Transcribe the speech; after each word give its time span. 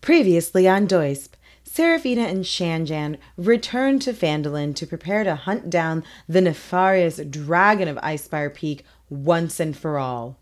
Previously 0.00 0.66
on 0.66 0.86
Doisp, 0.86 1.34
Seraphina 1.62 2.22
and 2.22 2.44
Shanjan 2.44 3.18
return 3.36 3.98
to 4.00 4.12
Phandalin 4.12 4.74
to 4.76 4.86
prepare 4.86 5.24
to 5.24 5.34
hunt 5.34 5.68
down 5.68 6.04
the 6.26 6.40
nefarious 6.40 7.18
dragon 7.18 7.86
of 7.86 7.96
Icespire 7.98 8.52
Peak 8.52 8.84
once 9.10 9.60
and 9.60 9.76
for 9.76 9.98
all. 9.98 10.38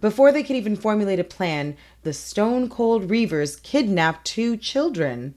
Before 0.00 0.30
they 0.30 0.44
could 0.44 0.54
even 0.54 0.76
formulate 0.76 1.18
a 1.18 1.24
plan, 1.24 1.76
the 2.02 2.12
stone 2.12 2.68
cold 2.68 3.08
Reavers 3.08 3.60
kidnap 3.60 4.22
two 4.22 4.56
children. 4.56 5.34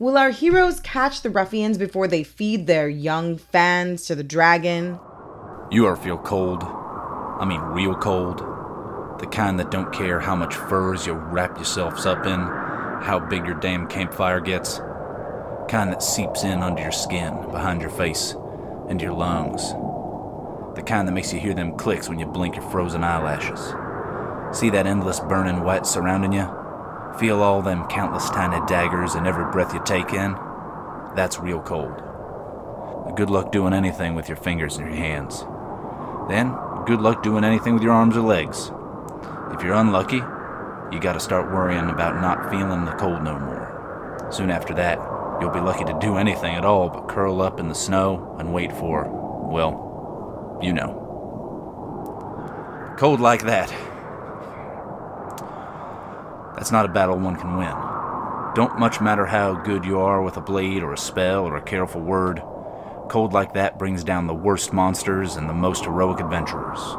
Will 0.00 0.18
our 0.18 0.30
heroes 0.30 0.80
catch 0.80 1.22
the 1.22 1.30
ruffians 1.30 1.78
before 1.78 2.08
they 2.08 2.24
feed 2.24 2.66
their 2.66 2.88
young 2.88 3.38
fans 3.38 4.06
to 4.06 4.16
the 4.16 4.24
dragon? 4.24 4.98
You 5.70 5.86
ever 5.86 5.96
feel 5.96 6.18
cold? 6.18 6.64
I 6.64 7.44
mean, 7.46 7.60
real 7.60 7.94
cold? 7.94 8.55
The 9.18 9.26
kind 9.26 9.58
that 9.58 9.70
don't 9.70 9.92
care 9.92 10.20
how 10.20 10.36
much 10.36 10.54
furs 10.54 11.06
you 11.06 11.14
wrap 11.14 11.56
yourselves 11.56 12.04
up 12.04 12.26
in, 12.26 12.38
how 12.38 13.18
big 13.18 13.46
your 13.46 13.54
damn 13.54 13.86
campfire 13.86 14.40
gets. 14.40 14.78
Kind 15.68 15.90
that 15.90 16.02
seeps 16.02 16.44
in 16.44 16.62
under 16.62 16.82
your 16.82 16.92
skin, 16.92 17.34
behind 17.50 17.80
your 17.80 17.90
face, 17.90 18.34
into 18.88 19.04
your 19.04 19.14
lungs. 19.14 19.72
The 20.76 20.82
kind 20.82 21.08
that 21.08 21.12
makes 21.12 21.32
you 21.32 21.40
hear 21.40 21.54
them 21.54 21.76
clicks 21.76 22.08
when 22.08 22.18
you 22.18 22.26
blink 22.26 22.56
your 22.56 22.70
frozen 22.70 23.02
eyelashes. 23.02 23.74
See 24.56 24.68
that 24.70 24.86
endless 24.86 25.20
burning 25.20 25.64
wet 25.64 25.86
surrounding 25.86 26.32
you? 26.32 26.46
Feel 27.18 27.42
all 27.42 27.62
them 27.62 27.86
countless 27.86 28.28
tiny 28.28 28.64
daggers 28.66 29.14
in 29.14 29.26
every 29.26 29.50
breath 29.50 29.72
you 29.72 29.82
take 29.84 30.12
in? 30.12 30.36
That's 31.16 31.40
real 31.40 31.62
cold. 31.62 32.02
Good 33.16 33.30
luck 33.30 33.50
doing 33.50 33.72
anything 33.72 34.14
with 34.14 34.28
your 34.28 34.36
fingers 34.36 34.76
and 34.76 34.86
your 34.86 34.96
hands. 34.96 35.46
Then, 36.28 36.54
good 36.84 37.00
luck 37.00 37.22
doing 37.22 37.44
anything 37.44 37.72
with 37.72 37.82
your 37.82 37.92
arms 37.92 38.16
or 38.16 38.20
legs. 38.20 38.70
If 39.52 39.62
you're 39.62 39.74
unlucky, 39.74 40.22
you 40.92 41.00
gotta 41.00 41.20
start 41.20 41.52
worrying 41.52 41.88
about 41.88 42.20
not 42.20 42.50
feeling 42.50 42.84
the 42.84 42.92
cold 42.92 43.22
no 43.22 43.38
more. 43.38 44.28
Soon 44.30 44.50
after 44.50 44.74
that, 44.74 44.98
you'll 45.40 45.50
be 45.50 45.60
lucky 45.60 45.84
to 45.84 45.96
do 46.00 46.16
anything 46.16 46.54
at 46.54 46.64
all 46.64 46.88
but 46.88 47.08
curl 47.08 47.40
up 47.40 47.60
in 47.60 47.68
the 47.68 47.74
snow 47.74 48.36
and 48.38 48.52
wait 48.52 48.72
for, 48.72 49.08
well, 49.50 50.58
you 50.62 50.72
know. 50.72 51.02
Cold 52.98 53.20
like 53.20 53.42
that. 53.44 53.68
That's 56.56 56.72
not 56.72 56.86
a 56.86 56.88
battle 56.88 57.18
one 57.18 57.36
can 57.36 57.56
win. 57.56 57.74
Don't 58.56 58.78
much 58.78 59.00
matter 59.00 59.26
how 59.26 59.52
good 59.54 59.84
you 59.84 60.00
are 60.00 60.22
with 60.22 60.38
a 60.38 60.40
blade 60.40 60.82
or 60.82 60.92
a 60.92 60.98
spell 60.98 61.44
or 61.44 61.56
a 61.56 61.62
careful 61.62 62.00
word. 62.00 62.42
Cold 63.08 63.32
like 63.32 63.52
that 63.54 63.78
brings 63.78 64.02
down 64.02 64.26
the 64.26 64.34
worst 64.34 64.72
monsters 64.72 65.36
and 65.36 65.48
the 65.48 65.54
most 65.54 65.84
heroic 65.84 66.18
adventurers. 66.18 66.96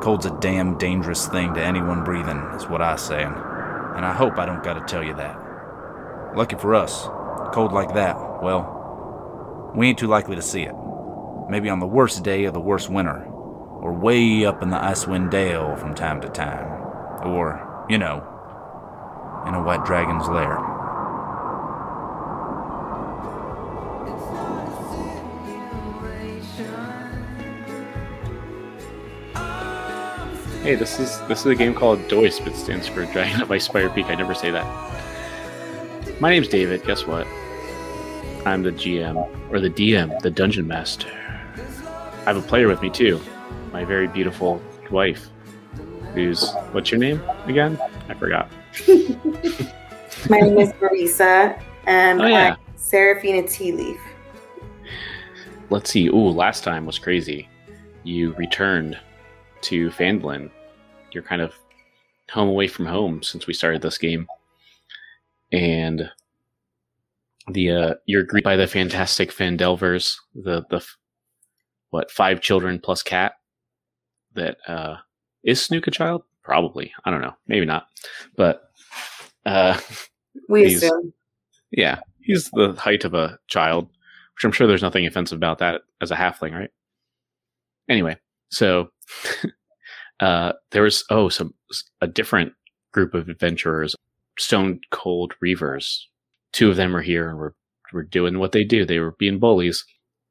Cold's 0.00 0.26
a 0.26 0.38
damn 0.40 0.78
dangerous 0.78 1.28
thing 1.28 1.52
to 1.54 1.62
anyone 1.62 2.04
breathing, 2.04 2.38
is 2.54 2.66
what 2.66 2.80
I 2.80 2.96
say, 2.96 3.22
and 3.22 4.06
I 4.06 4.14
hope 4.14 4.38
I 4.38 4.46
don't 4.46 4.64
gotta 4.64 4.80
tell 4.86 5.02
you 5.02 5.14
that. 5.14 6.34
Lucky 6.34 6.56
for 6.56 6.74
us, 6.74 7.06
cold 7.52 7.72
like 7.72 7.92
that, 7.94 8.16
well, 8.42 9.72
we 9.74 9.88
ain't 9.88 9.98
too 9.98 10.06
likely 10.06 10.36
to 10.36 10.42
see 10.42 10.62
it. 10.62 10.74
Maybe 11.50 11.68
on 11.68 11.80
the 11.80 11.86
worst 11.86 12.22
day 12.22 12.44
of 12.44 12.54
the 12.54 12.60
worst 12.60 12.88
winter, 12.88 13.24
or 13.26 13.92
way 13.92 14.44
up 14.46 14.62
in 14.62 14.70
the 14.70 14.76
Icewind 14.76 15.30
Dale 15.30 15.76
from 15.76 15.94
time 15.94 16.20
to 16.22 16.28
time, 16.28 16.66
or, 17.24 17.86
you 17.90 17.98
know, 17.98 18.24
in 19.46 19.54
a 19.54 19.62
white 19.62 19.84
dragon's 19.84 20.28
lair. 20.28 20.58
Hey, 30.70 30.76
this 30.76 31.00
is 31.00 31.18
this 31.26 31.40
is 31.40 31.46
a 31.46 31.56
game 31.56 31.74
called 31.74 31.98
DOISP. 32.06 32.46
It 32.46 32.54
stands 32.54 32.86
for 32.86 33.04
Dragon 33.06 33.42
of 33.42 33.48
Icespire 33.48 33.92
Peak. 33.92 34.06
I 34.06 34.14
never 34.14 34.36
say 34.36 34.52
that. 34.52 36.20
My 36.20 36.30
name's 36.30 36.46
David. 36.46 36.84
Guess 36.84 37.08
what? 37.08 37.26
I'm 38.46 38.62
the 38.62 38.70
GM 38.70 39.16
or 39.50 39.58
the 39.58 39.68
DM, 39.68 40.16
the 40.20 40.30
Dungeon 40.30 40.68
Master. 40.68 41.08
I 41.08 42.22
have 42.26 42.36
a 42.36 42.40
player 42.40 42.68
with 42.68 42.80
me 42.82 42.88
too, 42.88 43.20
my 43.72 43.84
very 43.84 44.06
beautiful 44.06 44.62
wife. 44.92 45.28
Who's 46.14 46.52
what's 46.70 46.92
your 46.92 47.00
name 47.00 47.20
again? 47.46 47.76
I 48.08 48.14
forgot. 48.14 48.48
My 50.30 50.38
name 50.38 50.56
is 50.56 50.72
Marisa, 50.74 51.60
and 51.86 52.22
Oh, 52.22 52.26
yeah. 52.28 52.54
I'm 52.54 52.76
Seraphina 52.76 53.42
Tea 53.48 53.72
Leaf. 53.72 54.00
Let's 55.68 55.90
see. 55.90 56.06
Ooh, 56.06 56.28
last 56.28 56.62
time 56.62 56.86
was 56.86 57.00
crazy. 57.00 57.48
You 58.04 58.34
returned 58.34 58.96
to 59.62 59.90
Phandalin. 59.90 60.48
You're 61.12 61.22
kind 61.22 61.42
of 61.42 61.54
home 62.30 62.48
away 62.48 62.68
from 62.68 62.86
home 62.86 63.22
since 63.22 63.46
we 63.46 63.54
started 63.54 63.82
this 63.82 63.98
game, 63.98 64.26
and 65.52 66.10
the 67.48 67.70
uh, 67.70 67.94
you're 68.06 68.22
greeted 68.24 68.44
by 68.44 68.56
the 68.56 68.66
fantastic 68.66 69.30
Fandelvers, 69.32 70.16
the 70.34 70.64
the 70.70 70.84
what 71.90 72.10
five 72.10 72.40
children 72.40 72.78
plus 72.78 73.02
cat. 73.02 73.32
That 74.34 74.58
uh, 74.68 74.96
is 75.42 75.60
Snook 75.60 75.86
a 75.88 75.90
child? 75.90 76.22
Probably. 76.44 76.92
I 77.04 77.10
don't 77.10 77.20
know. 77.20 77.34
Maybe 77.48 77.66
not. 77.66 77.86
But 78.36 78.62
uh, 79.44 79.78
We 80.48 80.66
assume. 80.76 81.12
yeah, 81.72 81.98
he's 82.20 82.48
the 82.50 82.72
height 82.78 83.04
of 83.04 83.14
a 83.14 83.38
child, 83.48 83.86
which 83.86 84.44
I'm 84.44 84.52
sure 84.52 84.66
there's 84.68 84.82
nothing 84.82 85.06
offensive 85.06 85.36
about 85.36 85.58
that 85.58 85.82
as 86.00 86.12
a 86.12 86.16
halfling, 86.16 86.52
right? 86.52 86.70
Anyway, 87.88 88.16
so 88.50 88.90
uh, 90.20 90.52
there 90.70 90.82
was 90.82 91.04
oh 91.10 91.28
some 91.28 91.54
a 92.00 92.06
different 92.06 92.52
group 92.92 93.14
of 93.14 93.28
adventurers, 93.28 93.96
stone 94.38 94.80
cold 94.90 95.34
reavers. 95.42 95.98
Two 96.52 96.70
of 96.70 96.76
them 96.76 96.96
are 96.96 97.02
here 97.02 97.28
and 97.28 97.38
were 97.38 97.54
were 97.92 98.02
doing 98.02 98.38
what 98.38 98.52
they 98.52 98.64
do. 98.64 98.84
They 98.84 99.00
were 99.00 99.16
being 99.18 99.38
bullies, 99.38 99.84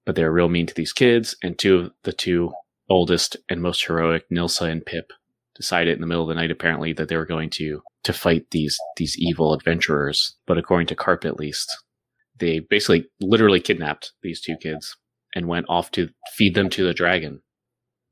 but 0.05 0.15
they 0.15 0.23
were 0.23 0.31
real 0.31 0.49
mean 0.49 0.65
to 0.67 0.73
these 0.73 0.93
kids. 0.93 1.35
And 1.43 1.57
two 1.57 1.77
of 1.77 1.91
the 2.03 2.13
two 2.13 2.53
oldest 2.89 3.35
and 3.49 3.61
most 3.61 3.85
heroic, 3.85 4.25
Nilsa 4.31 4.69
and 4.69 4.85
Pip, 4.85 5.11
decided 5.55 5.95
in 5.95 6.01
the 6.01 6.07
middle 6.07 6.23
of 6.23 6.29
the 6.29 6.35
night 6.35 6.51
apparently 6.51 6.93
that 6.93 7.09
they 7.09 7.17
were 7.17 7.25
going 7.25 7.49
to 7.51 7.81
to 8.03 8.13
fight 8.13 8.51
these 8.51 8.77
these 8.97 9.17
evil 9.17 9.53
adventurers. 9.53 10.35
But 10.45 10.57
according 10.57 10.87
to 10.87 10.95
Carp, 10.95 11.25
at 11.25 11.39
least, 11.39 11.69
they 12.37 12.59
basically 12.59 13.07
literally 13.19 13.59
kidnapped 13.59 14.13
these 14.21 14.41
two 14.41 14.55
kids 14.57 14.95
and 15.35 15.47
went 15.47 15.67
off 15.69 15.91
to 15.91 16.09
feed 16.33 16.55
them 16.55 16.69
to 16.71 16.85
the 16.85 16.93
dragon. 16.93 17.41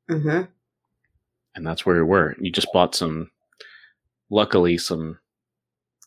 hmm 0.10 0.42
And 1.58 1.66
that's 1.66 1.86
where 1.86 1.96
we 1.96 2.04
were. 2.04 2.36
You 2.40 2.52
just 2.52 2.72
bought 2.72 2.94
some, 2.94 3.32
luckily, 4.30 4.78
some 4.78 5.18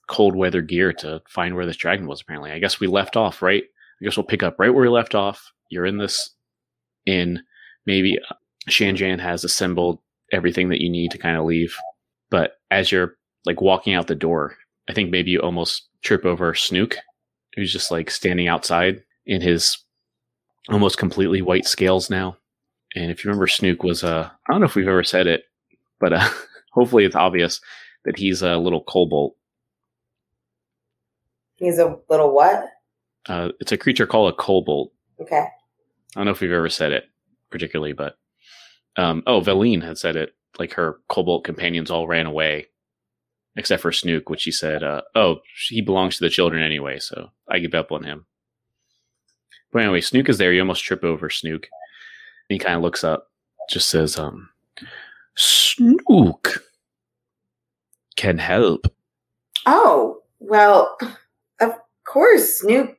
cold 0.06 0.37
weather 0.37 0.62
gear 0.62 0.93
to 0.93 1.21
find 1.28 1.56
where 1.56 1.66
this 1.66 1.77
dragon 1.77 2.06
was. 2.06 2.21
Apparently, 2.21 2.53
I 2.53 2.61
guess 2.61 2.78
we 2.78 2.87
left 2.87 3.16
off 3.16 3.43
right. 3.43 3.65
I 4.00 4.05
guess 4.05 4.16
we'll 4.16 4.25
pick 4.25 4.44
up 4.44 4.61
right 4.61 4.72
where 4.72 4.84
we 4.84 4.88
left 4.88 5.16
off. 5.16 5.53
You're 5.69 5.87
in 5.87 5.99
this 5.99 6.31
inn. 7.05 7.43
Maybe 7.84 8.16
uh, 8.31 8.34
Shanjan 8.69 9.19
has 9.19 9.43
assembled 9.43 9.99
everything 10.33 10.69
that 10.69 10.81
you 10.81 10.88
need 10.88 11.11
to 11.11 11.19
kind 11.19 11.37
of 11.37 11.44
leave. 11.44 11.77
But 12.31 12.61
as 12.71 12.93
you're 12.93 13.17
like 13.44 13.61
walking 13.61 13.94
out 13.94 14.06
the 14.06 14.15
door, 14.15 14.56
I 14.88 14.94
think 14.94 15.11
maybe 15.11 15.32
you 15.32 15.41
almost 15.41 15.88
trip 16.03 16.25
over 16.25 16.55
Snook, 16.55 16.97
who's 17.56 17.72
just 17.72 17.91
like 17.91 18.09
standing 18.11 18.47
outside 18.47 19.03
in 19.27 19.41
his 19.41 19.78
almost 20.69 20.97
completely 20.97 21.43
white 21.43 21.67
scales 21.67 22.09
now. 22.09 22.37
And 22.95 23.11
if 23.11 23.25
you 23.25 23.28
remember, 23.28 23.47
Snook 23.47 23.83
was 23.83 24.03
uh, 24.03 24.31
I 24.49 24.53
don't 24.53 24.61
know 24.61 24.67
if 24.67 24.75
we've 24.75 24.89
ever 24.89 25.05
said 25.05 25.27
it, 25.27 25.45
but 26.01 26.12
uh, 26.12 26.28
hopefully 26.73 27.05
it's 27.05 27.17
obvious 27.17 27.61
that 28.05 28.19
he's 28.19 28.43
a 28.43 28.56
little 28.56 28.83
kobold. 28.83 29.34
He's 31.56 31.79
a 31.79 31.99
little 32.09 32.34
what? 32.34 32.65
Uh, 33.29 33.50
it's 33.61 33.73
a 33.73 33.77
creature 33.77 34.06
called 34.06 34.33
a 34.33 34.37
kobold. 34.37 34.91
Okay. 35.21 35.37
I 35.37 35.50
don't 36.15 36.25
know 36.25 36.33
if 36.33 36.41
we've 36.41 36.50
ever 36.50 36.71
said 36.71 36.93
it 36.93 37.05
particularly, 37.50 37.93
but 37.93 38.17
um, 38.97 39.23
oh, 39.27 39.41
Veline 39.41 39.83
had 39.83 39.99
said 39.99 40.17
it. 40.17 40.34
Like 40.59 40.73
her 40.75 40.99
kobold 41.09 41.45
companions 41.45 41.91
all 41.91 42.09
ran 42.09 42.27
away, 42.27 42.67
except 43.56 43.83
for 43.83 43.93
Snook, 43.93 44.29
which 44.29 44.41
she 44.41 44.50
said, 44.50 44.83
uh, 44.83 45.03
"Oh, 45.15 45.41
he 45.69 45.81
belongs 45.81 46.19
to 46.19 46.25
the 46.25 46.31
children 46.31 46.62
anyway, 46.62 46.99
so 46.99 47.31
I 47.49 47.61
give 47.61 47.75
up 47.75 47.93
on 47.93 48.03
him." 48.03 48.26
But 49.73 49.82
anyway, 49.82 50.00
Snook 50.00 50.29
is 50.29 50.38
there. 50.38 50.53
You 50.53 50.61
almost 50.61 50.85
trip 50.85 51.05
over 51.05 51.31
Snook. 51.31 51.69
He 52.50 52.58
kind 52.58 52.76
of 52.76 52.82
looks 52.82 53.02
up, 53.02 53.31
just 53.70 53.88
says, 53.88 54.19
"Um, 54.19 54.50
Snook 55.37 56.62
can 58.17 58.37
help." 58.37 58.87
Oh, 59.67 60.20
well, 60.41 60.99
of 61.61 61.73
course, 62.05 62.58
Snoop, 62.58 62.99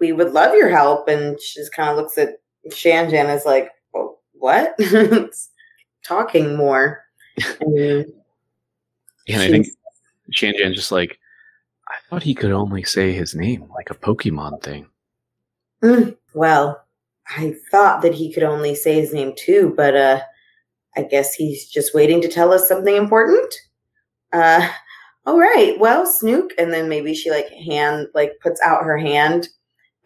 we 0.00 0.12
would 0.12 0.32
love 0.32 0.54
your 0.54 0.68
help. 0.68 1.08
And 1.08 1.40
she 1.40 1.60
just 1.60 1.74
kind 1.74 1.90
of 1.90 1.96
looks 1.96 2.18
at 2.18 2.40
Shanjan 2.68 3.34
is 3.34 3.44
like, 3.44 3.70
well, 3.92 4.20
what? 4.32 4.78
Talking 6.04 6.56
more. 6.56 7.04
And 9.28 9.42
I 9.42 9.48
think 9.48 9.68
Shanjan's 10.32 10.74
just 10.74 10.90
like, 10.90 11.20
I 11.86 11.94
thought 12.08 12.24
he 12.24 12.34
could 12.34 12.50
only 12.50 12.82
say 12.82 13.12
his 13.12 13.32
name, 13.32 13.68
like 13.72 13.88
a 13.88 13.94
Pokemon 13.94 14.60
thing. 14.60 14.88
Mm, 15.84 16.16
well, 16.34 16.84
I 17.36 17.54
thought 17.70 18.02
that 18.02 18.14
he 18.14 18.32
could 18.32 18.42
only 18.42 18.74
say 18.74 18.94
his 18.94 19.12
name 19.12 19.32
too, 19.36 19.72
but 19.76 19.96
uh 19.96 20.20
I 20.96 21.02
guess 21.02 21.34
he's 21.34 21.68
just 21.68 21.94
waiting 21.94 22.20
to 22.22 22.28
tell 22.28 22.52
us 22.52 22.66
something 22.68 22.96
important. 22.96 23.54
Uh 24.32 24.68
all 25.26 25.38
right, 25.38 25.78
well, 25.78 26.06
Snook. 26.06 26.50
And 26.58 26.72
then 26.72 26.88
maybe 26.88 27.14
she 27.14 27.30
like 27.30 27.48
hand, 27.50 28.08
like 28.14 28.32
puts 28.42 28.60
out 28.62 28.84
her 28.84 28.96
hand 28.96 29.48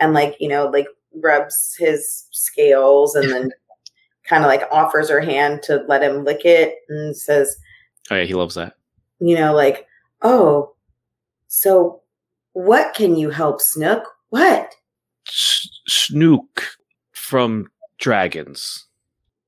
and 0.01 0.13
like, 0.13 0.37
you 0.41 0.49
know, 0.49 0.67
like 0.67 0.87
rubs 1.23 1.77
his 1.79 2.27
scales 2.33 3.15
and 3.15 3.31
then 3.31 3.51
kind 4.29 4.43
of 4.45 4.49
like 4.49 4.65
offers 4.73 5.09
her 5.09 5.21
hand 5.21 5.63
to 5.63 5.85
let 5.89 6.03
him 6.03 6.25
lick 6.25 6.45
it 6.45 6.75
and 6.89 7.17
says, 7.17 7.57
Oh 8.11 8.17
yeah, 8.17 8.25
he 8.25 8.35
loves 8.35 8.57
that. 8.57 8.75
you 9.21 9.37
know, 9.37 9.55
like, 9.55 9.87
oh, 10.23 10.75
so 11.49 12.03
what 12.55 12.93
can 12.95 13.17
you 13.17 13.31
help 13.31 13.61
Snook? 13.61 14.05
What? 14.31 14.75
S- 15.29 15.69
Snook 15.87 16.74
from 17.25 17.71
dragons. 17.99 18.87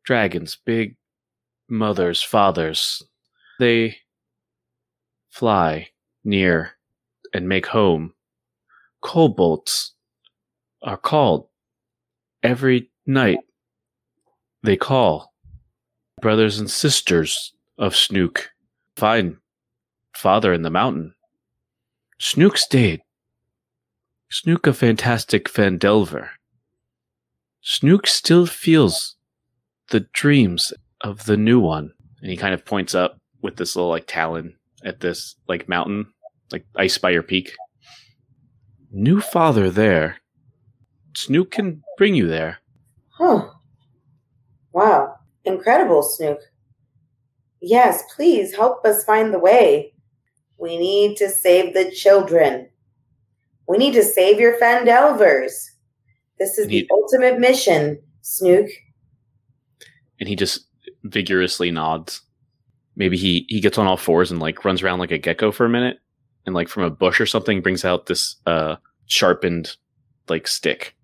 Dragons, 0.04 0.56
big 0.64 0.96
mothers, 1.68 2.22
fathers. 2.22 3.02
They 3.58 3.98
fly 5.30 5.88
near 6.24 6.72
and 7.34 7.48
make 7.48 7.66
home. 7.66 8.14
Kobolds 9.02 9.92
are 10.82 10.96
called 10.96 11.48
every 12.42 12.90
night. 13.06 13.38
They 14.62 14.76
call 14.76 15.34
brothers 16.22 16.58
and 16.58 16.70
sisters 16.70 17.52
of 17.76 17.94
Snook. 17.94 18.52
Find 18.96 19.36
father 20.14 20.54
in 20.54 20.62
the 20.62 20.70
mountain. 20.70 21.14
Snook 22.18 22.56
stayed. 22.56 23.02
Snook 24.30 24.66
a 24.66 24.72
fantastic 24.72 25.44
Fandelver. 25.50 26.30
Snook 27.68 28.06
still 28.06 28.46
feels 28.46 29.16
the 29.90 30.06
dreams 30.12 30.72
of 31.00 31.24
the 31.24 31.36
new 31.36 31.58
one. 31.58 31.90
And 32.22 32.30
he 32.30 32.36
kind 32.36 32.54
of 32.54 32.64
points 32.64 32.94
up 32.94 33.18
with 33.42 33.56
this 33.56 33.74
little 33.74 33.90
like 33.90 34.06
talon 34.06 34.54
at 34.84 35.00
this 35.00 35.34
like 35.48 35.68
mountain, 35.68 36.06
like 36.52 36.64
Icespire 36.76 37.26
Peak. 37.26 37.56
New 38.92 39.20
father 39.20 39.68
there. 39.68 40.18
Snook 41.16 41.50
can 41.50 41.82
bring 41.98 42.14
you 42.14 42.28
there. 42.28 42.58
Huh. 43.08 43.48
Wow. 44.72 45.16
Incredible, 45.44 46.04
Snook. 46.04 46.38
Yes, 47.60 48.04
please 48.14 48.54
help 48.54 48.86
us 48.86 49.02
find 49.02 49.34
the 49.34 49.40
way. 49.40 49.92
We 50.56 50.78
need 50.78 51.16
to 51.16 51.28
save 51.28 51.74
the 51.74 51.90
children. 51.90 52.68
We 53.66 53.76
need 53.76 53.94
to 53.94 54.04
save 54.04 54.38
your 54.38 54.56
Fandelvers. 54.56 55.64
This 56.38 56.58
is 56.58 56.64
And 56.66 56.70
the 56.70 56.78
he- 56.80 56.88
ultimate 56.90 57.38
mission, 57.38 57.98
Snook. 58.22 58.66
And 60.20 60.28
he 60.28 60.36
just 60.36 60.66
vigorously 61.04 61.70
nods. 61.70 62.20
Maybe 62.96 63.16
he, 63.16 63.44
he 63.48 63.60
gets 63.60 63.78
on 63.78 63.86
all 63.86 63.96
fours 63.96 64.30
and 64.30 64.40
like 64.40 64.64
runs 64.64 64.82
around 64.82 64.98
like 64.98 65.10
a 65.10 65.18
gecko 65.18 65.52
for 65.52 65.66
a 65.66 65.68
minute 65.70 65.98
and 66.46 66.54
like 66.54 66.68
from 66.68 66.82
a 66.84 66.90
bush 66.90 67.20
or 67.20 67.26
something 67.26 67.60
brings 67.60 67.84
out 67.84 68.06
this 68.06 68.36
uh 68.46 68.76
sharpened 69.06 69.76
like 70.28 70.48
stick. 70.48 70.94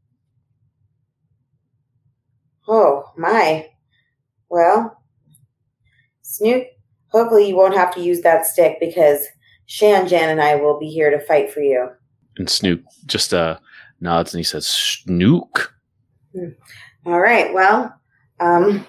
Oh, 2.69 3.05
my. 3.17 3.69
Well, 4.49 5.03
Snook, 6.23 6.65
hopefully 7.09 7.49
you 7.49 7.57
won't 7.57 7.77
have 7.77 7.93
to 7.95 8.01
use 8.01 8.23
that 8.23 8.47
stick 8.47 8.79
because 8.81 9.27
Shanjan 9.69 10.13
and 10.13 10.41
I 10.41 10.57
will 10.57 10.79
be 10.79 10.89
here 10.89 11.11
to 11.11 11.21
fight 11.25 11.51
for 11.53 11.61
you. 11.61 11.89
And 12.39 12.49
Snook 12.49 12.81
just 13.07 13.35
uh 13.35 13.59
nods 14.03 14.35
and 14.35 14.39
he 14.39 14.45
says, 14.45 14.67
Snook. 14.67 15.75
All 17.07 17.21
right. 17.21 17.53
Well, 17.55 17.95
um, 18.41 18.87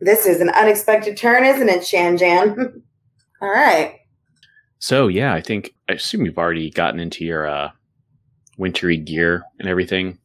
this 0.00 0.26
is 0.26 0.40
an 0.40 0.50
unexpected 0.50 1.16
turn, 1.16 1.44
isn't 1.44 1.68
it, 1.68 1.80
Shanjan? 1.80 2.82
All 3.40 3.50
right. 3.50 4.00
So 4.78 5.08
yeah, 5.08 5.32
I 5.32 5.40
think 5.40 5.74
I 5.88 5.94
assume 5.94 6.26
you've 6.26 6.38
already 6.38 6.70
gotten 6.70 7.00
into 7.00 7.24
your 7.24 7.46
uh, 7.46 7.70
wintry 8.58 8.96
gear 8.96 9.44
and 9.58 9.68
everything. 9.68 10.18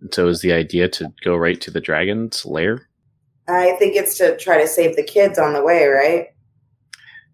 And 0.00 0.12
so 0.12 0.28
is 0.28 0.42
the 0.42 0.52
idea 0.52 0.88
to 0.90 1.12
go 1.24 1.36
right 1.36 1.60
to 1.62 1.70
the 1.70 1.80
dragon's 1.80 2.44
lair? 2.44 2.88
I 3.48 3.76
think 3.78 3.96
it's 3.96 4.18
to 4.18 4.36
try 4.36 4.60
to 4.60 4.66
save 4.66 4.96
the 4.96 5.02
kids 5.02 5.38
on 5.38 5.52
the 5.52 5.62
way, 5.62 5.86
right? 5.86 6.26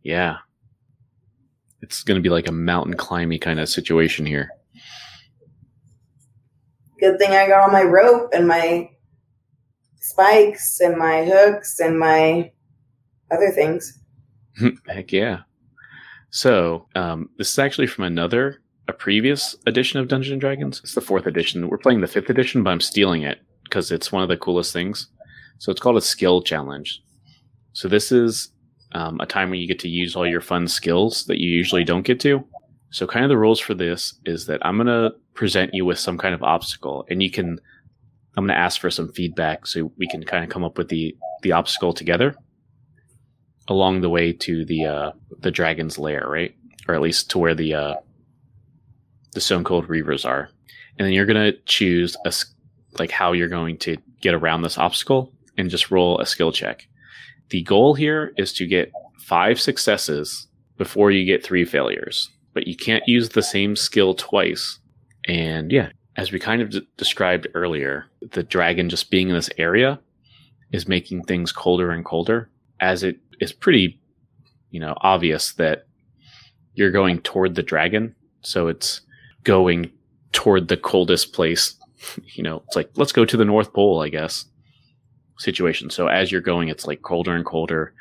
Yeah. 0.02 0.36
It's 1.80 2.02
going 2.02 2.16
to 2.16 2.22
be 2.22 2.28
like 2.28 2.46
a 2.46 2.52
mountain 2.52 2.94
climby 2.94 3.40
kind 3.40 3.58
of 3.58 3.68
situation 3.68 4.24
here. 4.24 4.50
Good 7.02 7.18
thing 7.18 7.32
I 7.32 7.48
got 7.48 7.62
all 7.62 7.70
my 7.70 7.82
rope 7.82 8.30
and 8.32 8.46
my 8.46 8.88
spikes 9.96 10.78
and 10.78 10.96
my 10.96 11.24
hooks 11.24 11.80
and 11.80 11.98
my 11.98 12.52
other 13.32 13.50
things. 13.50 13.98
Heck 14.88 15.10
yeah. 15.10 15.40
So, 16.30 16.86
um, 16.94 17.28
this 17.38 17.50
is 17.50 17.58
actually 17.58 17.88
from 17.88 18.04
another, 18.04 18.62
a 18.86 18.92
previous 18.92 19.56
edition 19.66 19.98
of 19.98 20.06
Dungeons 20.06 20.30
and 20.30 20.40
Dragons. 20.40 20.80
It's 20.84 20.94
the 20.94 21.00
fourth 21.00 21.26
edition. 21.26 21.68
We're 21.68 21.78
playing 21.78 22.02
the 22.02 22.06
fifth 22.06 22.30
edition, 22.30 22.62
but 22.62 22.70
I'm 22.70 22.80
stealing 22.80 23.22
it 23.22 23.40
because 23.64 23.90
it's 23.90 24.12
one 24.12 24.22
of 24.22 24.28
the 24.28 24.36
coolest 24.36 24.72
things. 24.72 25.08
So 25.58 25.72
it's 25.72 25.80
called 25.80 25.96
a 25.96 26.00
skill 26.00 26.40
challenge. 26.40 27.02
So 27.72 27.88
this 27.88 28.12
is 28.12 28.50
um, 28.92 29.18
a 29.20 29.26
time 29.26 29.50
when 29.50 29.58
you 29.58 29.66
get 29.66 29.80
to 29.80 29.88
use 29.88 30.14
all 30.14 30.26
your 30.26 30.40
fun 30.40 30.68
skills 30.68 31.24
that 31.24 31.40
you 31.40 31.50
usually 31.50 31.82
don't 31.82 32.06
get 32.06 32.20
to. 32.20 32.44
So 32.92 33.06
kind 33.06 33.24
of 33.24 33.30
the 33.30 33.38
rules 33.38 33.58
for 33.58 33.74
this 33.74 34.14
is 34.24 34.46
that 34.46 34.64
I'm 34.64 34.76
gonna 34.76 35.12
present 35.34 35.74
you 35.74 35.84
with 35.84 35.98
some 35.98 36.18
kind 36.18 36.34
of 36.34 36.42
obstacle, 36.42 37.06
and 37.10 37.22
you 37.22 37.30
can. 37.30 37.58
I'm 38.36 38.46
gonna 38.46 38.58
ask 38.58 38.80
for 38.80 38.90
some 38.90 39.12
feedback 39.12 39.66
so 39.66 39.92
we 39.98 40.06
can 40.08 40.22
kind 40.24 40.44
of 40.44 40.50
come 40.50 40.64
up 40.64 40.78
with 40.78 40.88
the 40.88 41.16
the 41.42 41.52
obstacle 41.52 41.92
together 41.92 42.34
along 43.68 44.00
the 44.00 44.10
way 44.10 44.32
to 44.32 44.64
the 44.64 44.86
uh, 44.86 45.12
the 45.40 45.50
dragon's 45.50 45.98
lair, 45.98 46.26
right? 46.28 46.54
Or 46.86 46.94
at 46.94 47.00
least 47.00 47.30
to 47.30 47.38
where 47.38 47.54
the 47.54 47.74
uh, 47.74 47.94
the 49.32 49.40
Stone 49.40 49.64
Cold 49.64 49.88
Reavers 49.88 50.26
are, 50.26 50.50
and 50.98 51.06
then 51.06 51.12
you're 51.14 51.26
gonna 51.26 51.52
choose 51.64 52.16
a 52.26 52.32
like 52.98 53.10
how 53.10 53.32
you're 53.32 53.48
going 53.48 53.78
to 53.78 53.96
get 54.20 54.34
around 54.34 54.62
this 54.62 54.78
obstacle 54.78 55.32
and 55.56 55.70
just 55.70 55.90
roll 55.90 56.20
a 56.20 56.26
skill 56.26 56.52
check. 56.52 56.86
The 57.48 57.62
goal 57.62 57.94
here 57.94 58.32
is 58.36 58.52
to 58.54 58.66
get 58.66 58.92
five 59.18 59.60
successes 59.60 60.46
before 60.76 61.10
you 61.10 61.24
get 61.24 61.44
three 61.44 61.64
failures, 61.64 62.30
but 62.54 62.66
you 62.66 62.76
can't 62.76 63.06
use 63.06 63.30
the 63.30 63.42
same 63.42 63.76
skill 63.76 64.14
twice. 64.14 64.78
And 65.26 65.70
yeah, 65.70 65.90
as 66.16 66.32
we 66.32 66.38
kind 66.38 66.62
of 66.62 66.70
d- 66.70 66.86
described 66.96 67.46
earlier, 67.54 68.06
the 68.32 68.42
dragon 68.42 68.88
just 68.88 69.10
being 69.10 69.28
in 69.28 69.34
this 69.34 69.50
area 69.58 69.98
is 70.72 70.88
making 70.88 71.24
things 71.24 71.52
colder 71.52 71.90
and 71.90 72.04
colder 72.04 72.50
as 72.80 73.02
it 73.02 73.18
is 73.40 73.52
pretty, 73.52 74.00
you 74.70 74.80
know, 74.80 74.94
obvious 75.00 75.52
that 75.54 75.86
you're 76.74 76.90
going 76.90 77.20
toward 77.20 77.54
the 77.54 77.62
dragon. 77.62 78.14
So 78.42 78.68
it's 78.68 79.02
going 79.44 79.90
toward 80.32 80.68
the 80.68 80.76
coldest 80.76 81.32
place. 81.32 81.76
You 82.34 82.42
know, 82.42 82.64
it's 82.66 82.74
like, 82.74 82.90
let's 82.96 83.12
go 83.12 83.24
to 83.24 83.36
the 83.36 83.44
North 83.44 83.72
Pole, 83.72 84.02
I 84.02 84.08
guess, 84.08 84.46
situation. 85.38 85.88
So 85.88 86.08
as 86.08 86.32
you're 86.32 86.40
going, 86.40 86.68
it's 86.68 86.84
like 86.84 87.02
colder 87.02 87.32
and 87.36 87.44
colder. 87.44 87.94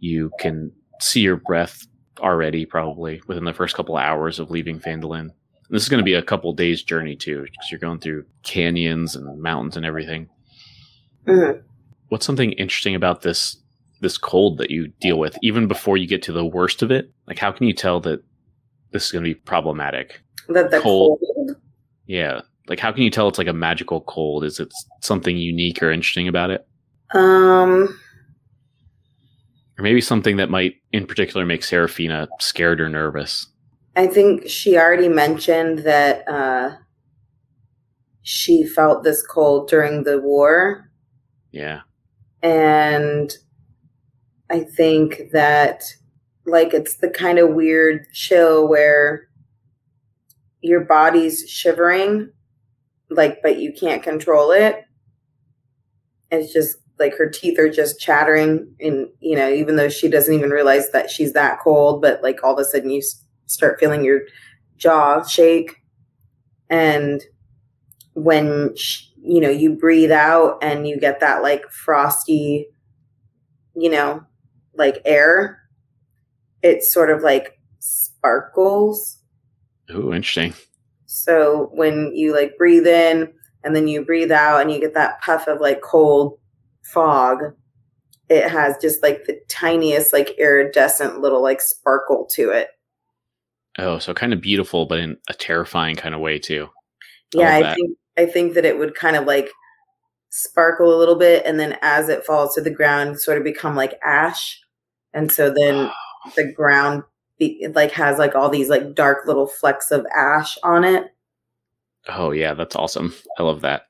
You 0.00 0.30
can 0.40 0.72
see 0.98 1.20
your 1.20 1.36
breath 1.36 1.86
already, 2.20 2.66
probably 2.66 3.20
within 3.26 3.44
the 3.44 3.52
first 3.54 3.74
couple 3.76 3.96
of 3.96 4.02
hours 4.04 4.38
of 4.38 4.50
leaving 4.50 4.80
Phandalin. 4.80 5.20
And 5.20 5.32
this 5.70 5.82
is 5.82 5.88
going 5.88 5.98
to 5.98 6.04
be 6.04 6.14
a 6.14 6.22
couple 6.22 6.52
days 6.52 6.82
journey 6.82 7.16
too, 7.16 7.42
because 7.42 7.70
you're 7.70 7.80
going 7.80 7.98
through 8.00 8.24
canyons 8.42 9.16
and 9.16 9.40
mountains 9.40 9.76
and 9.76 9.86
everything. 9.86 10.28
Mhm. 11.26 11.62
What's 12.08 12.26
something 12.26 12.52
interesting 12.52 12.94
about 12.94 13.22
this 13.22 13.56
this 14.00 14.18
cold 14.18 14.58
that 14.58 14.70
you 14.70 14.88
deal 15.00 15.18
with, 15.18 15.38
even 15.42 15.66
before 15.66 15.96
you 15.96 16.06
get 16.06 16.22
to 16.24 16.32
the 16.32 16.44
worst 16.44 16.82
of 16.82 16.90
it? 16.90 17.10
Like, 17.26 17.38
how 17.38 17.50
can 17.52 17.66
you 17.66 17.72
tell 17.72 18.00
that 18.00 18.22
this 18.90 19.06
is 19.06 19.12
going 19.12 19.24
to 19.24 19.30
be 19.30 19.34
problematic? 19.34 20.20
That 20.48 20.70
the 20.70 20.78
Cold. 20.80 21.20
cold. 21.20 21.56
Yeah, 22.06 22.42
like 22.68 22.80
how 22.80 22.92
can 22.92 23.02
you 23.02 23.10
tell 23.10 23.28
it's 23.28 23.38
like 23.38 23.46
a 23.46 23.52
magical 23.54 24.02
cold? 24.02 24.44
Is 24.44 24.60
it 24.60 24.70
something 25.00 25.38
unique 25.38 25.82
or 25.82 25.90
interesting 25.90 26.28
about 26.28 26.50
it, 26.50 26.66
Um, 27.14 27.98
or 29.78 29.82
maybe 29.82 30.00
something 30.00 30.36
that 30.36 30.50
might, 30.50 30.74
in 30.92 31.06
particular, 31.06 31.44
make 31.44 31.64
Seraphina 31.64 32.28
scared 32.40 32.80
or 32.80 32.88
nervous? 32.88 33.48
I 33.96 34.06
think 34.06 34.48
she 34.48 34.76
already 34.76 35.08
mentioned 35.08 35.80
that 35.80 36.28
uh, 36.28 36.76
she 38.22 38.64
felt 38.64 39.04
this 39.04 39.24
cold 39.26 39.68
during 39.68 40.04
the 40.04 40.20
war, 40.20 40.90
Yeah, 41.52 41.80
and 42.42 43.32
I 44.50 44.60
think 44.60 45.30
that 45.32 45.84
like 46.46 46.74
it's 46.74 46.96
the 46.96 47.08
kind 47.08 47.38
of 47.38 47.54
weird 47.54 48.06
chill 48.12 48.68
where 48.68 49.28
your 50.60 50.80
body's 50.80 51.48
shivering, 51.48 52.32
like 53.10 53.40
but 53.42 53.58
you 53.58 53.72
can't 53.72 54.02
control 54.02 54.50
it. 54.50 54.84
It's 56.30 56.52
just 56.52 56.78
like 56.98 57.16
her 57.16 57.28
teeth 57.28 57.58
are 57.58 57.68
just 57.68 57.98
chattering, 58.00 58.72
and 58.80 59.08
you 59.20 59.36
know, 59.36 59.48
even 59.50 59.76
though 59.76 59.88
she 59.88 60.08
doesn't 60.08 60.34
even 60.34 60.50
realize 60.50 60.90
that 60.92 61.10
she's 61.10 61.32
that 61.32 61.58
cold, 61.60 62.00
but 62.02 62.22
like 62.22 62.42
all 62.44 62.54
of 62.54 62.58
a 62.58 62.64
sudden 62.64 62.90
you 62.90 62.98
s- 62.98 63.24
start 63.46 63.78
feeling 63.80 64.04
your 64.04 64.20
jaw 64.76 65.22
shake, 65.24 65.82
and 66.70 67.22
when 68.14 68.74
sh- 68.76 69.06
you 69.16 69.40
know 69.40 69.50
you 69.50 69.74
breathe 69.76 70.12
out 70.12 70.58
and 70.62 70.86
you 70.86 70.98
get 70.98 71.20
that 71.20 71.42
like 71.42 71.68
frosty, 71.70 72.68
you 73.74 73.90
know, 73.90 74.22
like 74.74 75.02
air, 75.04 75.60
it's 76.62 76.92
sort 76.92 77.10
of 77.10 77.22
like 77.22 77.58
sparkles. 77.80 79.18
oh 79.90 80.12
interesting. 80.12 80.54
So 81.06 81.70
when 81.72 82.12
you 82.14 82.34
like 82.34 82.56
breathe 82.58 82.86
in 82.86 83.32
and 83.62 83.74
then 83.74 83.86
you 83.88 84.04
breathe 84.04 84.32
out 84.32 84.60
and 84.60 84.72
you 84.72 84.80
get 84.80 84.94
that 84.94 85.20
puff 85.22 85.46
of 85.46 85.60
like 85.60 85.80
cold 85.80 86.38
fog, 86.84 87.54
it 88.28 88.48
has 88.48 88.76
just 88.78 89.02
like 89.02 89.24
the 89.24 89.40
tiniest 89.48 90.12
like 90.12 90.30
iridescent 90.38 91.20
little 91.20 91.42
like 91.42 91.60
sparkle 91.60 92.26
to 92.32 92.50
it. 92.50 92.68
Oh, 93.78 93.98
so 93.98 94.14
kind 94.14 94.32
of 94.32 94.40
beautiful, 94.40 94.86
but 94.86 94.98
in 94.98 95.16
a 95.28 95.34
terrifying 95.34 95.96
kind 95.96 96.14
of 96.14 96.20
way 96.20 96.38
too. 96.38 96.68
Yeah, 97.34 97.56
I 97.56 97.74
think 97.74 97.98
I 98.16 98.26
think 98.26 98.54
that 98.54 98.64
it 98.64 98.78
would 98.78 98.94
kind 98.94 99.16
of 99.16 99.24
like 99.24 99.50
sparkle 100.30 100.94
a 100.94 100.98
little 100.98 101.16
bit 101.16 101.44
and 101.46 101.60
then 101.60 101.78
as 101.80 102.08
it 102.08 102.24
falls 102.24 102.54
to 102.54 102.60
the 102.60 102.70
ground 102.70 103.20
sort 103.20 103.38
of 103.38 103.44
become 103.44 103.76
like 103.76 103.98
ash. 104.04 104.60
And 105.12 105.30
so 105.30 105.48
then 105.48 105.90
the 106.34 106.52
ground 106.52 107.04
be, 107.38 107.62
it 107.62 107.74
like 107.76 107.92
has 107.92 108.18
like 108.18 108.34
all 108.34 108.48
these 108.48 108.68
like 108.68 108.94
dark 108.94 109.26
little 109.26 109.46
flecks 109.46 109.90
of 109.90 110.06
ash 110.14 110.58
on 110.62 110.84
it. 110.84 111.14
Oh 112.08 112.30
yeah, 112.30 112.54
that's 112.54 112.76
awesome. 112.76 113.14
I 113.38 113.42
love 113.42 113.60
that. 113.62 113.82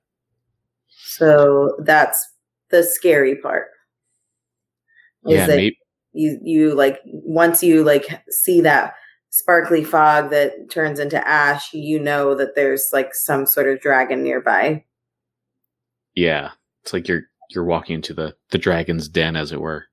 So 0.89 1.77
that's 1.81 2.31
the 2.71 2.83
scary 2.83 3.37
part. 3.37 3.68
Is 5.26 5.30
Yeah, 5.30 5.47
that 5.47 5.56
maybe, 5.56 5.78
you 6.12 6.38
you 6.42 6.75
like 6.75 7.00
once 7.04 7.62
you 7.62 7.83
like 7.85 8.23
see 8.30 8.61
that 8.62 8.94
sparkly 9.30 9.83
fog 9.85 10.30
that 10.30 10.71
turns 10.71 10.99
into 11.00 11.26
ash, 11.26 11.73
you 11.75 11.99
know 11.99 12.35
that 12.35 12.54
there's 12.54 12.90
like 12.92 13.14
some 13.14 13.47
sort 13.47 13.68
of 13.68 13.80
dragon 13.80 14.23
nearby. 14.23 14.85
yeah. 16.14 16.50
It's 16.83 16.92
like 16.92 17.09
you're 17.09 17.25
you're 17.50 17.64
walking 17.64 17.94
into 17.97 18.14
the 18.14 18.37
the 18.50 18.59
dragon's 18.59 19.09
den, 19.09 19.37
as 19.37 19.52
it 19.52 19.61
were. 19.61 19.87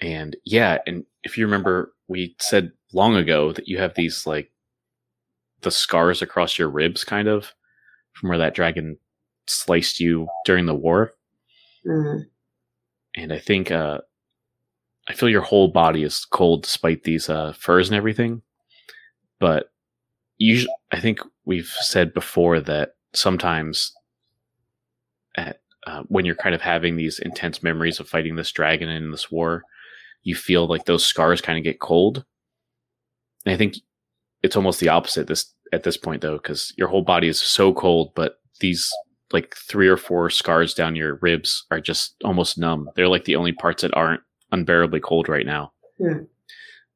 And 0.00 0.36
yeah, 0.44 0.78
and 0.86 1.04
if 1.24 1.36
you 1.36 1.44
remember, 1.46 1.92
we 2.06 2.36
said 2.40 2.72
long 2.92 3.16
ago 3.16 3.52
that 3.52 3.68
you 3.68 3.78
have 3.78 3.94
these 3.94 4.26
like 4.26 4.50
the 5.62 5.70
scars 5.70 6.22
across 6.22 6.58
your 6.58 6.68
ribs, 6.70 7.04
kind 7.04 7.28
of 7.28 7.54
from 8.12 8.28
where 8.30 8.38
that 8.38 8.54
dragon 8.54 8.98
sliced 9.48 10.00
you 10.00 10.28
during 10.44 10.66
the 10.66 10.74
war. 10.74 11.14
Mhm. 11.86 12.26
and 13.16 13.32
I 13.32 13.38
think 13.38 13.70
uh, 13.70 13.98
I 15.08 15.14
feel 15.14 15.28
your 15.28 15.42
whole 15.42 15.68
body 15.68 16.02
is 16.02 16.24
cold 16.26 16.64
despite 16.64 17.02
these 17.04 17.28
uh, 17.30 17.52
furs 17.54 17.88
and 17.88 17.96
everything. 17.96 18.42
But 19.40 19.70
usually, 20.36 20.72
I 20.92 21.00
think 21.00 21.20
we've 21.44 21.72
said 21.80 22.12
before 22.12 22.60
that 22.60 22.94
sometimes 23.14 23.92
at, 25.36 25.60
uh, 25.86 26.02
when 26.08 26.24
you're 26.24 26.34
kind 26.34 26.54
of 26.54 26.60
having 26.60 26.96
these 26.96 27.18
intense 27.20 27.62
memories 27.62 28.00
of 28.00 28.08
fighting 28.08 28.36
this 28.36 28.52
dragon 28.52 28.88
in 28.88 29.10
this 29.10 29.30
war, 29.30 29.62
you 30.24 30.34
feel 30.34 30.66
like 30.66 30.84
those 30.84 31.04
scars 31.04 31.40
kind 31.40 31.56
of 31.58 31.64
get 31.64 31.80
cold. 31.80 32.24
And 33.46 33.54
I 33.54 33.56
think 33.56 33.76
it's 34.42 34.56
almost 34.56 34.80
the 34.80 34.90
opposite 34.90 35.26
this 35.26 35.54
at 35.72 35.84
this 35.84 35.96
point 35.96 36.22
though, 36.22 36.36
because 36.36 36.72
your 36.76 36.88
whole 36.88 37.02
body 37.02 37.28
is 37.28 37.40
so 37.40 37.72
cold, 37.72 38.12
but 38.14 38.40
these 38.60 38.90
like 39.32 39.54
three 39.56 39.88
or 39.88 39.96
four 39.96 40.30
scars 40.30 40.74
down 40.74 40.96
your 40.96 41.16
ribs 41.16 41.64
are 41.70 41.80
just 41.80 42.14
almost 42.24 42.58
numb. 42.58 42.88
They're 42.96 43.08
like 43.08 43.24
the 43.24 43.36
only 43.36 43.52
parts 43.52 43.82
that 43.82 43.94
aren't 43.94 44.22
unbearably 44.52 45.00
cold 45.00 45.28
right 45.28 45.46
now. 45.46 45.72
Hmm. 45.98 46.24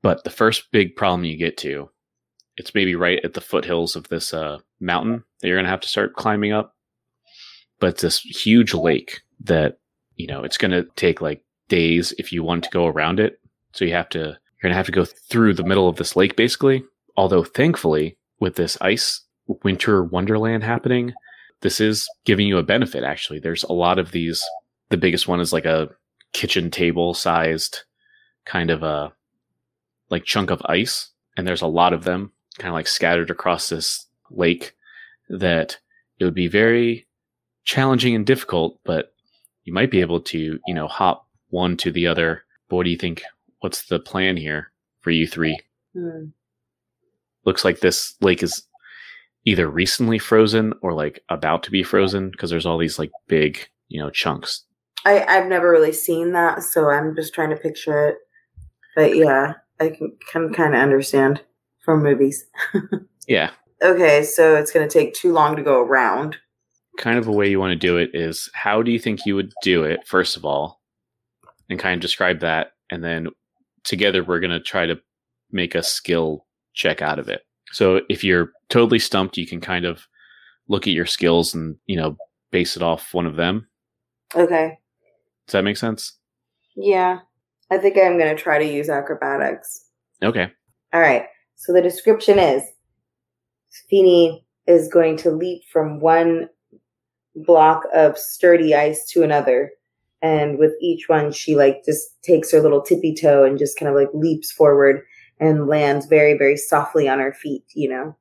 But 0.03 0.25
the 0.25 0.31
first 0.31 0.71
big 0.73 0.97
problem 0.97 1.25
you 1.25 1.37
get 1.37 1.57
to, 1.59 1.91
it's 2.57 2.75
maybe 2.75 2.95
right 2.95 3.21
at 3.25 3.35
the 3.35 3.41
foothills 3.41 3.97
of 3.97 4.09
this 4.09 4.35
uh, 4.35 4.59
mountain 4.81 5.23
that 5.41 5.49
you're 5.49 5.57
going 5.57 5.65
to 5.65 5.71
have 5.71 5.81
to 5.81 5.89
start 5.89 6.15
climbing 6.15 6.53
up. 6.53 6.75
But 7.79 7.91
it's 7.91 8.03
this 8.03 8.21
huge 8.21 8.75
lake 8.75 9.21
that, 9.45 9.79
you 10.17 10.27
know, 10.27 10.43
it's 10.43 10.59
going 10.59 10.71
to 10.71 10.87
take 10.97 11.21
like 11.21 11.43
days 11.69 12.13
if 12.19 12.33
you 12.33 12.43
want 12.43 12.65
to 12.65 12.71
go 12.71 12.87
around 12.87 13.21
it. 13.21 13.41
So 13.73 13.85
you 13.85 13.93
have 13.93 14.09
to, 14.11 14.19
you're 14.19 14.63
going 14.63 14.73
to 14.73 14.77
have 14.77 14.87
to 14.87 14.93
go 14.93 15.05
through 15.05 15.55
the 15.55 15.65
middle 15.65 15.89
of 15.89 15.97
this 15.97 16.17
lake 16.17 16.37
basically. 16.37 16.85
Although 17.17 17.45
thankfully, 17.45 18.17
with 18.41 18.57
this 18.57 18.79
ice 18.81 19.21
winter 19.63 20.05
wonderland 20.05 20.65
happening, 20.65 21.13
this 21.63 21.81
is 21.81 22.09
giving 22.25 22.47
you 22.47 22.59
a 22.59 22.63
benefit 22.63 23.03
actually. 23.05 23.39
There's 23.41 23.65
a 23.65 23.73
lot 23.73 23.99
of 23.99 24.11
these. 24.13 24.43
The 24.91 24.97
biggest 24.97 25.27
one 25.27 25.41
is 25.41 25.53
like 25.53 25.65
a 25.65 25.89
kitchen 26.33 26.71
table 26.71 27.15
sized 27.15 27.83
kind 28.45 28.71
of 28.71 28.83
a 28.83 29.13
like 30.11 30.25
chunk 30.25 30.51
of 30.51 30.61
ice 30.67 31.11
and 31.37 31.47
there's 31.47 31.63
a 31.63 31.67
lot 31.67 31.93
of 31.93 32.05
them 32.05 32.33
kind 32.59 32.69
of 32.69 32.75
like 32.75 32.87
scattered 32.87 33.31
across 33.31 33.69
this 33.69 34.07
lake 34.31 34.75
that 35.29 35.79
it 36.19 36.25
would 36.25 36.35
be 36.35 36.49
very 36.49 37.07
challenging 37.65 38.15
and 38.15 38.27
difficult 38.27 38.79
but 38.85 39.15
you 39.65 39.73
might 39.73 39.91
be 39.91 40.01
able 40.01 40.21
to 40.21 40.59
you 40.67 40.75
know 40.75 40.89
hop 40.89 41.27
one 41.51 41.77
to 41.77 41.91
the 41.93 42.07
other 42.07 42.43
but 42.69 42.77
what 42.77 42.85
do 42.85 42.91
you 42.91 42.97
think 42.97 43.23
what's 43.61 43.87
the 43.87 44.01
plan 44.01 44.37
here 44.37 44.73
for 45.01 45.11
you 45.11 45.27
three 45.27 45.59
Hmm. 45.95 46.27
looks 47.45 47.65
like 47.65 47.81
this 47.81 48.15
lake 48.23 48.43
is 48.43 48.63
either 49.45 49.69
recently 49.69 50.19
frozen 50.19 50.73
or 50.83 50.93
like 50.93 51.23
about 51.29 51.63
to 51.65 51.71
be 51.71 51.83
frozen 51.83 52.31
because 52.31 52.51
there's 52.51 52.67
all 52.67 52.79
these 52.79 52.99
like 52.99 53.11
big 53.29 53.59
you 53.89 54.01
know 54.01 54.11
chunks 54.11 54.65
I 55.05 55.25
I've 55.25 55.49
never 55.49 55.71
really 55.71 55.93
seen 55.93 56.33
that, 56.33 56.63
so 56.63 56.89
I'm 56.89 57.17
just 57.17 57.35
trying 57.35 57.51
to 57.51 57.57
picture 57.57 58.09
it. 58.09 58.19
But 58.95 59.17
yeah, 59.17 59.55
I 59.81 59.89
can, 59.89 60.13
can 60.31 60.53
kind 60.53 60.75
of 60.75 60.81
understand 60.81 61.43
from 61.85 62.03
movies. 62.05 62.45
yeah 63.27 63.51
Okay, 63.83 64.23
so 64.23 64.55
it's 64.55 64.71
going 64.71 64.89
to 64.89 64.93
take 64.93 65.13
too 65.15 65.33
long 65.33 65.57
to 65.57 65.63
go 65.63 65.83
around. 65.83 66.37
kind 66.99 67.19
of 67.19 67.27
a 67.27 67.33
way 67.33 67.51
you 67.51 67.59
want 67.59 67.73
to 67.73 67.87
do 67.87 67.97
it 67.97 68.11
is 68.15 68.49
how 68.55 68.81
do 68.83 68.93
you 68.93 68.99
think 68.99 69.27
you 69.27 69.35
would 69.35 69.53
do 69.63 69.83
it 69.83 70.07
first 70.07 70.37
of 70.37 70.45
all 70.45 70.81
and 71.69 71.81
kind 71.81 71.95
of 71.95 72.01
describe 72.01 72.41
that 72.41 72.73
and 72.91 73.03
then 73.03 73.27
together 73.83 74.23
we're 74.23 74.41
going 74.41 74.51
to 74.51 74.61
try 74.61 74.87
to 74.87 75.01
make 75.51 75.75
a 75.75 75.83
skill 75.83 76.47
check 76.75 77.03
out 77.03 77.19
of 77.19 77.29
it 77.29 77.43
so 77.73 78.01
if 78.09 78.23
you're 78.23 78.53
totally 78.69 78.99
stumped 78.99 79.37
you 79.37 79.47
can 79.47 79.61
kind 79.61 79.85
of 79.85 80.07
look 80.69 80.87
at 80.87 80.93
your 80.93 81.07
skills 81.07 81.55
and 81.55 81.77
you 81.87 81.97
know 81.97 82.17
base 82.51 82.77
it 82.77 82.83
off 82.83 83.13
one 83.15 83.27
of 83.27 83.37
them 83.37 83.67
Okay. 84.35 84.79
does 85.47 85.53
that 85.53 85.65
make 85.65 85.77
sense 85.77 86.15
Yeah. 86.77 87.21
I 87.71 87.79
think 87.79 87.97
I'm 87.97 88.19
going 88.19 88.35
to 88.35 88.41
try 88.43 88.59
to 88.59 88.71
use 88.71 88.89
acrobatics. 88.91 89.87
okay 90.23 90.51
All 90.93 91.01
right. 91.01 91.25
So 91.57 91.73
the 91.73 91.81
description 91.83 92.39
is 92.39 92.63
Feeny 93.89 94.45
is 94.67 94.89
going 94.89 95.17
to 95.19 95.31
leap 95.31 95.63
from 95.73 96.01
one 96.01 96.49
block 97.35 97.85
of 97.95 98.19
sturdy 98.19 98.75
ice 98.75 99.07
to 99.11 99.23
another. 99.23 99.71
And 100.21 100.59
with 100.59 100.73
each 100.81 101.09
one, 101.09 101.33
she 101.33 101.57
like 101.57 101.83
just 101.85 102.23
takes 102.23 102.53
her 102.53 102.61
little 102.61 102.83
tippy 102.83 103.15
toe 103.15 103.45
and 103.45 103.59
just 103.59 103.79
kind 103.79 103.89
of 103.89 103.95
like 103.97 104.09
leaps 104.13 104.53
forward 104.53 105.03
and 105.41 105.67
lands 105.67 106.07
very, 106.07 106.37
very 106.37 106.57
softly 106.57 107.09
on 107.09 107.19
her 107.19 107.33
feet, 107.33 107.65
you 107.75 107.89
know? 107.89 108.17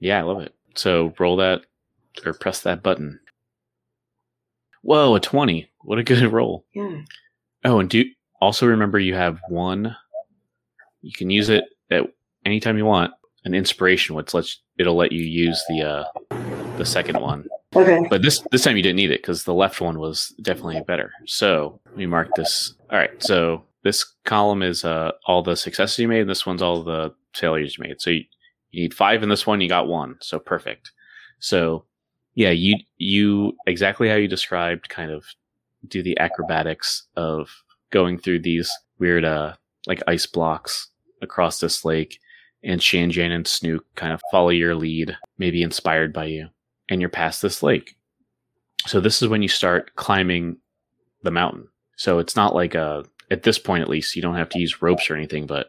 yeah 0.00 0.18
i 0.18 0.22
love 0.22 0.40
it 0.40 0.52
so 0.74 1.14
roll 1.20 1.36
that 1.36 1.62
or 2.26 2.34
press 2.34 2.60
that 2.60 2.82
button 2.82 3.18
whoa 4.82 5.14
a 5.14 5.20
20 5.20 5.70
what 5.82 5.98
a 5.98 6.02
good 6.02 6.20
roll 6.32 6.66
Yeah. 6.74 7.00
Oh, 7.64 7.78
and 7.78 7.88
do 7.88 8.04
also 8.40 8.66
remember 8.66 8.98
you 8.98 9.14
have 9.14 9.40
one. 9.48 9.96
You 11.00 11.12
can 11.12 11.30
use 11.30 11.48
it 11.48 11.64
at 11.90 12.02
any 12.44 12.60
time 12.60 12.76
you 12.76 12.84
want. 12.84 13.12
An 13.46 13.54
inspiration, 13.54 14.14
which 14.14 14.32
lets 14.34 14.60
it'll 14.78 14.96
let 14.96 15.12
you 15.12 15.22
use 15.22 15.62
the 15.68 15.82
uh, 15.82 16.04
the 16.76 16.84
second 16.84 17.20
one. 17.20 17.46
Okay. 17.74 18.06
But 18.08 18.22
this 18.22 18.40
this 18.50 18.64
time 18.64 18.76
you 18.76 18.82
didn't 18.82 18.96
need 18.96 19.10
it 19.10 19.20
because 19.22 19.44
the 19.44 19.54
left 19.54 19.80
one 19.80 19.98
was 19.98 20.34
definitely 20.42 20.82
better. 20.86 21.12
So 21.26 21.80
let 21.86 21.96
me 21.96 22.06
mark 22.06 22.28
this. 22.36 22.74
All 22.90 22.98
right. 22.98 23.22
So 23.22 23.64
this 23.84 24.04
column 24.24 24.62
is 24.62 24.84
uh, 24.84 25.12
all 25.26 25.42
the 25.42 25.54
successes 25.54 25.98
you 25.98 26.08
made. 26.08 26.22
And 26.22 26.30
this 26.30 26.46
one's 26.46 26.62
all 26.62 26.82
the 26.82 27.14
failures 27.34 27.76
you 27.78 27.84
made. 27.86 28.00
So 28.00 28.10
you, 28.10 28.24
you 28.70 28.82
need 28.82 28.94
five 28.94 29.22
in 29.22 29.28
this 29.28 29.46
one. 29.46 29.60
You 29.60 29.68
got 29.68 29.86
one. 29.86 30.16
So 30.20 30.38
perfect. 30.38 30.90
So 31.38 31.84
yeah, 32.34 32.50
you 32.50 32.76
you 32.96 33.52
exactly 33.66 34.08
how 34.08 34.16
you 34.16 34.26
described 34.26 34.88
kind 34.88 35.12
of 35.12 35.24
do 35.86 36.02
the 36.02 36.18
acrobatics 36.18 37.04
of 37.16 37.48
going 37.90 38.18
through 38.18 38.40
these 38.40 38.72
weird 38.98 39.24
uh 39.24 39.54
like 39.86 40.02
ice 40.08 40.26
blocks 40.26 40.88
across 41.20 41.60
this 41.60 41.84
lake 41.84 42.18
and 42.64 42.80
Shanjan 42.80 43.30
and 43.30 43.46
Snook 43.46 43.84
kind 43.94 44.12
of 44.12 44.22
follow 44.30 44.48
your 44.48 44.74
lead, 44.74 45.16
maybe 45.36 45.62
inspired 45.62 46.12
by 46.12 46.24
you, 46.24 46.48
and 46.88 47.00
you're 47.00 47.10
past 47.10 47.42
this 47.42 47.62
lake. 47.62 47.94
So 48.86 49.00
this 49.00 49.20
is 49.22 49.28
when 49.28 49.42
you 49.42 49.48
start 49.48 49.94
climbing 49.96 50.56
the 51.22 51.30
mountain. 51.30 51.68
So 51.96 52.18
it's 52.18 52.36
not 52.36 52.54
like 52.54 52.74
a 52.74 53.04
at 53.30 53.42
this 53.42 53.58
point 53.58 53.82
at 53.82 53.88
least 53.88 54.16
you 54.16 54.22
don't 54.22 54.36
have 54.36 54.48
to 54.50 54.58
use 54.58 54.82
ropes 54.82 55.10
or 55.10 55.16
anything, 55.16 55.46
but 55.46 55.66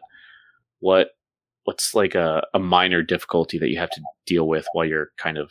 what 0.80 1.10
what's 1.64 1.94
like 1.94 2.14
a, 2.14 2.46
a 2.54 2.58
minor 2.58 3.02
difficulty 3.02 3.58
that 3.58 3.68
you 3.68 3.78
have 3.78 3.90
to 3.90 4.00
deal 4.24 4.46
with 4.46 4.66
while 4.72 4.86
you're 4.86 5.10
kind 5.18 5.36
of 5.36 5.50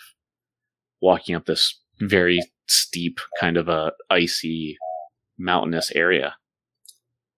walking 1.02 1.36
up 1.36 1.46
this 1.46 1.80
very 2.00 2.42
steep 2.68 3.20
kind 3.40 3.58
of 3.58 3.68
a 3.68 3.92
icy 4.10 4.78
mountainous 5.38 5.92
area. 5.92 6.36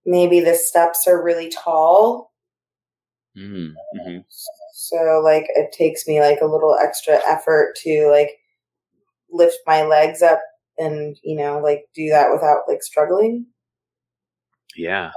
Maybe 0.06 0.40
the 0.40 0.56
steps 0.56 1.06
are 1.08 1.22
really 1.22 1.50
tall. 1.50 2.32
Mm, 3.38 3.74
hmm 3.94 4.18
So 4.74 5.22
like 5.24 5.46
it 5.50 5.72
takes 5.72 6.08
me 6.08 6.22
like 6.22 6.40
a 6.42 6.46
little 6.46 6.76
extra 6.82 7.20
effort 7.28 7.76
to 7.84 8.10
like 8.12 8.38
lift 9.30 9.58
my 9.66 9.84
legs 9.84 10.22
up 10.22 10.40
and, 10.78 11.18
you 11.24 11.36
know, 11.36 11.60
like 11.60 11.86
do 11.94 12.10
that 12.10 12.32
without 12.32 12.62
like 12.68 12.84
struggling. 12.84 13.48
Yeah. 14.78 15.12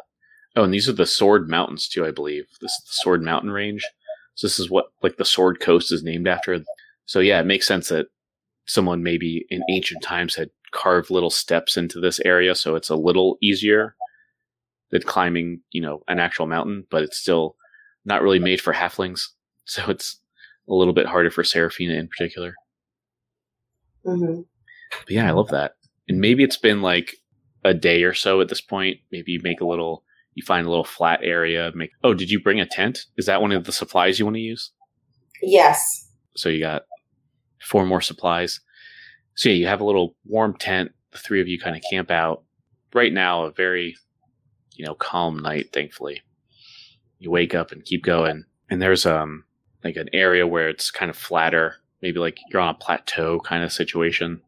Oh, 0.56 0.64
and 0.64 0.74
these 0.74 0.88
are 0.88 0.92
the 0.94 1.06
Sword 1.06 1.48
Mountains 1.48 1.88
too, 1.88 2.04
I 2.06 2.10
believe. 2.10 2.44
This 2.60 2.72
is 2.72 2.84
the 2.86 2.92
Sword 3.02 3.22
Mountain 3.22 3.50
range. 3.50 3.86
So 4.34 4.46
this 4.46 4.58
is 4.58 4.70
what 4.70 4.86
like 5.02 5.16
the 5.16 5.24
Sword 5.24 5.60
Coast 5.60 5.92
is 5.92 6.02
named 6.02 6.28
after. 6.28 6.58
So 7.06 7.20
yeah, 7.20 7.40
it 7.40 7.46
makes 7.46 7.66
sense 7.66 7.88
that 7.88 8.06
someone 8.66 9.02
maybe 9.02 9.46
in 9.50 9.62
ancient 9.70 10.02
times 10.02 10.34
had 10.34 10.50
carved 10.72 11.10
little 11.10 11.30
steps 11.30 11.76
into 11.76 12.00
this 12.00 12.20
area, 12.20 12.54
so 12.54 12.76
it's 12.76 12.90
a 12.90 12.96
little 12.96 13.36
easier 13.42 13.96
than 14.90 15.02
climbing, 15.02 15.60
you 15.72 15.80
know, 15.80 16.02
an 16.08 16.18
actual 16.18 16.46
mountain, 16.46 16.86
but 16.90 17.02
it's 17.02 17.18
still 17.18 17.56
not 18.04 18.22
really 18.22 18.38
made 18.38 18.60
for 18.60 18.72
halflings. 18.72 19.22
So 19.66 19.84
it's 19.88 20.18
a 20.68 20.74
little 20.74 20.94
bit 20.94 21.06
harder 21.06 21.30
for 21.30 21.44
Seraphina 21.44 21.94
in 21.94 22.08
particular. 22.08 22.54
hmm 24.04 24.40
But 24.90 25.10
yeah, 25.10 25.28
I 25.28 25.32
love 25.32 25.48
that. 25.50 25.74
And 26.08 26.20
maybe 26.20 26.42
it's 26.42 26.56
been 26.56 26.82
like 26.82 27.16
a 27.64 27.74
day 27.74 28.02
or 28.02 28.14
so 28.14 28.40
at 28.40 28.48
this 28.48 28.60
point. 28.60 28.98
Maybe 29.12 29.32
you 29.32 29.40
make 29.42 29.60
a 29.60 29.66
little, 29.66 30.04
you 30.34 30.42
find 30.44 30.66
a 30.66 30.70
little 30.70 30.84
flat 30.84 31.20
area. 31.22 31.70
Make. 31.74 31.90
Oh, 32.02 32.14
did 32.14 32.30
you 32.30 32.40
bring 32.40 32.60
a 32.60 32.66
tent? 32.66 33.06
Is 33.16 33.26
that 33.26 33.42
one 33.42 33.52
of 33.52 33.64
the 33.64 33.72
supplies 33.72 34.18
you 34.18 34.24
want 34.24 34.36
to 34.36 34.40
use? 34.40 34.72
Yes. 35.42 36.08
So 36.36 36.48
you 36.48 36.60
got 36.60 36.82
four 37.62 37.86
more 37.86 38.00
supplies. 38.00 38.60
So 39.34 39.48
yeah, 39.48 39.56
you 39.56 39.66
have 39.66 39.80
a 39.80 39.84
little 39.84 40.16
warm 40.24 40.56
tent. 40.56 40.92
The 41.12 41.18
three 41.18 41.40
of 41.40 41.48
you 41.48 41.58
kind 41.58 41.76
of 41.76 41.82
camp 41.90 42.10
out. 42.10 42.42
Right 42.92 43.12
now, 43.12 43.44
a 43.44 43.52
very, 43.52 43.96
you 44.74 44.84
know, 44.84 44.94
calm 44.94 45.38
night. 45.38 45.72
Thankfully, 45.72 46.22
you 47.18 47.30
wake 47.30 47.54
up 47.54 47.72
and 47.72 47.84
keep 47.84 48.04
going. 48.04 48.44
And 48.68 48.80
there's 48.80 49.06
um 49.06 49.44
like 49.84 49.96
an 49.96 50.10
area 50.12 50.46
where 50.46 50.68
it's 50.68 50.90
kind 50.90 51.10
of 51.10 51.16
flatter, 51.16 51.76
maybe 52.02 52.18
like 52.18 52.38
you're 52.50 52.60
on 52.60 52.74
a 52.74 52.78
plateau 52.78 53.40
kind 53.40 53.64
of 53.64 53.72
situation. 53.72 54.42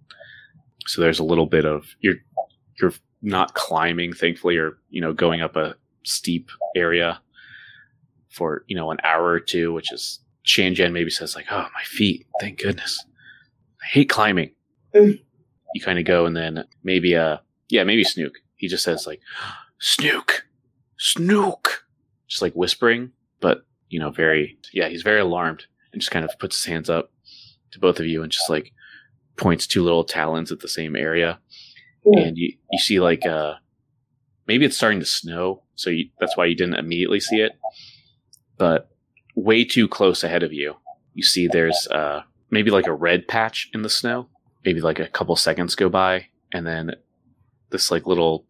So 0.86 1.00
there's 1.00 1.20
a 1.20 1.24
little 1.24 1.46
bit 1.46 1.64
of 1.64 1.86
you're 2.00 2.16
you're 2.82 2.94
not 3.22 3.54
climbing, 3.54 4.12
thankfully, 4.12 4.56
or 4.56 4.78
you 4.90 5.00
know, 5.00 5.12
going 5.12 5.40
up 5.40 5.56
a 5.56 5.76
steep 6.04 6.50
area 6.76 7.20
for 8.28 8.64
you 8.66 8.76
know 8.76 8.90
an 8.90 8.98
hour 9.04 9.26
or 9.26 9.40
two, 9.40 9.72
which 9.72 9.92
is 9.92 10.18
Shanjan 10.46 10.92
maybe 10.92 11.10
says 11.10 11.36
like, 11.36 11.46
"Oh, 11.50 11.68
my 11.74 11.82
feet! 11.84 12.26
Thank 12.40 12.60
goodness. 12.60 13.04
I 13.82 13.86
hate 13.86 14.08
climbing." 14.08 14.52
Mm. 14.94 15.20
You 15.74 15.80
kind 15.80 15.98
of 15.98 16.04
go, 16.04 16.26
and 16.26 16.36
then 16.36 16.64
maybe 16.84 17.16
uh, 17.16 17.38
yeah, 17.70 17.82
maybe 17.84 18.04
Snook. 18.04 18.34
He 18.56 18.68
just 18.68 18.84
says 18.84 19.06
like, 19.06 19.22
"Snook, 19.78 20.44
Snook," 20.98 21.86
just 22.28 22.42
like 22.42 22.52
whispering, 22.52 23.12
but 23.40 23.64
you 23.88 23.98
know, 23.98 24.10
very 24.10 24.58
yeah, 24.74 24.88
he's 24.88 25.02
very 25.02 25.20
alarmed 25.20 25.64
and 25.92 26.02
just 26.02 26.10
kind 26.10 26.26
of 26.26 26.38
puts 26.38 26.56
his 26.58 26.66
hands 26.66 26.90
up 26.90 27.10
to 27.70 27.78
both 27.78 28.00
of 28.00 28.06
you 28.06 28.22
and 28.22 28.30
just 28.30 28.50
like 28.50 28.72
points 29.36 29.66
two 29.66 29.82
little 29.82 30.04
talons 30.04 30.52
at 30.52 30.60
the 30.60 30.68
same 30.68 30.94
area, 30.94 31.38
And 32.04 32.36
you 32.36 32.54
you 32.70 32.78
see 32.78 33.00
like 33.00 33.24
uh, 33.26 33.54
maybe 34.46 34.64
it's 34.64 34.76
starting 34.76 35.00
to 35.00 35.06
snow, 35.06 35.62
so 35.74 35.90
you, 35.90 36.08
that's 36.18 36.36
why 36.36 36.46
you 36.46 36.56
didn't 36.56 36.74
immediately 36.74 37.20
see 37.20 37.40
it, 37.40 37.52
but 38.58 38.90
way 39.34 39.64
too 39.64 39.88
close 39.88 40.24
ahead 40.24 40.42
of 40.42 40.52
you, 40.52 40.74
you 41.14 41.22
see 41.22 41.46
there's 41.46 41.86
uh, 41.88 42.22
maybe 42.50 42.70
like 42.70 42.86
a 42.86 42.92
red 42.92 43.28
patch 43.28 43.70
in 43.72 43.82
the 43.82 43.88
snow. 43.88 44.28
Maybe 44.64 44.80
like 44.80 45.00
a 45.00 45.08
couple 45.08 45.34
seconds 45.36 45.74
go 45.74 45.88
by, 45.88 46.26
and 46.52 46.66
then 46.66 46.94
this 47.70 47.90
like 47.90 48.06
little 48.06 48.44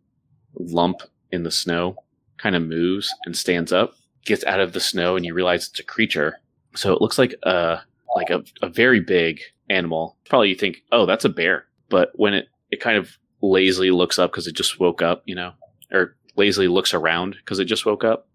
lump 0.54 1.02
in 1.30 1.42
the 1.42 1.50
snow 1.50 1.96
kind 2.36 2.56
of 2.56 2.62
moves 2.62 3.14
and 3.24 3.36
stands 3.36 3.72
up, 3.72 3.94
gets 4.24 4.44
out 4.44 4.60
of 4.60 4.72
the 4.72 4.80
snow, 4.80 5.16
and 5.16 5.24
you 5.24 5.32
realize 5.34 5.68
it's 5.68 5.80
a 5.80 5.84
creature. 5.84 6.38
So 6.74 6.92
it 6.92 7.00
looks 7.00 7.18
like 7.18 7.34
a 7.44 7.80
like 8.14 8.30
a, 8.30 8.42
a 8.60 8.68
very 8.68 9.00
big 9.00 9.40
animal. 9.70 10.16
Probably 10.28 10.50
you 10.50 10.54
think, 10.54 10.82
oh, 10.90 11.06
that's 11.06 11.24
a 11.24 11.30
bear, 11.30 11.66
but 11.88 12.10
when 12.14 12.34
it 12.34 12.48
it 12.70 12.80
kind 12.80 12.98
of 12.98 13.16
lazily 13.42 13.90
looks 13.90 14.18
up 14.18 14.30
because 14.30 14.46
it 14.46 14.54
just 14.54 14.78
woke 14.80 15.02
up, 15.02 15.22
you 15.26 15.34
know, 15.34 15.52
or 15.92 16.16
lazily 16.36 16.68
looks 16.68 16.94
around 16.94 17.36
because 17.38 17.58
it 17.58 17.66
just 17.66 17.84
woke 17.84 18.04
up, 18.04 18.28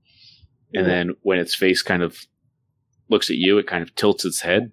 and 0.73 0.85
then 0.85 1.15
when 1.21 1.39
its 1.39 1.55
face 1.55 1.81
kind 1.81 2.03
of 2.03 2.17
looks 3.09 3.29
at 3.29 3.37
you, 3.37 3.57
it 3.57 3.67
kind 3.67 3.81
of 3.81 3.95
tilts 3.95 4.25
its 4.25 4.41
head, 4.41 4.71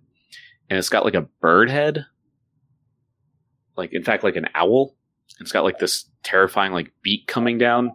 and 0.68 0.78
it's 0.78 0.88
got 0.88 1.04
like 1.04 1.14
a 1.14 1.28
bird 1.40 1.70
head, 1.70 2.04
like 3.76 3.92
in 3.92 4.02
fact 4.02 4.25
like 4.25 4.36
an 4.36 4.49
owl. 4.54 4.94
It's 5.40 5.52
got 5.52 5.64
like 5.64 5.78
this 5.78 6.06
terrifying 6.23 6.73
like 6.73 6.92
beak 7.02 7.26
coming 7.26 7.58
down, 7.58 7.92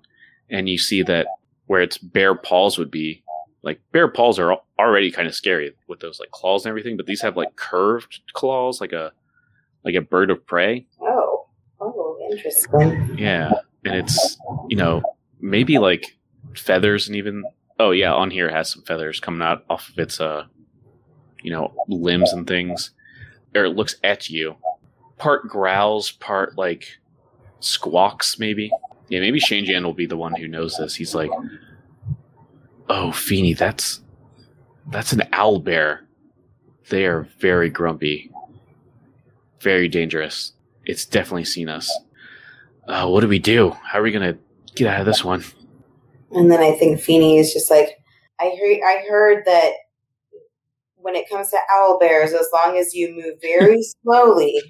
and 0.49 0.67
you 0.67 0.77
see 0.77 1.03
that 1.03 1.27
where 1.67 1.81
its 1.81 1.97
bare 1.97 2.35
paws 2.35 2.77
would 2.77 2.89
be, 2.89 3.23
like 3.61 3.81
bare 3.91 4.07
paws 4.07 4.39
are 4.39 4.57
already 4.79 5.11
kind 5.11 5.27
of 5.27 5.35
scary 5.35 5.75
with 5.87 5.99
those 5.99 6.19
like 6.19 6.31
claws 6.31 6.65
and 6.65 6.69
everything, 6.69 6.97
but 6.97 7.05
these 7.05 7.21
have 7.21 7.37
like 7.37 7.55
curved 7.55 8.21
claws, 8.33 8.81
like 8.81 8.93
a 8.93 9.11
like 9.83 9.95
a 9.95 10.01
bird 10.01 10.31
of 10.31 10.45
prey. 10.45 10.87
Interesting. 12.29 13.17
Yeah, 13.17 13.51
and 13.85 13.95
it's 13.95 14.37
you 14.67 14.77
know 14.77 15.01
maybe 15.39 15.77
like 15.77 16.17
feathers 16.55 17.07
and 17.07 17.15
even 17.15 17.43
oh 17.79 17.91
yeah, 17.91 18.13
on 18.13 18.31
here 18.31 18.49
has 18.49 18.71
some 18.71 18.83
feathers 18.83 19.19
coming 19.19 19.41
out 19.41 19.63
off 19.69 19.89
of 19.89 19.97
its 19.99 20.19
uh 20.19 20.45
you 21.41 21.51
know 21.51 21.73
limbs 21.87 22.31
and 22.33 22.47
things. 22.47 22.91
Or 23.55 23.65
it 23.65 23.75
looks 23.75 23.95
at 24.03 24.29
you, 24.29 24.57
part 25.17 25.47
growls, 25.47 26.11
part 26.11 26.57
like 26.57 26.99
squawks 27.59 28.37
maybe. 28.37 28.71
Yeah, 29.07 29.21
maybe 29.21 29.39
Shanjan 29.39 29.83
will 29.83 29.93
be 29.93 30.05
the 30.05 30.17
one 30.17 30.35
who 30.35 30.47
knows 30.47 30.77
this. 30.77 30.93
He's 30.93 31.15
like, 31.15 31.31
"Oh, 32.89 33.11
Feeny, 33.11 33.53
that's 33.53 34.01
that's 34.87 35.13
an 35.13 35.23
owl 35.33 35.59
bear. 35.59 36.05
They 36.89 37.05
are 37.05 37.27
very 37.39 37.69
grumpy, 37.71 38.31
very 39.61 39.87
dangerous. 39.87 40.53
It's 40.85 41.05
definitely 41.05 41.45
seen 41.45 41.69
us. 41.69 41.91
Uh, 42.89 43.07
what 43.07 43.21
do 43.21 43.27
we 43.27 43.39
do? 43.39 43.69
How 43.83 43.99
are 43.99 44.01
we 44.01 44.11
gonna 44.11 44.37
get 44.75 44.87
out 44.87 44.99
of 44.99 45.05
this 45.05 45.23
one?" 45.23 45.43
And 46.31 46.51
then 46.51 46.59
I 46.59 46.73
think 46.73 46.99
Feeny 46.99 47.37
is 47.37 47.53
just 47.53 47.69
like, 47.71 47.89
I 48.39 48.55
heard, 48.59 48.79
I 48.85 49.05
heard 49.07 49.45
that 49.45 49.73
when 50.95 51.15
it 51.15 51.29
comes 51.29 51.49
to 51.51 51.57
owl 51.71 51.99
bears, 51.99 52.33
as 52.33 52.49
long 52.53 52.77
as 52.77 52.93
you 52.93 53.13
move 53.15 53.35
very 53.41 53.81
slowly, 54.03 54.61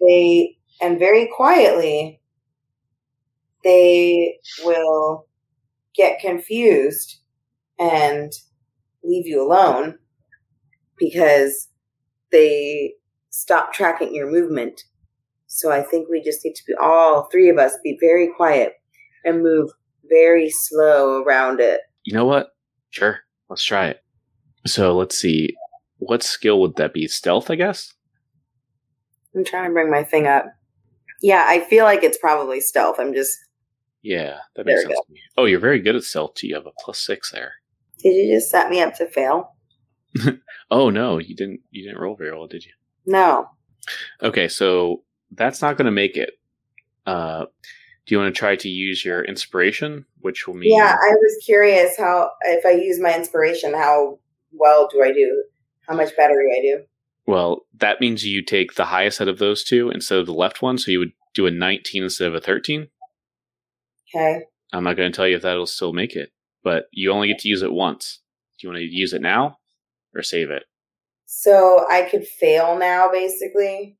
they 0.00 0.56
and 0.80 0.98
very 0.98 1.30
quietly, 1.34 2.20
they 3.62 4.38
will 4.64 5.26
get 5.94 6.20
confused 6.20 7.20
and 7.78 8.32
leave 9.02 9.26
you 9.26 9.42
alone 9.42 9.98
because 10.98 11.68
they 12.30 12.94
stop 13.30 13.72
tracking 13.72 14.14
your 14.14 14.30
movement. 14.30 14.84
So 15.54 15.70
I 15.70 15.82
think 15.82 16.08
we 16.08 16.20
just 16.20 16.44
need 16.44 16.56
to 16.56 16.64
be 16.66 16.74
all 16.80 17.28
three 17.30 17.48
of 17.48 17.58
us 17.58 17.78
be 17.84 17.96
very 18.00 18.28
quiet 18.36 18.72
and 19.24 19.40
move 19.40 19.70
very 20.08 20.50
slow 20.50 21.22
around 21.22 21.60
it. 21.60 21.82
You 22.02 22.12
know 22.12 22.24
what? 22.24 22.48
Sure, 22.90 23.20
let's 23.48 23.62
try 23.62 23.86
it. 23.86 24.00
So 24.66 24.96
let's 24.96 25.16
see. 25.16 25.54
What 25.98 26.24
skill 26.24 26.60
would 26.60 26.74
that 26.74 26.92
be? 26.92 27.06
Stealth, 27.06 27.52
I 27.52 27.54
guess. 27.54 27.94
I'm 29.32 29.44
trying 29.44 29.70
to 29.70 29.72
bring 29.72 29.92
my 29.92 30.02
thing 30.02 30.26
up. 30.26 30.46
Yeah, 31.22 31.44
I 31.46 31.60
feel 31.60 31.84
like 31.84 32.02
it's 32.02 32.18
probably 32.18 32.60
stealth. 32.60 32.96
I'm 32.98 33.14
just. 33.14 33.38
Yeah, 34.02 34.38
that 34.56 34.66
makes 34.66 34.82
sense 34.82 34.92
to 34.92 35.12
me. 35.12 35.20
Oh, 35.38 35.44
you're 35.44 35.60
very 35.60 35.78
good 35.78 35.94
at 35.94 36.02
stealth 36.02 36.34
too. 36.34 36.48
You 36.48 36.56
have 36.56 36.66
a 36.66 36.72
plus 36.80 36.98
six 36.98 37.30
there. 37.30 37.52
Did 37.98 38.10
you 38.10 38.34
just 38.34 38.50
set 38.50 38.70
me 38.70 38.82
up 38.82 38.94
to 38.96 39.06
fail? 39.06 39.54
Oh 40.70 40.90
no, 40.90 41.18
you 41.18 41.36
didn't. 41.36 41.60
You 41.70 41.84
didn't 41.84 42.00
roll 42.00 42.16
very 42.16 42.32
well, 42.32 42.48
did 42.48 42.64
you? 42.64 42.72
No. 43.06 43.46
Okay, 44.22 44.48
so 44.48 45.04
that's 45.36 45.62
not 45.62 45.76
going 45.76 45.86
to 45.86 45.92
make 45.92 46.16
it. 46.16 46.32
Uh, 47.06 47.46
do 48.06 48.14
you 48.14 48.20
want 48.20 48.34
to 48.34 48.38
try 48.38 48.56
to 48.56 48.68
use 48.68 49.04
your 49.04 49.22
inspiration, 49.22 50.04
which 50.20 50.46
will 50.46 50.54
mean? 50.54 50.76
Yeah, 50.76 50.92
I 50.92 51.14
was 51.14 51.42
curious 51.44 51.96
how 51.98 52.30
if 52.42 52.64
I 52.66 52.72
use 52.72 53.00
my 53.00 53.16
inspiration, 53.16 53.72
how 53.72 54.18
well 54.52 54.88
do 54.92 55.02
I 55.02 55.12
do? 55.12 55.44
How 55.88 55.96
much 55.96 56.16
better 56.16 56.34
do 56.34 56.54
I 56.56 56.60
do? 56.60 56.84
Well, 57.26 57.62
that 57.78 58.00
means 58.00 58.24
you 58.24 58.42
take 58.42 58.74
the 58.74 58.84
highest 58.86 59.20
out 59.20 59.28
of 59.28 59.38
those 59.38 59.64
two 59.64 59.90
instead 59.90 60.18
of 60.18 60.26
the 60.26 60.34
left 60.34 60.60
one, 60.60 60.76
so 60.76 60.90
you 60.90 60.98
would 60.98 61.12
do 61.34 61.46
a 61.46 61.50
19 61.50 62.02
instead 62.02 62.28
of 62.28 62.34
a 62.34 62.40
13. 62.40 62.88
Okay. 64.14 64.42
I'm 64.72 64.84
not 64.84 64.96
going 64.96 65.10
to 65.10 65.16
tell 65.16 65.26
you 65.26 65.36
if 65.36 65.42
that'll 65.42 65.66
still 65.66 65.92
make 65.92 66.16
it, 66.16 66.30
but 66.62 66.86
you 66.90 67.10
only 67.10 67.28
get 67.28 67.38
to 67.40 67.48
use 67.48 67.62
it 67.62 67.72
once. 67.72 68.20
Do 68.58 68.66
you 68.66 68.72
want 68.72 68.80
to 68.80 68.86
use 68.86 69.12
it 69.12 69.22
now 69.22 69.58
or 70.14 70.22
save 70.22 70.50
it? 70.50 70.64
So 71.26 71.86
I 71.90 72.02
could 72.02 72.26
fail 72.26 72.78
now, 72.78 73.10
basically. 73.10 73.96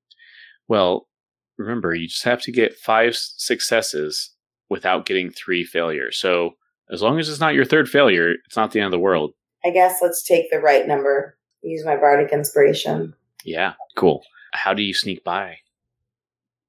Well, 0.68 1.08
remember, 1.56 1.94
you 1.94 2.08
just 2.08 2.24
have 2.24 2.42
to 2.42 2.52
get 2.52 2.76
five 2.76 3.16
successes 3.16 4.30
without 4.68 5.06
getting 5.06 5.30
three 5.30 5.64
failures. 5.64 6.18
So 6.18 6.54
as 6.90 7.02
long 7.02 7.18
as 7.18 7.28
it's 7.28 7.40
not 7.40 7.54
your 7.54 7.64
third 7.64 7.88
failure, 7.88 8.34
it's 8.46 8.56
not 8.56 8.72
the 8.72 8.80
end 8.80 8.86
of 8.86 8.92
the 8.92 8.98
world. 8.98 9.32
I 9.64 9.70
guess 9.70 10.00
let's 10.02 10.22
take 10.22 10.50
the 10.50 10.58
right 10.58 10.86
number. 10.86 11.38
Use 11.62 11.84
my 11.84 11.96
bardic 11.96 12.32
inspiration. 12.32 13.14
Yeah, 13.44 13.74
cool. 13.96 14.22
How 14.52 14.74
do 14.74 14.82
you 14.82 14.94
sneak 14.94 15.24
by? 15.24 15.58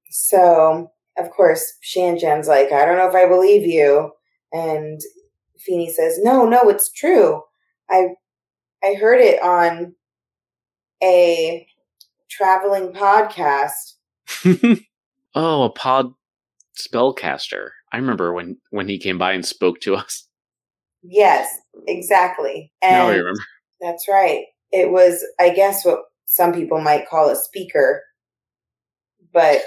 So, 0.09 0.91
of 1.17 1.29
course, 1.29 1.73
Shanjan's 1.83 2.47
like, 2.47 2.71
I 2.71 2.85
don't 2.85 2.97
know 2.97 3.09
if 3.09 3.15
I 3.15 3.27
believe 3.27 3.65
you. 3.65 4.11
And 4.53 5.01
Feeny 5.57 5.91
says, 5.91 6.19
No, 6.21 6.45
no, 6.45 6.69
it's 6.69 6.89
true. 6.91 7.41
I 7.89 8.09
I 8.83 8.93
heard 8.93 9.19
it 9.19 9.41
on 9.41 9.95
a 11.03 11.67
traveling 12.29 12.93
podcast. 12.93 13.94
oh, 15.35 15.63
a 15.63 15.69
pod 15.69 16.13
spellcaster. 16.77 17.69
I 17.91 17.97
remember 17.97 18.33
when 18.33 18.57
when 18.71 18.87
he 18.87 18.97
came 18.97 19.17
by 19.17 19.33
and 19.33 19.45
spoke 19.45 19.79
to 19.81 19.95
us. 19.95 20.27
Yes, 21.03 21.47
exactly. 21.87 22.71
now 22.81 23.07
I 23.07 23.15
remember. 23.15 23.39
that's 23.79 24.07
right. 24.07 24.45
It 24.71 24.91
was, 24.91 25.23
I 25.39 25.49
guess, 25.51 25.85
what 25.85 25.99
some 26.25 26.51
people 26.51 26.81
might 26.81 27.07
call 27.07 27.29
a 27.29 27.35
speaker, 27.35 28.03
but 29.31 29.61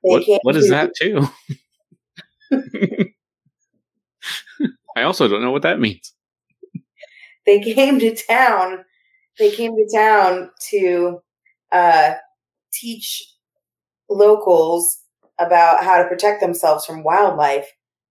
What 0.00 0.24
what 0.42 0.56
is 0.56 0.70
that 0.70 0.94
too? 0.94 1.28
I 4.96 5.02
also 5.02 5.28
don't 5.28 5.42
know 5.42 5.50
what 5.50 5.62
that 5.62 5.78
means. 5.78 6.12
They 7.44 7.60
came 7.60 7.98
to 8.00 8.14
town. 8.14 8.84
They 9.38 9.50
came 9.50 9.76
to 9.76 9.88
town 9.94 10.50
to 10.70 11.20
uh, 11.70 12.14
teach 12.80 13.24
locals 14.08 14.98
about 15.38 15.84
how 15.84 16.02
to 16.02 16.08
protect 16.08 16.40
themselves 16.40 16.84
from 16.84 17.02
wildlife, 17.02 17.68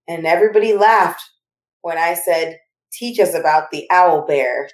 and 0.07 0.25
everybody 0.25 0.73
laughed 0.73 1.23
when 1.81 1.97
I 1.97 2.13
said, 2.13 2.59
"Teach 2.91 3.19
us 3.19 3.33
about 3.33 3.71
the 3.71 3.87
owl 3.91 4.25
bear." 4.25 4.69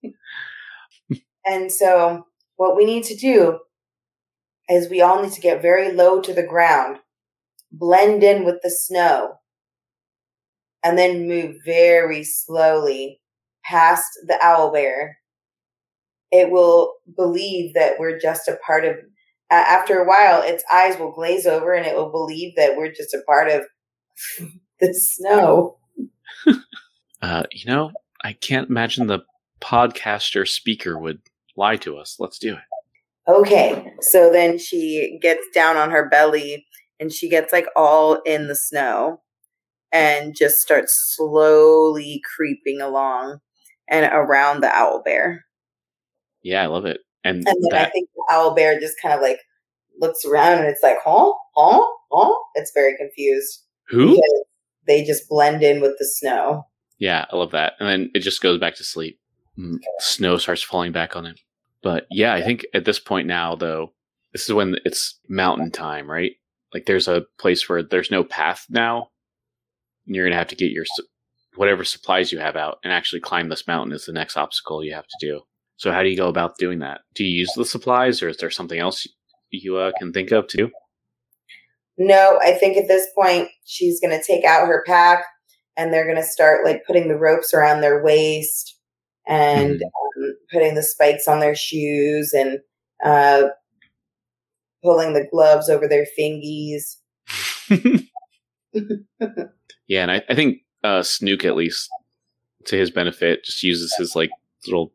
and 1.46 1.70
so, 1.70 2.26
what 2.56 2.76
we 2.76 2.84
need 2.84 3.04
to 3.04 3.16
do 3.16 3.60
is 4.68 4.90
we 4.90 5.00
all 5.00 5.22
need 5.22 5.32
to 5.32 5.40
get 5.40 5.62
very 5.62 5.92
low 5.92 6.20
to 6.20 6.34
the 6.34 6.46
ground, 6.46 6.98
blend 7.72 8.22
in 8.22 8.44
with 8.44 8.60
the 8.62 8.70
snow, 8.70 9.34
and 10.82 10.98
then 10.98 11.26
move 11.26 11.56
very 11.64 12.22
slowly 12.24 13.20
past 13.64 14.10
the 14.26 14.38
owl 14.42 14.72
bear. 14.72 15.18
It 16.30 16.50
will 16.50 16.94
believe 17.16 17.74
that 17.74 17.98
we're 17.98 18.18
just 18.18 18.48
a 18.48 18.58
part 18.66 18.84
of. 18.84 18.96
After 19.50 19.98
a 19.98 20.06
while, 20.06 20.42
its 20.42 20.62
eyes 20.70 20.98
will 20.98 21.12
glaze 21.12 21.46
over, 21.46 21.72
and 21.72 21.86
it 21.86 21.96
will 21.96 22.10
believe 22.10 22.54
that 22.56 22.76
we're 22.76 22.92
just 22.92 23.14
a 23.14 23.22
part 23.26 23.48
of 23.48 23.62
the 24.80 24.94
snow. 24.94 25.78
Uh, 27.20 27.42
you 27.50 27.68
know, 27.68 27.90
I 28.22 28.32
can't 28.32 28.70
imagine 28.70 29.08
the 29.08 29.24
podcaster 29.60 30.46
speaker 30.46 30.96
would 30.96 31.20
lie 31.56 31.74
to 31.76 31.96
us. 31.96 32.16
Let's 32.20 32.38
do 32.38 32.54
it. 32.54 32.60
Okay, 33.28 33.92
so 34.00 34.30
then 34.32 34.56
she 34.56 35.18
gets 35.20 35.44
down 35.52 35.76
on 35.76 35.90
her 35.90 36.08
belly, 36.08 36.66
and 36.98 37.12
she 37.12 37.28
gets 37.28 37.52
like 37.52 37.66
all 37.76 38.22
in 38.22 38.46
the 38.46 38.54
snow, 38.54 39.20
and 39.92 40.34
just 40.36 40.60
starts 40.60 41.14
slowly 41.16 42.22
creeping 42.36 42.80
along 42.80 43.40
and 43.88 44.08
around 44.12 44.62
the 44.62 44.74
owl 44.74 45.02
bear. 45.04 45.44
Yeah, 46.42 46.62
I 46.62 46.66
love 46.66 46.84
it. 46.84 47.00
And, 47.24 47.46
And 47.46 47.56
then 47.70 47.80
I 47.80 47.88
think 47.90 48.08
the 48.14 48.24
owl 48.32 48.54
bear 48.54 48.78
just 48.80 48.94
kind 49.02 49.14
of 49.14 49.20
like 49.20 49.40
looks 50.00 50.24
around 50.24 50.58
and 50.58 50.68
it's 50.68 50.82
like, 50.82 50.98
huh? 51.04 51.32
Huh? 51.56 51.84
Huh? 52.12 52.34
It's 52.54 52.72
very 52.74 52.96
confused. 52.96 53.64
who? 53.88 54.20
They 54.86 55.04
just 55.04 55.28
blend 55.28 55.62
in 55.62 55.80
with 55.82 55.96
the 55.98 56.06
snow. 56.06 56.66
Yeah, 56.98 57.26
I 57.30 57.36
love 57.36 57.50
that. 57.52 57.74
And 57.78 57.88
then 57.88 58.10
it 58.14 58.20
just 58.20 58.40
goes 58.42 58.58
back 58.58 58.74
to 58.76 58.84
sleep. 58.84 59.18
Mm, 59.58 59.78
Snow 59.98 60.36
starts 60.38 60.62
falling 60.62 60.92
back 60.92 61.14
on 61.16 61.26
him. 61.26 61.34
But 61.82 62.06
yeah, 62.10 62.32
I 62.34 62.42
think 62.42 62.64
at 62.74 62.84
this 62.84 62.98
point 62.98 63.26
now, 63.28 63.54
though, 63.54 63.92
this 64.32 64.44
is 64.48 64.52
when 64.54 64.76
it's 64.84 65.18
mountain 65.28 65.70
time, 65.70 66.10
right? 66.10 66.32
Like 66.72 66.86
there's 66.86 67.08
a 67.08 67.24
place 67.38 67.68
where 67.68 67.82
there's 67.82 68.10
no 68.10 68.24
path 68.24 68.66
now. 68.70 69.08
And 70.06 70.16
you're 70.16 70.24
going 70.24 70.32
to 70.32 70.38
have 70.38 70.48
to 70.48 70.56
get 70.56 70.70
your 70.72 70.84
whatever 71.56 71.84
supplies 71.84 72.32
you 72.32 72.38
have 72.38 72.56
out 72.56 72.78
and 72.84 72.92
actually 72.92 73.20
climb 73.20 73.48
this 73.48 73.66
mountain 73.66 73.92
is 73.92 74.06
the 74.06 74.12
next 74.12 74.36
obstacle 74.36 74.82
you 74.84 74.94
have 74.94 75.06
to 75.06 75.26
do. 75.26 75.40
So 75.78 75.90
how 75.92 76.02
do 76.02 76.08
you 76.08 76.16
go 76.16 76.28
about 76.28 76.58
doing 76.58 76.80
that? 76.80 77.00
Do 77.14 77.24
you 77.24 77.38
use 77.38 77.52
the 77.56 77.64
supplies 77.64 78.22
or 78.22 78.28
is 78.28 78.36
there 78.36 78.50
something 78.50 78.78
else 78.78 79.06
you 79.50 79.76
uh, 79.76 79.92
can 79.98 80.12
think 80.12 80.30
of 80.30 80.46
to 80.48 80.56
do? 80.56 80.70
No, 81.96 82.38
I 82.42 82.52
think 82.52 82.76
at 82.76 82.88
this 82.88 83.06
point 83.16 83.48
she's 83.64 84.00
going 84.00 84.16
to 84.16 84.24
take 84.24 84.44
out 84.44 84.68
her 84.68 84.84
pack 84.86 85.24
and 85.76 85.92
they're 85.92 86.04
going 86.04 86.16
to 86.16 86.22
start 86.22 86.64
like 86.64 86.84
putting 86.86 87.08
the 87.08 87.16
ropes 87.16 87.54
around 87.54 87.80
their 87.80 88.02
waist 88.02 88.78
and 89.26 89.82
um, 89.82 90.34
putting 90.52 90.74
the 90.74 90.82
spikes 90.82 91.26
on 91.26 91.40
their 91.40 91.54
shoes 91.54 92.32
and 92.32 92.58
uh, 93.04 93.48
pulling 94.82 95.14
the 95.14 95.26
gloves 95.30 95.68
over 95.68 95.88
their 95.88 96.06
fingies. 96.18 96.96
Yeah, 99.88 100.02
and 100.02 100.10
I, 100.10 100.22
I 100.28 100.34
think 100.34 100.58
uh, 100.84 101.02
Snook, 101.02 101.44
at 101.44 101.56
least 101.56 101.88
to 102.66 102.76
his 102.76 102.90
benefit, 102.90 103.44
just 103.44 103.62
uses 103.62 103.94
his 103.98 104.14
like 104.14 104.30
little 104.66 104.92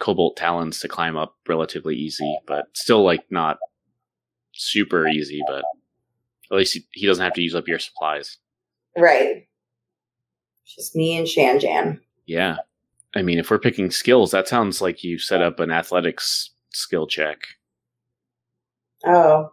kobold 0.00 0.36
talons 0.36 0.80
to 0.80 0.88
climb 0.88 1.16
up 1.16 1.36
relatively 1.48 1.96
easy, 1.96 2.38
but 2.46 2.66
still 2.74 3.04
like 3.04 3.24
not 3.30 3.58
super 4.52 5.08
easy. 5.08 5.42
But 5.46 5.64
at 6.50 6.56
least 6.56 6.74
he, 6.74 6.86
he 6.92 7.06
doesn't 7.06 7.24
have 7.24 7.34
to 7.34 7.42
use 7.42 7.54
up 7.54 7.68
your 7.68 7.78
supplies. 7.78 8.38
Right. 8.96 9.46
Just 10.66 10.96
me 10.96 11.16
and 11.16 11.26
Shanjan. 11.26 12.00
Yeah, 12.26 12.56
I 13.16 13.22
mean, 13.22 13.38
if 13.38 13.50
we're 13.50 13.58
picking 13.58 13.90
skills, 13.90 14.30
that 14.32 14.46
sounds 14.46 14.82
like 14.82 15.02
you 15.02 15.18
set 15.18 15.40
up 15.40 15.58
an 15.58 15.70
athletics 15.70 16.50
skill 16.70 17.06
check. 17.06 17.38
Oh, 19.06 19.52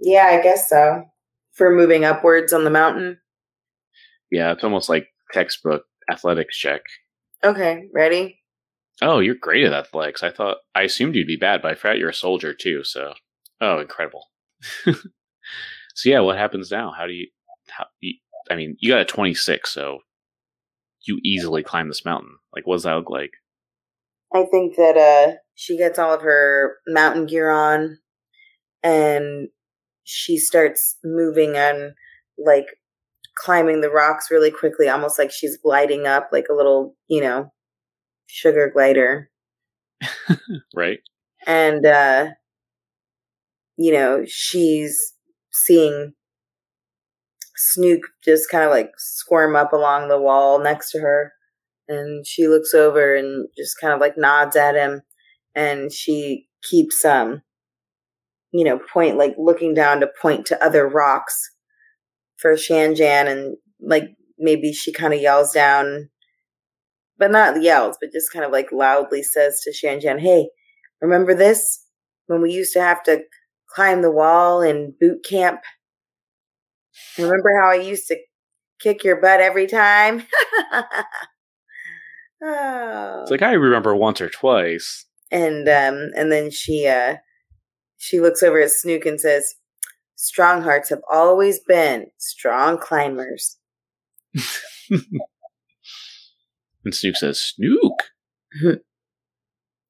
yeah, 0.00 0.24
I 0.24 0.42
guess 0.42 0.70
so. 0.70 1.04
For 1.52 1.74
moving 1.74 2.06
upwards 2.06 2.52
on 2.52 2.64
the 2.64 2.70
mountain. 2.70 3.18
Yeah, 4.30 4.52
it's 4.52 4.64
almost 4.64 4.88
like 4.88 5.08
textbook 5.32 5.84
athletics 6.10 6.56
check. 6.56 6.80
Okay, 7.44 7.88
ready? 7.92 8.37
Oh, 9.00 9.20
you're 9.20 9.36
great 9.36 9.64
at 9.64 9.72
athletics. 9.72 10.22
I 10.22 10.30
thought 10.30 10.58
I 10.74 10.82
assumed 10.82 11.14
you'd 11.14 11.26
be 11.26 11.36
bad, 11.36 11.62
but 11.62 11.70
I 11.72 11.74
forgot 11.74 11.98
you're 11.98 12.08
a 12.08 12.14
soldier 12.14 12.52
too. 12.52 12.82
So, 12.84 13.14
oh, 13.60 13.78
incredible. 13.78 14.24
so 14.84 16.08
yeah, 16.08 16.20
what 16.20 16.36
happens 16.36 16.70
now? 16.70 16.92
How 16.96 17.06
do 17.06 17.12
you? 17.12 17.28
How 17.68 17.86
you, 18.00 18.14
I 18.50 18.56
mean, 18.56 18.76
you 18.80 18.90
got 18.90 19.00
a 19.00 19.04
26, 19.04 19.72
so 19.72 19.98
you 21.06 21.20
easily 21.22 21.62
climb 21.62 21.88
this 21.88 22.04
mountain. 22.04 22.38
Like, 22.54 22.66
what 22.66 22.76
does 22.76 22.82
that 22.84 22.94
look 22.94 23.10
like? 23.10 23.32
I 24.34 24.44
think 24.50 24.76
that 24.76 24.96
uh 24.96 25.36
she 25.54 25.76
gets 25.76 25.98
all 25.98 26.12
of 26.12 26.22
her 26.22 26.76
mountain 26.86 27.26
gear 27.26 27.50
on 27.50 27.98
and 28.82 29.48
she 30.04 30.38
starts 30.38 30.96
moving 31.04 31.56
and 31.56 31.92
like 32.44 32.66
climbing 33.36 33.80
the 33.80 33.90
rocks 33.90 34.30
really 34.30 34.50
quickly, 34.50 34.88
almost 34.88 35.18
like 35.18 35.30
she's 35.30 35.56
gliding 35.56 36.06
up 36.06 36.30
like 36.32 36.46
a 36.50 36.54
little, 36.54 36.96
you 37.08 37.20
know, 37.20 37.52
sugar 38.28 38.70
glider. 38.72 39.30
Right? 40.74 41.00
And 41.46 41.84
uh 41.84 42.28
you 43.76 43.92
know, 43.92 44.24
she's 44.26 45.14
seeing 45.52 46.12
Snook 47.56 48.00
just 48.24 48.50
kind 48.50 48.64
of 48.64 48.70
like 48.70 48.90
squirm 48.98 49.56
up 49.56 49.72
along 49.72 50.08
the 50.08 50.20
wall 50.20 50.60
next 50.60 50.90
to 50.92 51.00
her. 51.00 51.32
And 51.88 52.26
she 52.26 52.46
looks 52.46 52.74
over 52.74 53.14
and 53.14 53.48
just 53.56 53.80
kind 53.80 53.92
of 53.92 54.00
like 54.00 54.18
nods 54.18 54.56
at 54.56 54.74
him. 54.74 55.02
And 55.54 55.92
she 55.92 56.48
keeps, 56.62 57.04
um, 57.04 57.42
you 58.52 58.64
know, 58.64 58.78
point, 58.92 59.16
like 59.16 59.34
looking 59.38 59.74
down 59.74 60.00
to 60.00 60.10
point 60.20 60.46
to 60.46 60.64
other 60.64 60.86
rocks 60.86 61.50
for 62.36 62.52
Shanjan. 62.52 63.26
And 63.26 63.56
like 63.80 64.10
maybe 64.38 64.72
she 64.72 64.92
kind 64.92 65.14
of 65.14 65.20
yells 65.20 65.52
down, 65.52 66.10
but 67.18 67.30
not 67.30 67.62
yells, 67.62 67.96
but 68.00 68.12
just 68.12 68.32
kind 68.32 68.44
of 68.44 68.52
like 68.52 68.72
loudly 68.72 69.22
says 69.22 69.60
to 69.62 69.72
Shanjan, 69.72 70.20
Hey, 70.20 70.48
remember 71.00 71.34
this? 71.34 71.84
When 72.26 72.42
we 72.42 72.52
used 72.52 72.72
to 72.74 72.80
have 72.82 73.02
to 73.04 73.22
climb 73.68 74.02
the 74.02 74.10
wall 74.10 74.60
in 74.60 74.94
boot 75.00 75.24
camp? 75.24 75.60
Remember 77.16 77.50
how 77.60 77.70
I 77.70 77.76
used 77.76 78.06
to 78.08 78.18
kick 78.80 79.04
your 79.04 79.20
butt 79.20 79.40
every 79.40 79.66
time? 79.66 80.24
oh. 82.42 83.22
It's 83.22 83.30
like 83.30 83.42
I 83.42 83.52
remember 83.52 83.94
once 83.94 84.20
or 84.20 84.28
twice. 84.28 85.06
and 85.30 85.68
um 85.68 86.10
and 86.16 86.32
then 86.32 86.50
she 86.50 86.86
uh 86.86 87.16
she 87.98 88.20
looks 88.20 88.42
over 88.42 88.60
at 88.60 88.70
Snook 88.70 89.06
and 89.06 89.20
says, 89.20 89.54
Strong 90.14 90.62
hearts 90.62 90.88
have 90.90 91.02
always 91.10 91.60
been 91.60 92.06
strong 92.18 92.78
climbers. 92.78 93.56
And 96.88 96.94
Snook 96.94 97.16
says, 97.16 97.38
"Snook." 97.38 98.04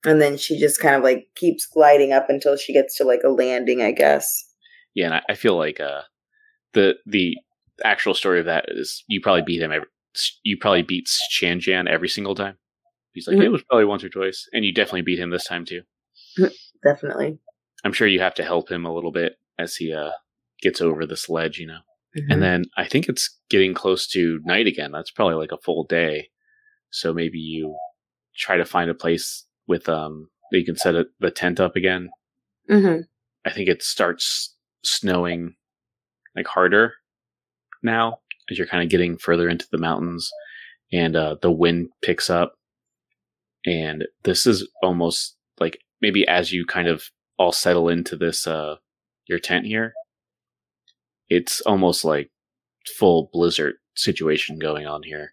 And 0.04 0.20
then 0.20 0.36
she 0.36 0.58
just 0.58 0.80
kind 0.80 0.94
of 0.94 1.02
like 1.02 1.26
keeps 1.34 1.66
gliding 1.66 2.12
up 2.12 2.30
until 2.30 2.56
she 2.56 2.72
gets 2.72 2.96
to 2.96 3.04
like 3.04 3.22
a 3.24 3.30
landing, 3.30 3.82
I 3.82 3.90
guess. 3.90 4.44
Yeah, 4.94 5.06
and 5.06 5.14
I, 5.14 5.22
I 5.30 5.34
feel 5.34 5.56
like 5.56 5.80
uh, 5.80 6.02
the 6.72 6.94
the 7.04 7.36
actual 7.84 8.14
story 8.14 8.38
of 8.38 8.46
that 8.46 8.66
is 8.68 9.02
you 9.08 9.20
probably 9.20 9.42
beat 9.42 9.60
him. 9.60 9.72
Every, 9.72 9.88
you 10.44 10.56
probably 10.56 10.82
beat 10.82 11.08
Shanjan 11.32 11.88
every 11.88 12.08
single 12.08 12.36
time. 12.36 12.56
He's 13.12 13.26
like, 13.26 13.38
Mhm. 13.38 13.44
it 13.44 13.48
was 13.48 13.64
probably 13.64 13.86
once 13.86 14.04
or 14.04 14.08
twice, 14.08 14.48
and 14.52 14.64
you 14.64 14.72
definitely 14.72 15.02
beat 15.02 15.18
him 15.18 15.30
this 15.30 15.46
time 15.46 15.64
too. 15.64 15.82
Definitely. 16.84 17.38
I'm 17.84 17.92
sure 17.92 18.06
you 18.06 18.20
have 18.20 18.34
to 18.34 18.44
help 18.44 18.70
him 18.70 18.84
a 18.84 18.94
little 18.94 19.10
bit 19.12 19.34
as 19.58 19.74
he 19.74 19.92
uh, 19.92 20.10
gets 20.62 20.80
over 20.80 21.06
this 21.06 21.28
ledge, 21.28 21.58
you 21.58 21.66
know. 21.66 21.80
Mm-hmm. 22.16 22.30
And 22.30 22.42
then 22.42 22.64
I 22.76 22.86
think 22.86 23.08
it's 23.08 23.36
getting 23.50 23.74
close 23.74 24.06
to 24.08 24.40
night 24.44 24.68
again. 24.68 24.92
That's 24.92 25.10
probably 25.10 25.34
like 25.34 25.52
a 25.52 25.58
full 25.58 25.84
day. 25.84 26.28
So 26.90 27.12
maybe 27.12 27.38
you 27.38 27.76
try 28.36 28.56
to 28.56 28.64
find 28.64 28.90
a 28.90 28.94
place 28.94 29.44
with 29.66 29.88
um 29.88 30.28
that 30.50 30.58
you 30.58 30.64
can 30.64 30.76
set 30.76 30.94
it, 30.94 31.08
the 31.20 31.30
tent 31.30 31.60
up 31.60 31.76
again. 31.76 32.10
hmm 32.68 33.00
I 33.44 33.50
think 33.50 33.68
it 33.68 33.82
starts 33.82 34.54
snowing 34.82 35.54
like 36.36 36.46
harder 36.46 36.94
now 37.82 38.18
as 38.50 38.58
you're 38.58 38.66
kind 38.66 38.82
of 38.82 38.90
getting 38.90 39.18
further 39.18 39.48
into 39.48 39.66
the 39.70 39.78
mountains 39.78 40.30
and 40.92 41.16
uh, 41.16 41.36
the 41.42 41.50
wind 41.50 41.88
picks 42.02 42.30
up. 42.30 42.54
And 43.66 44.06
this 44.24 44.46
is 44.46 44.68
almost 44.82 45.36
like 45.60 45.80
maybe 46.00 46.26
as 46.26 46.52
you 46.52 46.64
kind 46.64 46.88
of 46.88 47.04
all 47.38 47.52
settle 47.52 47.88
into 47.88 48.16
this 48.16 48.46
uh, 48.46 48.76
your 49.26 49.38
tent 49.38 49.66
here, 49.66 49.92
it's 51.28 51.60
almost 51.62 52.04
like 52.04 52.30
full 52.98 53.30
blizzard 53.32 53.74
situation 53.94 54.58
going 54.58 54.86
on 54.86 55.02
here. 55.02 55.32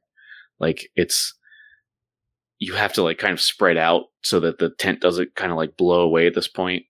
Like 0.60 0.90
it's 0.96 1.34
you 2.60 2.74
have 2.74 2.94
to 2.94 3.04
like 3.04 3.18
kind 3.18 3.34
of 3.34 3.42
spread 3.42 3.78
out 3.78 4.06
so 4.24 4.40
that 4.40 4.60
the 4.60 4.70
tent 4.70 5.02
doesn't 5.02 5.36
kind 5.36 5.52
of 5.52 5.58
like 5.58 5.76
blow 5.78 6.02
away 6.02 6.26
at 6.28 6.34
this 6.34 6.48
point. 6.48 6.84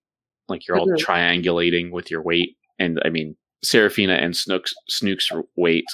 Like 0.48 0.68
you're 0.68 0.78
all 0.78 0.88
Mhm. 0.88 0.98
triangulating 0.98 1.92
with 1.92 2.12
your 2.12 2.22
weight. 2.22 2.56
And 2.78 3.02
I 3.04 3.10
mean, 3.10 3.36
Seraphina 3.64 4.14
and 4.14 4.36
Snook's 4.36 4.74
Snook's 4.90 5.30
weight 5.56 5.86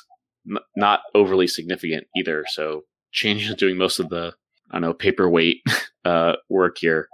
n- 0.49 0.57
not 0.75 1.01
overly 1.15 1.47
significant 1.47 2.05
either. 2.17 2.43
So 2.49 2.83
Shanjan's 3.13 3.55
doing 3.55 3.77
most 3.77 3.99
of 3.99 4.09
the 4.09 4.33
I 4.71 4.75
don't 4.75 4.81
know 4.81 4.93
paperweight 4.93 5.61
uh, 6.05 6.33
work 6.49 6.77
here, 6.79 7.07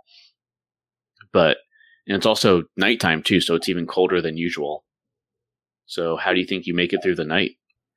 but 1.31 1.57
and 2.07 2.15
it's 2.15 2.25
also 2.25 2.63
nighttime 2.77 3.21
too, 3.21 3.41
so 3.41 3.55
it's 3.55 3.67
even 3.69 3.85
colder 3.85 4.21
than 4.21 4.37
usual. 4.37 4.85
So 5.85 6.15
how 6.17 6.33
do 6.33 6.39
you 6.39 6.45
think 6.45 6.65
you 6.65 6.73
make 6.73 6.93
it 6.93 7.01
through 7.03 7.15
the 7.15 7.25
night? 7.25 7.51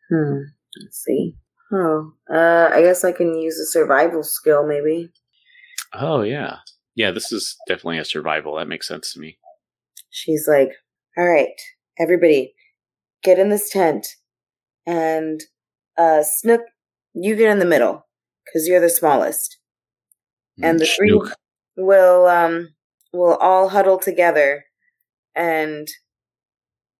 Hmm. 0.08 0.38
Let's 0.82 1.02
see. 1.04 1.34
Oh, 1.72 2.12
uh, 2.32 2.70
I 2.72 2.82
guess 2.82 3.04
I 3.04 3.12
can 3.12 3.38
use 3.38 3.58
a 3.58 3.66
survival 3.66 4.22
skill, 4.24 4.66
maybe. 4.66 5.10
Oh 5.94 6.22
yeah, 6.22 6.56
yeah. 6.94 7.10
This 7.10 7.32
is 7.32 7.56
definitely 7.68 7.98
a 7.98 8.04
survival. 8.04 8.56
That 8.56 8.68
makes 8.68 8.88
sense 8.88 9.12
to 9.12 9.20
me. 9.20 9.38
She's 10.10 10.48
like, 10.48 10.72
"All 11.16 11.24
right, 11.24 11.54
everybody, 11.98 12.54
get 13.22 13.38
in 13.38 13.50
this 13.50 13.70
tent, 13.70 14.06
and 14.86 15.40
uh, 15.96 16.22
Snook, 16.24 16.62
you 17.14 17.36
get 17.36 17.50
in 17.50 17.58
the 17.60 17.64
middle 17.64 18.06
because 18.44 18.66
you're 18.66 18.80
the 18.80 18.90
smallest, 18.90 19.58
and 20.62 20.80
the 20.80 20.86
three 20.86 21.20
will 21.76 22.26
um 22.26 22.68
will 23.12 23.36
all 23.36 23.68
huddle 23.68 23.98
together, 23.98 24.64
and 25.34 25.88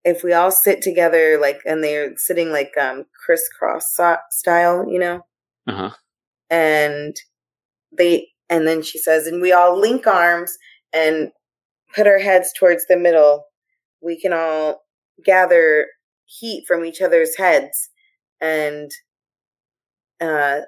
if 0.05 0.23
we 0.25 0.33
all 0.33 0.51
sit 0.51 0.81
together, 0.83 1.39
like, 1.41 1.61
and 1.67 1.83
they're 1.85 2.13
sitting 2.17 2.51
like 2.51 2.73
um 2.81 3.05
crisscross 3.25 3.95
so- 3.95 4.17
style, 4.31 4.87
you 4.89 4.99
know, 4.99 5.21
Uh 5.67 5.75
huh. 5.75 5.91
and 6.49 7.17
they 7.97 8.29
and 8.49 8.67
then 8.67 8.83
she 8.83 8.99
says 8.99 9.27
and 9.27 9.41
we 9.43 9.53
all 9.53 9.79
link 9.79 10.07
arms 10.07 10.57
and 10.93 11.31
put 11.95 12.07
our 12.07 12.19
heads 12.19 12.53
towards 12.59 12.87
the 12.87 12.97
middle 12.97 13.45
we 14.01 14.19
can 14.21 14.33
all 14.33 14.83
gather 15.25 15.87
heat 16.25 16.65
from 16.67 16.85
each 16.85 17.01
other's 17.03 17.37
heads 17.37 17.91
and 18.41 18.91
uh 20.21 20.61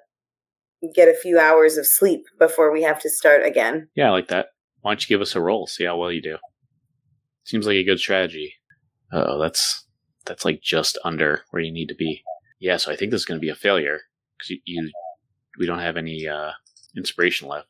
get 0.94 1.08
a 1.08 1.14
few 1.14 1.38
hours 1.38 1.76
of 1.76 1.86
sleep 1.86 2.22
before 2.40 2.72
we 2.72 2.82
have 2.82 3.00
to 3.00 3.08
start 3.08 3.44
again 3.46 3.88
Yeah, 3.94 4.08
I 4.08 4.10
like 4.10 4.28
that. 4.28 4.46
Why 4.80 4.90
don't 4.92 5.02
you 5.08 5.14
give 5.14 5.20
us 5.22 5.36
a 5.36 5.40
roll? 5.40 5.66
See 5.68 5.84
how 5.84 5.96
well 5.96 6.10
you 6.10 6.20
do. 6.22 6.38
Seems 7.44 7.66
like 7.68 7.76
a 7.76 7.84
good 7.84 8.00
strategy. 8.00 8.54
Oh, 9.12 9.38
that's 9.38 9.84
that's 10.24 10.44
like 10.44 10.62
just 10.62 10.98
under 11.04 11.42
where 11.50 11.62
you 11.62 11.72
need 11.72 11.88
to 11.88 11.94
be. 11.94 12.22
Yeah, 12.60 12.76
so 12.76 12.92
I 12.92 12.96
think 12.96 13.10
this 13.10 13.22
is 13.22 13.24
going 13.24 13.38
to 13.38 13.44
be 13.44 13.50
a 13.50 13.54
failure 13.54 14.00
because 14.36 14.50
you, 14.50 14.60
you 14.64 14.90
we 15.58 15.66
don't 15.66 15.80
have 15.80 15.96
any 15.96 16.26
uh, 16.26 16.52
inspiration 16.96 17.48
left. 17.48 17.68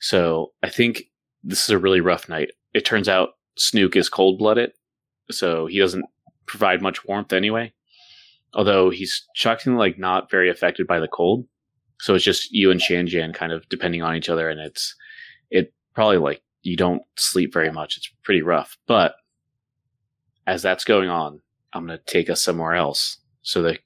So 0.00 0.52
I 0.62 0.68
think 0.68 1.04
this 1.42 1.64
is 1.64 1.70
a 1.70 1.78
really 1.78 2.00
rough 2.00 2.28
night. 2.28 2.52
It 2.74 2.84
turns 2.84 3.08
out 3.08 3.30
Snook 3.56 3.96
is 3.96 4.08
cold 4.08 4.38
blooded, 4.38 4.72
so 5.30 5.66
he 5.66 5.78
doesn't 5.78 6.04
provide 6.46 6.82
much 6.82 7.04
warmth 7.04 7.32
anyway. 7.32 7.72
Although 8.54 8.90
he's 8.90 9.26
shockingly 9.34 9.78
like 9.78 9.98
not 9.98 10.30
very 10.30 10.50
affected 10.50 10.86
by 10.86 11.00
the 11.00 11.08
cold. 11.08 11.46
So 12.00 12.14
it's 12.14 12.24
just 12.24 12.52
you 12.52 12.70
and 12.70 12.80
Shanjan 12.80 13.34
kind 13.34 13.52
of 13.52 13.68
depending 13.68 14.02
on 14.02 14.14
each 14.14 14.28
other, 14.28 14.48
and 14.48 14.60
it's 14.60 14.94
it 15.50 15.72
probably 15.94 16.18
like 16.18 16.42
you 16.62 16.76
don't 16.76 17.02
sleep 17.16 17.52
very 17.52 17.72
much. 17.72 17.96
It's 17.96 18.10
pretty 18.22 18.42
rough. 18.42 18.78
But 18.86 19.14
as 20.48 20.62
that's 20.62 20.84
going 20.84 21.10
on, 21.10 21.40
I'm 21.74 21.86
gonna 21.86 22.00
take 22.06 22.30
us 22.30 22.42
somewhere 22.42 22.74
else 22.74 23.18
so 23.42 23.62
that 23.62 23.80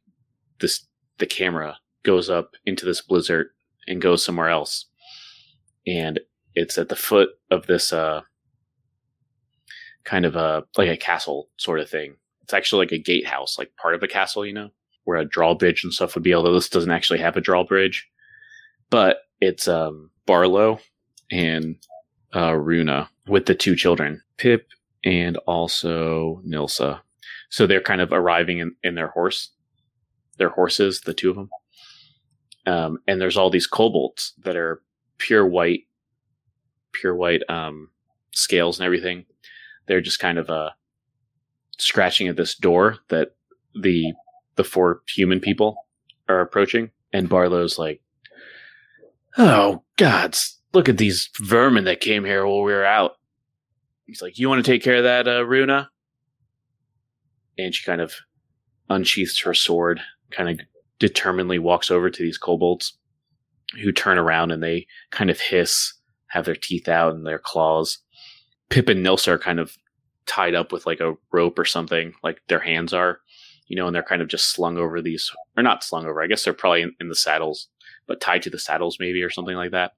this 0.61 0.87
the 1.18 1.27
camera 1.27 1.77
goes 2.05 2.31
up 2.31 2.53
into 2.64 2.87
this 2.87 3.01
blizzard 3.01 3.48
and 3.88 4.01
goes 4.01 4.25
somewhere 4.25 4.48
else. 4.48 4.87
And 5.87 6.20
it's 6.55 6.79
at 6.79 6.88
the 6.88 6.96
foot 6.96 7.31
of 7.51 7.66
this 7.66 7.92
uh 7.92 8.20
kind 10.05 10.25
of 10.25 10.37
a 10.37 10.64
like 10.79 10.88
a 10.88 10.96
castle 10.96 11.48
sort 11.57 11.81
of 11.81 11.90
thing. 11.90 12.14
It's 12.42 12.55
actually 12.55 12.87
like 12.87 12.92
a 12.92 12.98
gatehouse, 13.03 13.59
like 13.59 13.75
part 13.77 13.96
of 13.96 14.03
a 14.05 14.09
castle, 14.09 14.46
you 14.46 14.53
know, 14.53 14.70
where 15.03 15.18
a 15.18 15.25
drawbridge 15.25 15.83
and 15.83 15.92
stuff 15.92 16.14
would 16.14 16.22
be, 16.22 16.33
although 16.33 16.55
this 16.55 16.68
doesn't 16.68 16.92
actually 16.92 17.18
have 17.18 17.37
a 17.37 17.40
drawbridge. 17.40 18.09
But 18.88 19.18
it's 19.40 19.66
um 19.66 20.11
Barlow 20.27 20.79
and 21.33 21.77
uh 22.37 22.55
Runa 22.55 23.11
with 23.27 23.46
the 23.46 23.55
two 23.57 23.75
children, 23.75 24.22
Pip 24.37 24.68
and 25.05 25.37
also 25.47 26.43
Nilsa. 26.47 27.01
So 27.51 27.67
they're 27.67 27.81
kind 27.81 28.01
of 28.01 28.12
arriving 28.12 28.59
in, 28.59 28.75
in 28.83 28.95
their 28.95 29.09
horse, 29.09 29.51
their 30.38 30.49
horses, 30.49 31.03
the 31.03 31.15
two 31.15 31.31
of 31.31 31.37
them. 31.37 31.51
Um, 32.67 32.99
and 33.07 33.21
there's 33.21 33.37
all 33.37 33.51
these 33.51 33.67
kobolds 33.67 34.35
that 34.43 34.57
are 34.57 34.83
pure 35.19 35.47
white, 35.47 35.83
pure 36.93 37.15
white 37.15 37.43
um, 37.49 37.91
scales 38.33 38.79
and 38.79 38.87
everything. 38.87 39.27
They're 39.87 40.01
just 40.01 40.21
kind 40.21 40.38
of 40.38 40.49
uh, 40.49 40.71
scratching 41.79 42.29
at 42.29 42.37
this 42.37 42.55
door 42.55 42.99
that 43.09 43.35
the 43.75 44.12
the 44.57 44.65
four 44.65 45.01
human 45.09 45.41
people 45.41 45.77
are 46.29 46.41
approaching. 46.41 46.91
And 47.12 47.29
Barlow's 47.29 47.79
like, 47.79 48.01
"Oh 49.37 49.83
gods, 49.97 50.61
look 50.73 50.88
at 50.88 50.99
these 50.99 51.31
vermin 51.41 51.85
that 51.85 52.01
came 52.01 52.25
here 52.25 52.47
while 52.47 52.62
we 52.62 52.73
were 52.73 52.85
out." 52.85 53.17
He's 54.12 54.20
like, 54.20 54.38
"You 54.38 54.51
want 54.51 54.62
to 54.62 54.70
take 54.70 54.83
care 54.83 54.96
of 54.96 55.05
that, 55.05 55.27
uh, 55.27 55.42
Runa?" 55.46 55.88
And 57.57 57.75
she 57.75 57.83
kind 57.83 58.03
of 58.03 58.14
unsheaths 58.90 59.40
her 59.40 59.55
sword, 59.55 60.03
kind 60.31 60.51
of 60.51 60.66
determinedly 60.98 61.59
walks 61.59 61.90
over 61.90 62.11
to 62.11 62.22
these 62.22 62.37
kobolds, 62.37 62.98
who 63.83 63.90
turn 63.90 64.18
around 64.18 64.51
and 64.51 64.62
they 64.62 64.87
kind 65.12 65.31
of 65.31 65.40
hiss, 65.40 65.94
have 66.27 66.44
their 66.44 66.55
teeth 66.55 66.88
out 66.88 67.14
and 67.14 67.27
their 67.27 67.38
claws. 67.38 68.01
Pip 68.68 68.90
and 68.90 69.03
Nilsa 69.03 69.29
are 69.29 69.38
kind 69.38 69.59
of 69.59 69.79
tied 70.27 70.55
up 70.55 70.72
with 70.72 70.85
like 70.85 71.01
a 71.01 71.14
rope 71.33 71.59
or 71.59 71.64
something, 71.64 72.12
like 72.22 72.42
their 72.48 72.61
hands 72.61 72.92
are, 72.92 73.20
you 73.66 73.77
know, 73.77 73.87
and 73.87 73.96
they're 73.96 74.03
kind 74.03 74.20
of 74.20 74.29
just 74.29 74.51
slung 74.51 74.77
over 74.77 75.01
these, 75.01 75.31
or 75.57 75.62
not 75.62 75.83
slung 75.83 76.05
over. 76.05 76.20
I 76.20 76.27
guess 76.27 76.44
they're 76.44 76.53
probably 76.53 76.83
in, 76.83 76.94
in 77.01 77.09
the 77.09 77.14
saddles, 77.14 77.68
but 78.07 78.20
tied 78.20 78.42
to 78.42 78.51
the 78.51 78.59
saddles 78.59 78.98
maybe 79.01 79.22
or 79.22 79.31
something 79.31 79.57
like 79.57 79.70
that. 79.70 79.92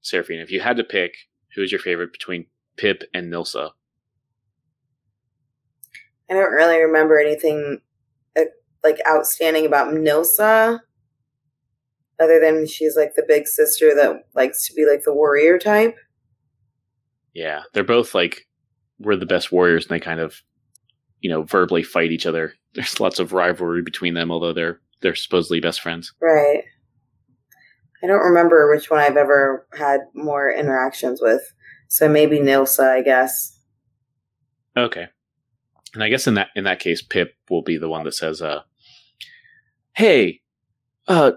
Seraphine, 0.00 0.40
if 0.40 0.50
you 0.50 0.60
had 0.60 0.76
to 0.76 0.82
pick, 0.82 1.14
who's 1.54 1.70
your 1.70 1.80
favorite 1.80 2.10
between 2.10 2.46
Pip 2.76 3.02
and 3.14 3.32
Nilsa? 3.32 3.70
i 6.30 6.34
don't 6.34 6.52
really 6.52 6.78
remember 6.78 7.18
anything 7.18 7.80
uh, 8.38 8.42
like 8.84 8.98
outstanding 9.08 9.66
about 9.66 9.92
nilsa 9.92 10.78
other 12.20 12.38
than 12.38 12.66
she's 12.66 12.96
like 12.96 13.14
the 13.16 13.24
big 13.26 13.48
sister 13.48 13.94
that 13.96 14.24
likes 14.34 14.66
to 14.66 14.74
be 14.74 14.86
like 14.86 15.02
the 15.04 15.12
warrior 15.12 15.58
type 15.58 15.96
Yeah, 17.32 17.62
they're 17.72 17.84
both 17.84 18.14
like 18.14 18.46
we're 18.98 19.16
the 19.16 19.26
best 19.26 19.50
warriors, 19.52 19.86
and 19.86 19.94
they 19.94 20.00
kind 20.00 20.20
of, 20.20 20.42
you 21.20 21.30
know, 21.30 21.42
verbally 21.44 21.82
fight 21.82 22.12
each 22.12 22.26
other. 22.26 22.54
There's 22.74 23.00
lots 23.00 23.18
of 23.18 23.32
rivalry 23.32 23.82
between 23.82 24.14
them, 24.14 24.30
although 24.30 24.52
they're 24.52 24.80
they're 25.00 25.14
supposedly 25.14 25.60
best 25.60 25.80
friends. 25.80 26.12
Right. 26.20 26.62
I 28.02 28.06
don't 28.06 28.24
remember 28.24 28.70
which 28.70 28.90
one 28.90 29.00
I've 29.00 29.16
ever 29.16 29.66
had 29.74 30.00
more 30.14 30.50
interactions 30.50 31.20
with. 31.22 31.42
So 31.90 32.08
maybe 32.08 32.38
Nilsa, 32.38 32.88
I 32.88 33.02
guess. 33.02 33.58
Okay, 34.76 35.08
and 35.92 36.04
I 36.04 36.08
guess 36.08 36.28
in 36.28 36.34
that 36.34 36.48
in 36.54 36.62
that 36.64 36.78
case, 36.78 37.02
Pip 37.02 37.34
will 37.50 37.62
be 37.62 37.76
the 37.76 37.88
one 37.88 38.04
that 38.04 38.14
says, 38.14 38.40
"Uh, 38.40 38.62
hey, 39.94 40.40
uh, 41.08 41.32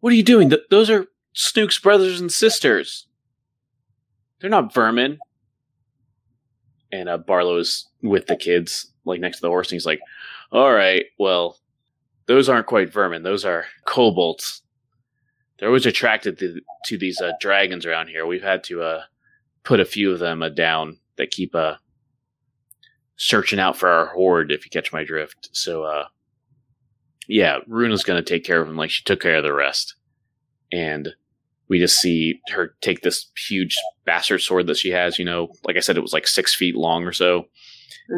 what 0.00 0.12
are 0.12 0.16
you 0.16 0.24
doing? 0.24 0.50
Th- 0.50 0.62
those 0.68 0.90
are 0.90 1.06
Snook's 1.32 1.78
brothers 1.78 2.20
and 2.20 2.30
sisters. 2.30 3.06
They're 4.40 4.50
not 4.50 4.74
vermin." 4.74 5.18
And 6.90 7.08
uh, 7.08 7.18
Barlow's 7.18 7.86
with 8.02 8.26
the 8.26 8.36
kids, 8.36 8.92
like 9.04 9.20
next 9.20 9.38
to 9.38 9.42
the 9.42 9.48
horse, 9.48 9.68
and 9.68 9.76
he's 9.76 9.86
like, 9.86 10.00
"All 10.50 10.72
right, 10.72 11.04
well, 11.20 11.56
those 12.26 12.48
aren't 12.48 12.66
quite 12.66 12.92
vermin. 12.92 13.22
Those 13.22 13.44
are 13.44 13.66
kobolds. 13.84 14.62
They're 15.58 15.68
always 15.68 15.86
attracted 15.86 16.36
to, 16.40 16.60
to 16.86 16.98
these 16.98 17.20
uh, 17.20 17.32
dragons 17.40 17.86
around 17.86 18.08
here. 18.08 18.26
We've 18.26 18.42
had 18.42 18.64
to 18.64 18.82
uh, 18.82 19.02
put 19.64 19.80
a 19.80 19.84
few 19.84 20.12
of 20.12 20.18
them 20.18 20.42
uh, 20.42 20.48
down 20.48 20.98
that 21.16 21.30
keep 21.30 21.54
uh, 21.54 21.74
searching 23.16 23.58
out 23.58 23.76
for 23.76 23.88
our 23.88 24.06
hoard, 24.06 24.52
if 24.52 24.64
you 24.64 24.70
catch 24.70 24.92
my 24.92 25.04
drift. 25.04 25.50
So, 25.52 25.84
uh, 25.84 26.06
yeah, 27.26 27.58
Runa's 27.66 28.04
going 28.04 28.22
to 28.22 28.28
take 28.28 28.44
care 28.44 28.60
of 28.60 28.68
them 28.68 28.76
like 28.76 28.90
she 28.90 29.04
took 29.04 29.20
care 29.20 29.36
of 29.36 29.44
the 29.44 29.52
rest. 29.52 29.94
And 30.72 31.10
we 31.68 31.78
just 31.78 32.00
see 32.00 32.40
her 32.50 32.74
take 32.80 33.02
this 33.02 33.30
huge 33.48 33.76
bastard 34.04 34.40
sword 34.40 34.66
that 34.68 34.78
she 34.78 34.90
has, 34.90 35.18
you 35.18 35.24
know, 35.24 35.48
like 35.64 35.76
I 35.76 35.80
said, 35.80 35.96
it 35.96 36.02
was 36.02 36.12
like 36.12 36.26
six 36.26 36.54
feet 36.54 36.74
long 36.76 37.04
or 37.04 37.12
so. 37.12 37.46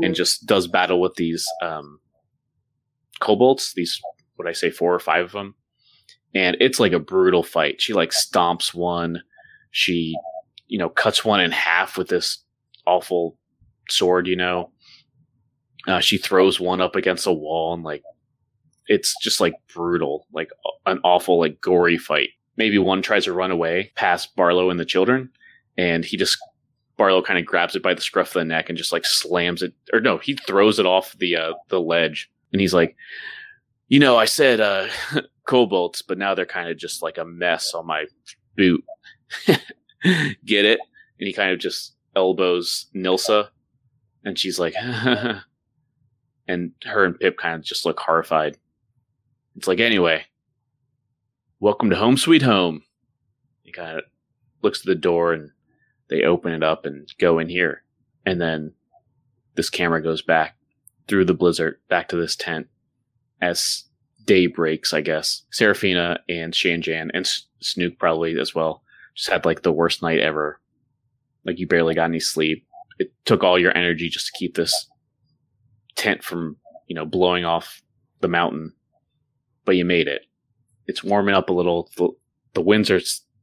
and 0.05 0.15
just 0.15 0.47
does 0.47 0.69
battle 0.69 1.01
with 1.01 1.15
these 1.17 1.47
um, 1.63 2.01
kobolds. 3.21 3.73
These 3.75 4.01
what 4.37 4.49
I 4.49 4.53
say, 4.53 4.71
four 4.71 4.95
or 4.95 5.01
five 5.01 5.27
of 5.27 5.33
them, 5.33 5.55
and 6.35 6.57
it's 6.61 6.81
like 6.81 6.93
a 6.93 6.99
brutal 7.01 7.43
fight. 7.43 7.81
She 7.81 7.93
like 7.93 8.11
stomps 8.11 8.73
one. 8.73 9.23
She, 9.73 10.15
you 10.71 10.79
know, 10.79 10.89
cuts 10.89 11.25
one 11.25 11.41
in 11.41 11.51
half 11.51 11.99
with 11.99 12.09
this 12.09 12.43
awful 12.87 13.37
sword. 13.91 14.27
You 14.27 14.37
know, 14.37 14.71
uh, 15.87 16.01
she 16.01 16.17
throws 16.17 16.59
one 16.59 16.81
up 16.81 16.97
against 16.97 17.27
a 17.27 17.33
wall 17.33 17.75
and 17.75 17.83
like 17.83 18.03
it's 18.87 19.15
just 19.23 19.41
like 19.41 19.55
brutal, 19.73 20.27
like 20.33 20.51
an 20.87 21.01
awful, 21.05 21.39
like 21.39 21.61
gory 21.61 21.99
fight. 21.99 22.31
Maybe 22.57 22.79
one 22.79 23.03
tries 23.03 23.25
to 23.25 23.33
run 23.33 23.51
away 23.51 23.93
past 23.95 24.35
Barlow 24.35 24.71
and 24.71 24.81
the 24.81 24.85
children, 24.85 25.31
and 25.77 26.05
he 26.05 26.17
just 26.17 26.39
Barlow 26.97 27.23
kind 27.23 27.39
of 27.39 27.47
grabs 27.47 27.77
it 27.77 27.83
by 27.83 27.95
the 27.95 28.01
scruff 28.01 28.29
of 28.29 28.41
the 28.41 28.45
neck 28.45 28.69
and 28.69 28.77
just 28.77 28.93
like 28.93 29.05
slams 29.05 29.63
it, 29.63 29.73
or 29.93 30.01
no, 30.01 30.19
he 30.19 30.35
throws 30.35 30.79
it 30.79 30.87
off 30.87 31.17
the 31.19 31.37
uh, 31.37 31.53
the 31.69 31.81
ledge, 31.81 32.31
and 32.53 32.61
he's 32.61 32.75
like, 32.75 32.97
you 33.89 33.99
know, 33.99 34.17
I 34.17 34.25
said 34.25 34.61
uh, 34.61 34.89
kobolds, 35.47 36.03
but 36.03 36.19
now 36.19 36.35
they're 36.35 36.45
kind 36.45 36.69
of 36.69 36.77
just 36.77 37.01
like 37.01 37.17
a 37.17 37.25
mess 37.25 37.75
on 37.75 37.87
my 37.87 38.07
boot. 38.57 38.85
Get 40.45 40.65
it? 40.65 40.81
And 41.19 41.27
he 41.27 41.33
kind 41.33 41.53
of 41.53 41.59
just 41.59 41.95
elbows 42.17 42.87
Nilsa, 42.95 43.49
and 44.25 44.39
she's 44.39 44.59
like, 44.59 44.75
and 46.49 46.73
her 46.85 47.05
and 47.05 47.19
Pip 47.19 47.39
kind 47.39 47.55
of 47.55 47.63
just 47.63 47.85
look 47.85 48.01
horrified. 48.01 48.57
It's 49.57 49.69
like, 49.69 49.81
anyway, 49.81 50.25
welcome 51.59 51.91
to 51.91 51.97
home, 51.97 52.17
sweet 52.17 52.43
home. 52.43 52.83
He 53.63 53.73
kind 53.73 53.99
of 53.99 54.05
looks 54.63 54.81
at 54.81 54.87
the 54.87 54.95
door 54.95 55.33
and 55.33 55.51
they 56.09 56.25
open 56.25 56.53
it 56.53 56.63
up 56.63 56.87
and 56.87 57.13
go 57.19 57.39
in 57.39 57.49
here. 57.49 57.83
And 58.27 58.41
then 58.41 58.73
this 59.55 59.71
camera 59.71 60.03
goes 60.03 60.23
back 60.23 60.57
through 61.09 61.25
the 61.25 61.35
blizzard 61.35 61.81
back 61.89 62.09
to 62.09 62.17
this 62.17 62.37
tent 62.37 62.69
as 63.41 63.85
day 64.25 64.47
breaks, 64.47 64.93
I 64.93 65.01
guess. 65.01 65.43
Seraphina 65.51 66.21
and 66.29 66.53
Shanjan 66.53 67.11
and 67.15 67.29
Snook 67.61 67.99
probably 67.99 68.39
as 68.39 68.55
well 68.55 68.83
just 69.21 69.31
had 69.31 69.45
like 69.45 69.63
the 69.63 69.73
worst 69.73 70.03
night 70.03 70.19
ever. 70.19 70.59
Like 71.45 71.59
you 71.59 71.67
barely 71.67 71.95
got 71.95 72.09
any 72.09 72.21
sleep. 72.21 72.67
It 72.99 73.13
took 73.27 73.45
all 73.45 73.59
your 73.59 73.77
energy 73.77 74.09
just 74.09 74.27
to 74.27 74.39
keep 74.39 74.55
this 74.55 74.89
tent 75.97 76.25
from, 76.25 76.57
you 76.87 76.95
know, 76.95 77.05
blowing 77.05 77.45
off 77.45 77.83
the 78.21 78.29
mountain. 78.29 78.73
But 79.67 79.77
you 79.77 79.85
made 79.85 80.09
it. 80.09 80.23
It's 80.87 81.05
warming 81.05 81.35
up 81.35 81.51
a 81.51 81.53
little. 81.53 81.91
The, 81.97 82.09
the 82.55 82.63
winds 82.63 82.91
are 82.91 83.01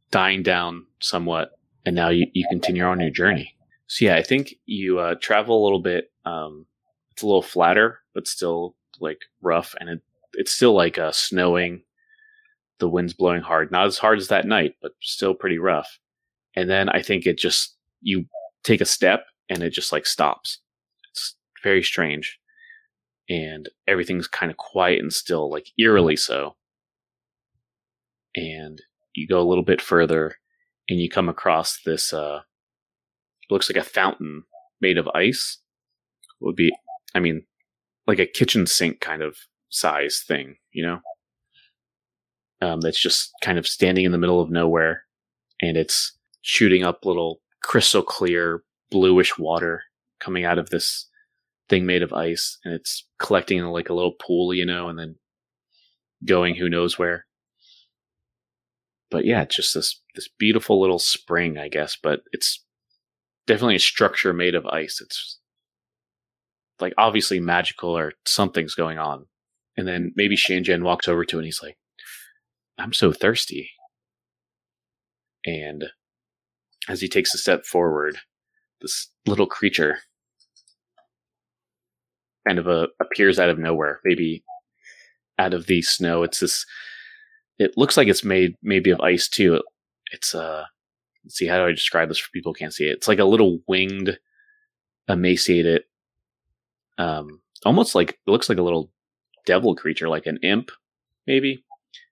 dying 0.09 0.41
down 0.41 0.87
somewhat 0.99 1.51
and 1.85 1.95
now 1.95 2.09
you, 2.09 2.25
you 2.33 2.43
continue 2.49 2.83
on 2.83 2.99
your 2.99 3.11
journey. 3.11 3.55
So 3.85 4.05
yeah, 4.05 4.15
I 4.15 4.23
think 4.23 4.55
you 4.65 4.97
uh, 4.97 5.15
travel 5.21 5.61
a 5.61 5.63
little 5.63 5.79
bit. 5.79 6.11
Um, 6.25 6.65
it's 7.11 7.21
a 7.21 7.27
little 7.27 7.43
flatter, 7.43 7.99
but 8.13 8.27
still 8.27 8.75
like 8.99 9.19
rough, 9.41 9.75
and 9.79 9.89
it, 9.89 10.01
it's 10.33 10.51
still 10.51 10.73
like 10.73 10.97
uh, 10.97 11.11
snowing. 11.11 11.83
The 12.79 12.89
wind's 12.89 13.13
blowing 13.13 13.41
hard, 13.41 13.71
not 13.71 13.87
as 13.87 13.97
hard 13.97 14.19
as 14.19 14.27
that 14.27 14.45
night, 14.45 14.75
but 14.81 14.91
still 15.01 15.33
pretty 15.33 15.57
rough. 15.57 15.99
And 16.55 16.69
then 16.69 16.89
I 16.89 17.01
think 17.01 17.25
it 17.25 17.37
just 17.37 17.75
you 18.01 18.25
take 18.63 18.81
a 18.81 18.85
step 18.85 19.25
and 19.49 19.63
it 19.63 19.71
just 19.71 19.91
like 19.91 20.05
stops. 20.05 20.59
It's 21.11 21.35
very 21.63 21.83
strange, 21.83 22.39
and 23.29 23.69
everything's 23.87 24.27
kind 24.27 24.51
of 24.51 24.57
quiet 24.57 24.99
and 24.99 25.13
still, 25.13 25.49
like 25.49 25.67
eerily 25.77 26.15
so. 26.15 26.55
And 28.35 28.81
you 29.17 29.27
go 29.27 29.41
a 29.41 29.47
little 29.49 29.63
bit 29.63 29.81
further 29.81 30.35
and 30.89 31.01
you 31.01 31.09
come 31.09 31.27
across 31.27 31.81
this 31.85 32.13
uh 32.13 32.39
looks 33.49 33.69
like 33.69 33.81
a 33.81 33.87
fountain 33.87 34.43
made 34.79 34.97
of 34.97 35.07
ice 35.09 35.57
would 36.39 36.55
be 36.55 36.71
i 37.15 37.19
mean 37.19 37.43
like 38.05 38.19
a 38.19 38.25
kitchen 38.25 38.65
sink 38.65 38.99
kind 38.99 39.21
of 39.21 39.37
size 39.69 40.23
thing 40.25 40.55
you 40.71 40.85
know 40.85 40.99
um, 42.61 42.81
that's 42.81 42.99
just 42.99 43.31
kind 43.41 43.57
of 43.57 43.67
standing 43.67 44.05
in 44.05 44.11
the 44.11 44.17
middle 44.17 44.41
of 44.41 44.49
nowhere 44.49 45.03
and 45.61 45.77
it's 45.77 46.17
shooting 46.41 46.83
up 46.83 47.05
little 47.05 47.41
crystal 47.61 48.03
clear 48.03 48.63
bluish 48.89 49.37
water 49.37 49.83
coming 50.19 50.45
out 50.45 50.57
of 50.57 50.69
this 50.69 51.09
thing 51.69 51.85
made 51.85 52.01
of 52.01 52.13
ice 52.13 52.57
and 52.63 52.73
it's 52.73 53.05
collecting 53.19 53.57
in 53.57 53.65
like 53.65 53.89
a 53.89 53.93
little 53.93 54.13
pool 54.13 54.53
you 54.53 54.65
know 54.65 54.87
and 54.87 54.97
then 54.97 55.15
going 56.25 56.55
who 56.55 56.69
knows 56.69 56.97
where 56.97 57.27
but 59.09 59.25
yeah, 59.25 59.41
it's 59.43 59.55
just 59.55 59.73
this 59.73 60.01
this 60.15 60.27
beautiful 60.27 60.79
little 60.79 60.99
spring, 60.99 61.57
I 61.57 61.69
guess. 61.69 61.97
But 62.01 62.21
it's 62.31 62.63
definitely 63.45 63.75
a 63.75 63.79
structure 63.79 64.33
made 64.33 64.55
of 64.55 64.65
ice. 64.65 64.99
It's 65.01 65.39
like 66.79 66.93
obviously 66.97 67.39
magical 67.39 67.97
or 67.97 68.13
something's 68.25 68.75
going 68.75 68.97
on. 68.97 69.25
And 69.77 69.87
then 69.87 70.11
maybe 70.15 70.35
Shanjan 70.35 70.83
walks 70.83 71.07
over 71.07 71.23
to 71.23 71.37
it 71.37 71.39
and 71.39 71.45
he's 71.45 71.61
like, 71.61 71.77
I'm 72.79 72.93
so 72.93 73.11
thirsty. 73.11 73.71
And 75.45 75.85
as 76.87 77.01
he 77.01 77.07
takes 77.07 77.33
a 77.33 77.37
step 77.37 77.65
forward, 77.65 78.17
this 78.81 79.09
little 79.25 79.47
creature 79.47 79.99
kind 82.47 82.59
of 82.59 82.67
a, 82.67 82.83
uh, 82.83 82.87
appears 83.01 83.39
out 83.39 83.49
of 83.49 83.59
nowhere, 83.59 83.99
maybe 84.05 84.43
out 85.39 85.53
of 85.53 85.67
the 85.67 85.81
snow. 85.81 86.23
It's 86.23 86.39
this 86.39 86.65
it 87.59 87.73
looks 87.75 87.97
like 87.97 88.07
it's 88.07 88.23
made 88.23 88.55
maybe 88.61 88.91
of 88.91 89.01
ice 89.01 89.27
too. 89.27 89.61
It's 90.11 90.35
uh 90.35 90.65
let's 91.23 91.35
see 91.35 91.47
how 91.47 91.57
do 91.57 91.65
I 91.65 91.71
describe 91.71 92.09
this 92.09 92.19
for 92.19 92.29
people 92.31 92.53
who 92.53 92.57
can't 92.59 92.73
see 92.73 92.85
it. 92.85 92.97
It's 92.97 93.07
like 93.07 93.19
a 93.19 93.25
little 93.25 93.59
winged, 93.67 94.17
emaciated, 95.09 95.83
um, 96.97 97.41
almost 97.65 97.95
like 97.95 98.11
it 98.11 98.31
looks 98.31 98.49
like 98.49 98.59
a 98.59 98.63
little 98.63 98.91
devil 99.45 99.75
creature, 99.75 100.09
like 100.09 100.25
an 100.25 100.39
imp, 100.43 100.71
maybe. 101.25 101.63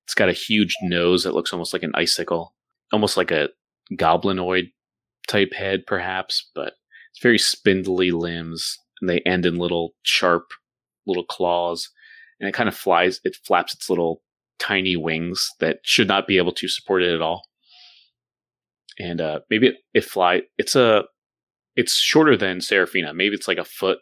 It's 0.05 0.13
got 0.13 0.29
a 0.29 0.33
huge 0.33 0.75
nose 0.81 1.23
that 1.23 1.33
looks 1.33 1.51
almost 1.51 1.73
like 1.73 1.83
an 1.83 1.91
icicle, 1.95 2.53
almost 2.93 3.17
like 3.17 3.31
a 3.31 3.49
goblinoid 3.93 4.71
type 5.27 5.53
head, 5.53 5.85
perhaps, 5.85 6.49
but 6.53 6.73
it's 7.11 7.21
very 7.21 7.39
spindly 7.39 8.11
limbs, 8.11 8.77
and 9.01 9.09
they 9.09 9.19
end 9.21 9.45
in 9.45 9.57
little 9.57 9.95
sharp 10.03 10.51
little 11.07 11.25
claws, 11.25 11.89
and 12.39 12.47
it 12.47 12.53
kind 12.53 12.69
of 12.69 12.75
flies. 12.75 13.19
It 13.23 13.35
flaps 13.35 13.73
its 13.73 13.89
little 13.89 14.21
tiny 14.59 14.95
wings 14.95 15.51
that 15.59 15.79
should 15.83 16.07
not 16.07 16.27
be 16.27 16.37
able 16.37 16.53
to 16.53 16.67
support 16.67 17.03
it 17.03 17.13
at 17.13 17.21
all. 17.21 17.43
And 18.99 19.19
uh, 19.19 19.39
maybe 19.49 19.67
it, 19.67 19.75
it 19.93 20.03
fly. 20.03 20.43
It's 20.57 20.75
a 20.75 21.03
it's 21.75 21.95
shorter 21.95 22.37
than 22.37 22.61
Seraphina. 22.61 23.13
Maybe 23.13 23.35
it's 23.35 23.47
like 23.47 23.57
a 23.57 23.65
foot. 23.65 23.99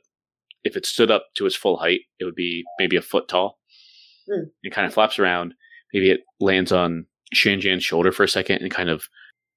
If 0.64 0.78
it 0.78 0.86
stood 0.86 1.12
up 1.12 1.28
to 1.36 1.46
its 1.46 1.56
full 1.56 1.78
height, 1.78 2.02
it 2.20 2.26
would 2.26 2.36
be 2.36 2.64
maybe 2.80 2.96
a 2.96 3.02
foot 3.02 3.28
tall. 3.28 3.60
Mm. 4.30 4.52
It 4.62 4.74
kind 4.74 4.88
of 4.88 4.94
flaps 4.94 5.20
around. 5.20 5.56
Maybe 5.94 6.12
it 6.12 6.22
lands 6.40 6.72
on 6.72 7.06
Shanjan's 7.36 7.84
shoulder 7.84 8.12
for 8.12 8.24
a 8.24 8.30
second 8.30 8.62
and 8.62 8.72
kind 8.72 8.90
of 8.90 9.08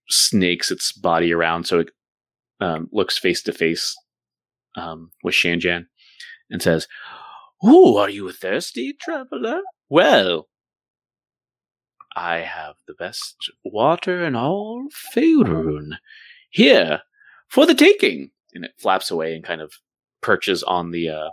snakes 0.08 0.70
its 0.70 0.92
body 0.92 1.32
around 1.32 1.66
so 1.66 1.80
it 1.80 1.90
um, 2.60 2.88
looks 2.92 3.18
face 3.18 3.42
to 3.42 3.52
face 3.52 3.96
with 5.22 5.34
Shanjan 5.34 5.86
and 6.50 6.62
says, 6.62 6.86
"Oh, 7.62 7.98
are 7.98 8.10
you 8.10 8.30
thirsty, 8.30 8.92
traveler? 8.92 9.62
Well, 9.88 10.48
I 12.14 12.38
have 12.38 12.76
the 12.86 12.94
best 12.94 13.50
water 13.64 14.24
in 14.24 14.34
all 14.34 14.86
Faerun. 15.14 15.98
Here, 16.50 17.02
for 17.48 17.66
the 17.66 17.74
taking. 17.74 18.30
And 18.54 18.64
it 18.64 18.72
flaps 18.78 19.10
away 19.10 19.34
and 19.34 19.44
kind 19.44 19.60
of 19.60 19.74
perches 20.22 20.62
on 20.62 20.90
the 20.90 21.10
uh, 21.10 21.28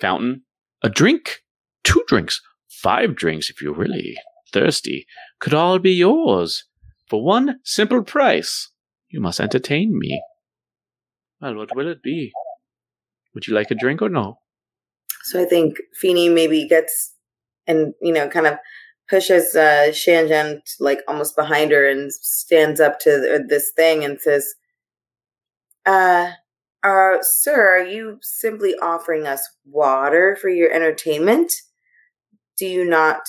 fountain. 0.00 0.42
A 0.82 0.88
drink, 0.88 1.42
two 1.84 2.02
drinks, 2.08 2.42
five 2.82 3.14
drinks 3.16 3.50
if 3.50 3.60
you're 3.60 3.74
really 3.74 4.16
thirsty, 4.52 5.06
could 5.38 5.54
all 5.54 5.78
be 5.78 5.92
yours 5.92 6.64
for 7.08 7.22
one 7.22 7.60
simple 7.64 8.02
price. 8.02 8.70
You 9.08 9.20
must 9.20 9.40
entertain 9.40 9.98
me. 9.98 10.22
Well, 11.40 11.56
what 11.56 11.74
will 11.74 11.88
it 11.88 12.02
be? 12.02 12.32
Would 13.34 13.46
you 13.46 13.54
like 13.54 13.70
a 13.70 13.74
drink 13.74 14.02
or 14.02 14.08
no? 14.08 14.38
So 15.24 15.42
I 15.42 15.44
think 15.44 15.76
Feeny 16.00 16.28
maybe 16.28 16.66
gets 16.66 17.14
and 17.66 17.94
you 18.00 18.12
know 18.12 18.28
kind 18.28 18.46
of 18.46 18.58
pushes 19.08 19.54
uh, 19.54 19.88
Shanjan 19.90 20.60
like 20.80 21.00
almost 21.06 21.36
behind 21.36 21.70
her 21.72 21.88
and 21.88 22.12
stands 22.12 22.80
up 22.80 22.98
to 23.00 23.44
this 23.46 23.72
thing 23.76 24.04
and 24.04 24.20
says, 24.20 24.54
"Uh, 25.84 26.32
uh, 26.82 27.16
sir, 27.20 27.76
are 27.76 27.84
you 27.84 28.18
simply 28.22 28.74
offering 28.80 29.26
us 29.26 29.48
water 29.64 30.36
for 30.40 30.48
your 30.48 30.72
entertainment? 30.72 31.52
Do 32.58 32.66
you 32.66 32.84
not 32.84 33.22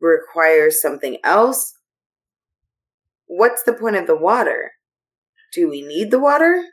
require 0.00 0.70
something 0.70 1.18
else? 1.22 1.78
What's 3.26 3.62
the 3.62 3.72
point 3.72 3.96
of 3.96 4.06
the 4.06 4.16
water? 4.16 4.72
Do 5.52 5.68
we 5.68 5.82
need 5.82 6.10
the 6.10 6.18
water?" 6.18 6.64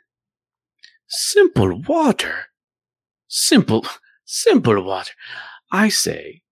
Simple 1.08 1.80
water. 1.82 2.46
Simple, 3.28 3.86
simple 4.24 4.82
water. 4.82 5.12
I 5.72 5.88
say, 5.88 6.42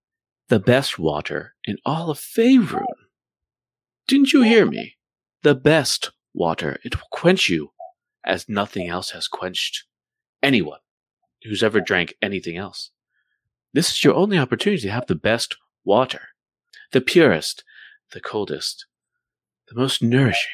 the 0.48 0.60
best 0.60 0.98
water 0.98 1.54
in 1.64 1.76
all 1.84 2.10
of 2.10 2.18
Faerun. 2.18 2.86
Didn't 4.06 4.32
you 4.32 4.42
hear 4.42 4.64
me? 4.64 4.96
The 5.42 5.54
best 5.54 6.10
water. 6.32 6.78
It 6.84 6.96
will 6.96 7.08
quench 7.10 7.48
you 7.48 7.72
as 8.24 8.48
nothing 8.48 8.88
else 8.88 9.10
has 9.10 9.28
quenched 9.28 9.84
anyone 10.42 10.80
who's 11.42 11.62
ever 11.62 11.80
drank 11.80 12.14
anything 12.22 12.56
else. 12.56 12.90
This 13.78 13.92
is 13.92 14.02
your 14.02 14.14
only 14.14 14.36
opportunity 14.36 14.82
to 14.82 14.90
have 14.90 15.06
the 15.06 15.14
best 15.14 15.56
water, 15.84 16.30
the 16.90 17.00
purest, 17.00 17.62
the 18.12 18.20
coldest, 18.20 18.86
the 19.68 19.78
most 19.78 20.02
nourishing. 20.02 20.50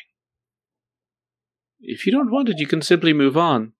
If 1.81 2.05
you 2.05 2.12
don't 2.12 2.31
want 2.31 2.51
it, 2.51 2.59
you 2.59 2.66
can 2.66 2.83
simply 2.83 3.14
move 3.14 3.35
on. 3.35 3.72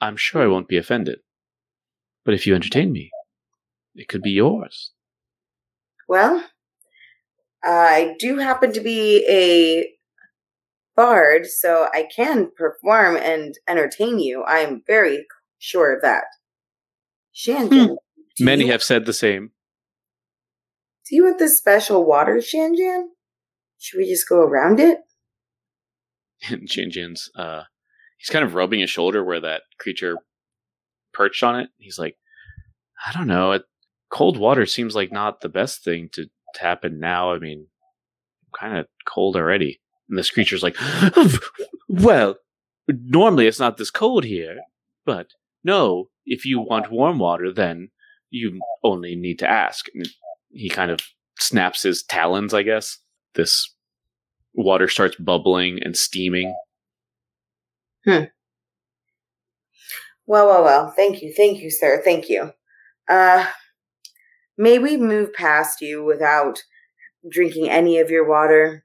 I'm 0.00 0.16
sure 0.16 0.40
I 0.40 0.46
won't 0.46 0.68
be 0.68 0.76
offended. 0.76 1.18
But 2.24 2.34
if 2.34 2.46
you 2.46 2.54
entertain 2.54 2.92
me, 2.92 3.10
it 3.96 4.06
could 4.06 4.22
be 4.22 4.30
yours. 4.30 4.92
Well, 6.06 6.44
I 7.64 8.14
do 8.20 8.38
happen 8.38 8.72
to 8.72 8.80
be 8.80 9.26
a 9.28 9.90
bard, 10.94 11.46
so 11.46 11.88
I 11.92 12.06
can 12.14 12.52
perform 12.56 13.16
and 13.16 13.56
entertain 13.66 14.20
you. 14.20 14.44
I 14.44 14.58
am 14.58 14.84
very 14.86 15.26
sure 15.58 15.92
of 15.92 16.02
that. 16.02 16.26
Shanjan, 17.34 17.96
Many 18.40 18.68
have 18.68 18.82
said 18.82 19.06
the 19.06 19.12
same. 19.12 19.50
Do 21.08 21.16
you 21.16 21.24
want 21.24 21.38
this 21.38 21.56
special 21.56 22.04
water, 22.04 22.36
Shanjan? 22.36 23.04
Should 23.78 23.98
we 23.98 24.08
just 24.08 24.28
go 24.28 24.40
around 24.40 24.80
it? 24.80 24.98
And 26.48 26.68
Shanjan's, 26.68 27.30
uh, 27.34 27.62
he's 28.16 28.28
kind 28.30 28.44
of 28.44 28.54
rubbing 28.54 28.78
his 28.78 28.90
shoulder 28.90 29.24
where 29.24 29.40
that 29.40 29.62
creature 29.80 30.18
perched 31.12 31.42
on 31.42 31.58
it. 31.58 31.70
He's 31.78 31.98
like, 31.98 32.16
I 33.04 33.12
don't 33.12 33.26
know. 33.26 33.52
It, 33.52 33.62
cold 34.08 34.38
water 34.38 34.64
seems 34.64 34.94
like 34.94 35.10
not 35.10 35.40
the 35.40 35.48
best 35.48 35.82
thing 35.82 36.10
to, 36.12 36.26
to 36.26 36.60
happen 36.60 37.00
now. 37.00 37.32
I 37.32 37.40
mean, 37.40 37.66
I'm 38.44 38.58
kind 38.68 38.78
of 38.78 38.86
cold 39.04 39.34
already. 39.34 39.80
And 40.08 40.16
this 40.16 40.30
creature's 40.30 40.62
like, 40.62 40.76
Well, 41.88 42.36
normally 42.88 43.46
it's 43.46 43.58
not 43.58 43.76
this 43.76 43.90
cold 43.90 44.24
here, 44.24 44.58
but 45.04 45.28
no, 45.64 46.08
if 46.28 46.44
you 46.44 46.60
want 46.60 46.92
warm 46.92 47.18
water, 47.18 47.52
then 47.52 47.88
you 48.30 48.60
only 48.84 49.16
need 49.16 49.38
to 49.40 49.50
ask. 49.50 49.86
And 49.94 50.06
he 50.50 50.68
kind 50.68 50.90
of 50.90 51.00
snaps 51.38 51.82
his 51.82 52.02
talons, 52.02 52.54
I 52.54 52.62
guess. 52.62 52.98
This 53.34 53.74
water 54.54 54.88
starts 54.88 55.16
bubbling 55.16 55.80
and 55.82 55.96
steaming. 55.96 56.54
Well, 60.26 60.46
well, 60.46 60.62
well. 60.62 60.92
Thank 60.94 61.22
you, 61.22 61.32
thank 61.34 61.60
you, 61.60 61.70
sir. 61.70 62.02
Thank 62.04 62.28
you. 62.28 62.52
Uh, 63.08 63.46
may 64.58 64.78
we 64.78 64.96
move 64.98 65.32
past 65.32 65.80
you 65.80 66.04
without 66.04 66.62
drinking 67.30 67.70
any 67.70 67.98
of 67.98 68.10
your 68.10 68.28
water? 68.28 68.84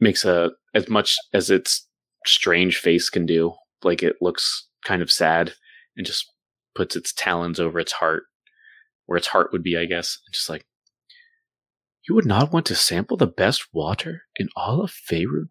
Makes 0.00 0.24
a 0.24 0.52
as 0.74 0.88
much 0.88 1.16
as 1.32 1.50
its 1.50 1.86
strange 2.26 2.78
face 2.78 3.10
can 3.10 3.26
do. 3.26 3.54
Like 3.82 4.02
it 4.02 4.16
looks 4.20 4.68
kind 4.84 5.02
of 5.02 5.10
sad 5.10 5.54
and 5.96 6.06
just 6.06 6.33
puts 6.74 6.96
its 6.96 7.12
talons 7.12 7.60
over 7.60 7.78
its 7.78 7.92
heart, 7.92 8.24
where 9.06 9.16
its 9.16 9.28
heart 9.28 9.50
would 9.52 9.62
be, 9.62 9.76
I 9.76 9.84
guess. 9.84 10.18
And 10.26 10.34
just 10.34 10.48
like, 10.48 10.66
you 12.08 12.14
would 12.14 12.26
not 12.26 12.52
want 12.52 12.66
to 12.66 12.74
sample 12.74 13.16
the 13.16 13.26
best 13.26 13.66
water 13.72 14.22
in 14.36 14.48
all 14.56 14.82
of 14.82 14.92
Faerun? 14.92 15.48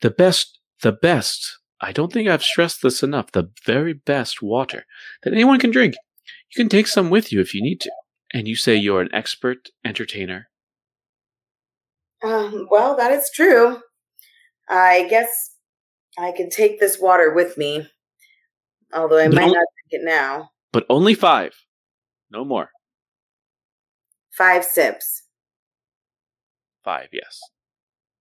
The 0.00 0.10
best, 0.10 0.58
the 0.82 0.92
best. 0.92 1.58
I 1.80 1.92
don't 1.92 2.12
think 2.12 2.28
I've 2.28 2.42
stressed 2.42 2.82
this 2.82 3.02
enough. 3.02 3.32
The 3.32 3.50
very 3.64 3.92
best 3.92 4.42
water 4.42 4.84
that 5.22 5.32
anyone 5.32 5.58
can 5.58 5.70
drink. 5.70 5.94
You 6.54 6.62
can 6.62 6.68
take 6.68 6.86
some 6.86 7.10
with 7.10 7.32
you 7.32 7.40
if 7.40 7.54
you 7.54 7.62
need 7.62 7.80
to. 7.82 7.92
And 8.32 8.48
you 8.48 8.56
say 8.56 8.76
you're 8.76 9.02
an 9.02 9.12
expert 9.12 9.68
entertainer. 9.84 10.48
Um, 12.22 12.68
well, 12.70 12.96
that 12.96 13.12
is 13.12 13.30
true. 13.34 13.80
I 14.68 15.06
guess 15.10 15.56
I 16.18 16.32
can 16.32 16.48
take 16.48 16.80
this 16.80 16.98
water 16.98 17.34
with 17.34 17.58
me, 17.58 17.88
although 18.92 19.18
I 19.18 19.28
might 19.28 19.46
not 19.46 19.52
drink 19.52 19.90
it 19.90 20.02
now. 20.04 20.51
But 20.72 20.86
only 20.88 21.14
five. 21.14 21.52
No 22.30 22.44
more. 22.44 22.70
Five 24.30 24.64
sips. 24.64 25.24
five, 26.82 27.08
yes. 27.12 27.38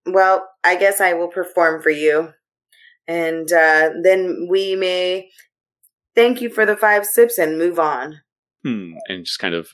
Well, 0.05 0.47
I 0.63 0.75
guess 0.75 0.99
I 0.99 1.13
will 1.13 1.29
perform 1.29 1.81
for 1.81 1.89
you. 1.89 2.33
And 3.07 3.51
uh, 3.51 3.91
then 4.03 4.47
we 4.49 4.75
may 4.75 5.29
thank 6.15 6.41
you 6.41 6.49
for 6.49 6.65
the 6.65 6.75
five 6.77 7.05
sips 7.05 7.37
and 7.37 7.57
move 7.57 7.79
on. 7.79 8.21
Hmm. 8.63 8.93
And 9.07 9.25
just 9.25 9.39
kind 9.39 9.55
of, 9.55 9.69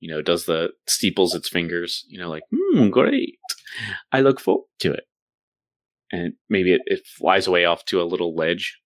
you 0.00 0.10
know, 0.12 0.22
does 0.22 0.44
the 0.44 0.70
steeples 0.86 1.34
its 1.34 1.48
fingers, 1.48 2.04
you 2.08 2.18
know, 2.18 2.28
like, 2.28 2.44
hmm, 2.54 2.88
great. 2.90 3.38
I 4.12 4.20
look 4.20 4.40
forward 4.40 4.66
to 4.80 4.92
it. 4.92 5.04
And 6.12 6.34
maybe 6.48 6.74
it, 6.74 6.82
it 6.86 7.06
flies 7.06 7.46
away 7.46 7.64
off 7.64 7.84
to 7.86 8.00
a 8.00 8.04
little 8.04 8.36
ledge 8.36 8.78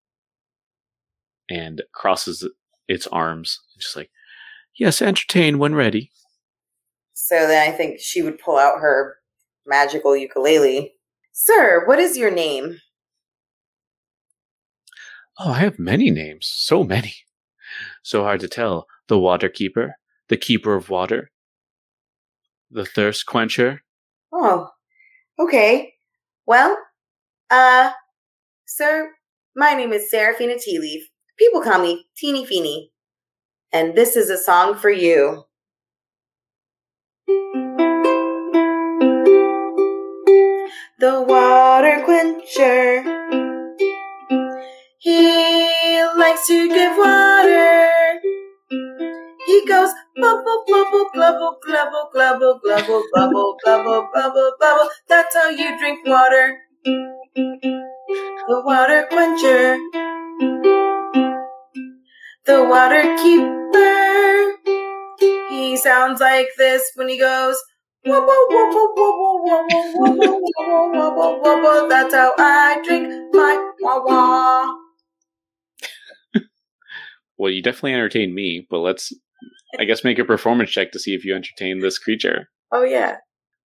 and 1.51 1.83
crosses 1.93 2.49
its 2.89 3.07
arms, 3.09 3.61
just 3.78 3.97
like, 3.97 4.11
Yes, 4.78 5.03
entertain 5.03 5.59
when 5.59 5.74
ready. 5.74 6.12
So 7.12 7.49
then 7.49 7.68
I 7.68 7.76
think 7.76 7.99
she 8.01 8.22
would 8.22 8.39
pull 8.39 8.57
out 8.57 8.80
her 8.80 9.16
magical 9.66 10.16
ukulele. 10.16 10.95
Sir, 11.32 11.84
what 11.84 11.99
is 11.99 12.16
your 12.16 12.30
name? 12.30 12.78
Oh, 15.39 15.51
I 15.53 15.59
have 15.59 15.78
many 15.78 16.11
names. 16.11 16.49
So 16.51 16.84
many. 16.84 17.14
So 18.03 18.22
hard 18.22 18.41
to 18.41 18.49
tell. 18.49 18.86
The 19.09 19.18
water 19.18 19.49
keeper, 19.49 19.95
the 20.28 20.36
keeper 20.36 20.74
of 20.74 20.91
water, 20.91 21.30
the 22.70 22.84
thirst 22.84 23.26
quencher. 23.26 23.82
Oh, 24.32 24.68
okay. 25.39 25.95
Well, 26.47 26.76
uh, 27.51 27.93
sir, 28.66 29.12
my 29.57 29.74
name 29.74 29.93
is 29.93 30.11
Seraphina 30.11 30.59
Tea 30.59 30.78
Leaf. 30.78 31.09
People 31.39 31.62
call 31.62 31.80
me 31.80 32.07
Teeny 32.16 32.45
Feeny, 32.45 32.91
and 33.72 33.95
this 33.95 34.16
is 34.16 34.28
a 34.28 34.36
song 34.36 34.74
for 34.74 34.91
you. 34.91 35.45
The 40.99 41.22
water 41.22 42.03
quencher. 42.05 43.05
He 44.99 46.03
likes 46.16 46.47
to 46.49 46.68
give 46.68 46.97
water. 46.99 48.20
He 49.47 49.64
goes 49.66 49.91
bubble, 50.16 50.64
bubble, 50.66 51.07
bubble, 51.14 51.61
bubble, 51.64 52.11
bubble, 52.12 52.61
bubble, 52.64 53.05
bubble, 53.14 53.57
bubble, 53.64 54.09
bubble, 54.12 54.53
bubble. 54.61 54.89
That's 55.09 55.36
how 55.36 55.51
you 55.51 55.78
drink 55.78 56.05
water. 56.05 56.59
The 58.49 58.62
water 58.64 59.07
quencher. 59.11 59.78
The 62.49 62.65
water 62.65 63.03
keeper. 63.23 64.57
He 65.51 65.77
sounds 65.77 66.19
like 66.19 66.49
this 66.57 66.91
when 66.95 67.11
he 67.11 67.19
goes. 67.19 67.63
That's 71.91 72.15
how 72.15 72.33
I 72.39 72.81
drink 72.83 73.35
my 73.35 73.71
wah 73.83 74.03
wah. 74.03 74.75
well, 77.37 77.53
you 77.53 77.63
definitely 77.63 77.93
entertain 77.93 78.35
me, 78.35 78.67
but 78.71 78.79
let's, 78.79 79.13
I 79.79 79.85
guess, 79.85 80.03
make 80.03 80.19
a 80.19 80.25
performance 80.25 80.71
check 80.71 80.93
to 80.93 80.99
see 80.99 81.15
if 81.15 81.27
you 81.27 81.35
entertain 81.35 81.81
this 81.81 81.99
creature. 81.99 82.49
Oh 82.73 82.83
yeah. 82.83 83.17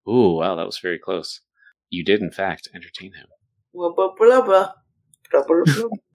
Ooh, 0.10 0.40
wow, 0.40 0.58
that 0.58 0.66
was 0.66 0.80
very 0.80 1.00
close. 1.00 1.40
You 1.90 2.04
did, 2.04 2.22
in 2.22 2.32
fact, 2.32 2.68
entertain 2.76 3.14
him. 3.14 3.28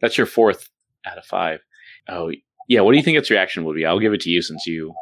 That's 0.02 0.18
your 0.18 0.26
fourth 0.26 0.68
out 1.06 1.16
of 1.16 1.24
five. 1.24 1.60
Oh, 2.10 2.30
yeah. 2.68 2.80
What 2.80 2.92
do 2.92 2.98
you 2.98 3.02
think 3.02 3.18
its 3.18 3.30
reaction 3.30 3.64
would 3.64 3.74
be? 3.74 3.84
I'll 3.84 3.98
give 3.98 4.12
it 4.12 4.20
to 4.22 4.30
you 4.30 4.42
since 4.42 4.66
you 4.66 4.94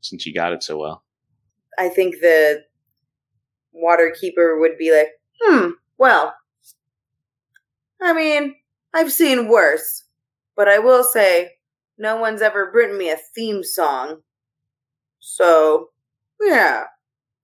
since 0.00 0.26
you 0.26 0.34
got 0.34 0.52
it 0.52 0.62
so 0.62 0.78
well. 0.78 1.02
I 1.78 1.88
think 1.88 2.16
the 2.20 2.64
water 3.72 4.14
keeper 4.18 4.58
would 4.60 4.76
be 4.76 4.92
like, 4.92 5.08
hmm, 5.40 5.70
well, 5.96 6.34
I 8.00 8.12
mean, 8.12 8.56
I've 8.92 9.12
seen 9.12 9.48
worse, 9.48 10.04
but 10.56 10.68
I 10.68 10.78
will 10.78 11.04
say, 11.04 11.52
no 11.98 12.16
one's 12.16 12.42
ever 12.42 12.70
written 12.72 12.98
me 12.98 13.10
a 13.10 13.16
theme 13.16 13.62
song. 13.62 14.22
So, 15.20 15.90
yeah, 16.40 16.84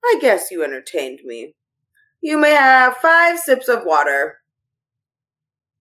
I 0.03 0.17
guess 0.21 0.51
you 0.51 0.63
entertained 0.63 1.21
me. 1.23 1.55
You 2.21 2.37
may 2.37 2.51
have 2.51 2.97
five 2.97 3.39
sips 3.39 3.69
of 3.69 3.85
water, 3.85 4.39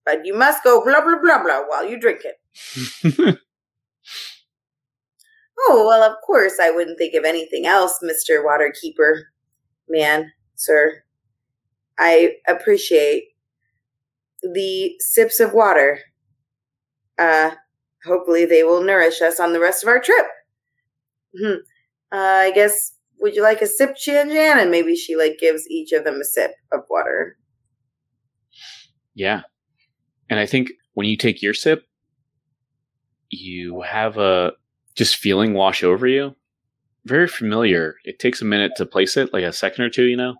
but 0.05 0.25
you 0.25 0.35
must 0.35 0.63
go 0.63 0.85
blah 0.85 1.01
blah 1.01 1.21
blah 1.21 1.43
blah 1.43 1.63
while 1.67 1.85
you 1.85 1.99
drink 1.99 2.21
it. 2.25 3.39
Oh, 5.61 5.85
well, 5.87 6.03
of 6.03 6.17
course, 6.25 6.55
I 6.61 6.71
wouldn't 6.71 6.99
think 6.99 7.15
of 7.15 7.25
anything 7.25 7.67
else, 7.67 7.99
Mr. 8.03 8.45
Waterkeeper. 8.45 9.23
Man, 9.89 10.33
sir. 10.55 11.03
I 11.99 12.37
appreciate 12.47 13.25
the 14.43 14.95
sips 15.01 15.41
of 15.41 15.53
water. 15.53 16.01
Uh, 17.19 17.53
hopefully 18.05 18.45
they 18.45 18.63
will 18.63 18.83
nourish 18.83 19.21
us 19.21 19.41
on 19.41 19.53
the 19.53 19.61
rest 19.61 19.83
of 19.83 19.89
our 19.89 20.01
trip. 20.01 20.27
Hmm. 21.37 21.55
Uh, 22.13 22.17
I 22.17 22.53
guess, 22.55 22.93
would 23.19 23.35
you 23.35 23.43
like 23.43 23.61
a 23.61 23.67
sip, 23.67 23.97
Shanjan? 23.97 24.63
And 24.63 24.71
maybe 24.71 24.95
she, 24.95 25.17
like, 25.17 25.39
gives 25.39 25.69
each 25.69 25.93
of 25.93 26.05
them 26.05 26.21
a 26.21 26.25
sip 26.25 26.53
of 26.73 26.81
water. 26.89 27.37
yeah, 29.15 29.43
and 30.31 30.39
I 30.39 30.47
think 30.47 30.71
when 30.95 31.07
you 31.09 31.17
take 31.17 31.43
your 31.43 31.55
sip, 31.55 31.85
you 33.31 33.83
have 33.83 34.17
a 34.19 34.53
just 34.99 35.17
feeling 35.17 35.55
wash 35.55 35.85
over 35.85 36.07
you. 36.07 36.35
Very 37.05 37.29
familiar. 37.29 37.95
It 38.05 38.19
takes 38.19 38.43
a 38.43 38.45
minute 38.45 38.73
to 38.77 38.85
place 38.85 39.17
it, 39.17 39.33
like 39.33 39.45
a 39.45 39.53
second 39.53 39.85
or 39.85 39.91
two, 39.91 40.05
you 40.05 40.17
know? 40.17 40.35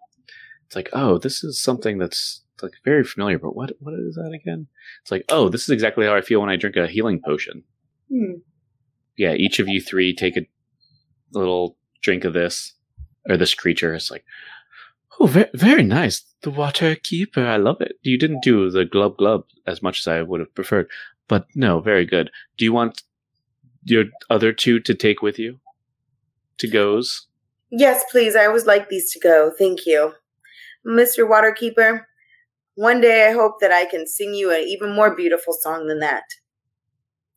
It's 0.67 0.75
like, 0.75 0.91
oh, 0.93 1.17
this 1.17 1.45
is 1.45 1.63
something 1.63 1.97
that's 1.97 2.43
like 2.61 2.73
very 2.85 3.05
familiar, 3.05 3.39
but 3.39 3.55
what 3.55 3.71
what 3.79 3.95
is 3.95 4.17
that 4.17 4.33
again? 4.33 4.67
It's 5.01 5.13
like, 5.13 5.25
oh, 5.31 5.49
this 5.49 5.63
is 5.63 5.71
exactly 5.71 6.05
how 6.05 6.17
I 6.17 6.21
feel 6.21 6.41
when 6.41 6.51
I 6.51 6.57
drink 6.57 6.77
a 6.77 6.89
healing 6.89 7.21
potion. 7.25 7.63
Hmm. 8.11 8.41
Yeah, 9.17 9.35
each 9.35 9.61
of 9.61 9.69
you 9.69 9.81
three 9.81 10.15
take 10.15 10.37
a 10.37 10.47
little 11.33 11.77
drink 12.03 12.25
of 12.25 12.33
this, 12.33 12.75
or 13.29 13.37
this 13.37 13.55
creature. 13.55 13.95
It's 13.95 14.11
like, 14.11 14.25
oh, 15.21 15.27
very, 15.27 15.51
very 15.55 15.85
nice. 15.85 16.25
The 16.43 16.51
water 16.51 16.97
keeper, 16.97 17.47
I 17.47 17.57
love 17.57 17.81
it. 17.81 17.93
You 18.03 18.19
didn't 18.19 18.43
do 18.43 18.71
the 18.71 18.85
glub 18.85 19.17
glub 19.19 19.45
as 19.67 19.83
much 19.83 20.01
as 20.01 20.09
I 20.09 20.23
would 20.23 20.41
have 20.41 20.55
preferred, 20.55 20.89
but 21.29 21.47
no, 21.55 21.81
very 21.81 22.05
good. 22.05 22.31
Do 22.57 22.65
you 22.65 22.73
want 22.73 23.03
your 23.85 24.07
other 24.31 24.53
two 24.53 24.81
to 24.81 24.95
take 24.95 25.23
with 25.23 25.39
you? 25.39 25.61
To 26.59 26.69
goes? 26.69 27.27
Yes, 27.71 28.05
please. 28.11 28.35
I 28.35 28.47
always 28.47 28.67
like 28.67 28.89
these 28.89 29.13
to 29.13 29.21
go. 29.21 29.53
Thank 29.57 29.87
you. 29.87 30.13
Mr. 30.87 31.29
Waterkeeper, 31.29 32.05
one 32.75 33.01
day 33.01 33.29
I 33.29 33.33
hope 33.33 33.61
that 33.61 33.73
I 33.73 33.85
can 33.85 34.07
sing 34.07 34.35
you 34.35 34.51
an 34.51 34.61
even 34.61 34.95
more 34.95 35.15
beautiful 35.15 35.53
song 35.53 35.87
than 35.87 35.99
that. 36.01 36.25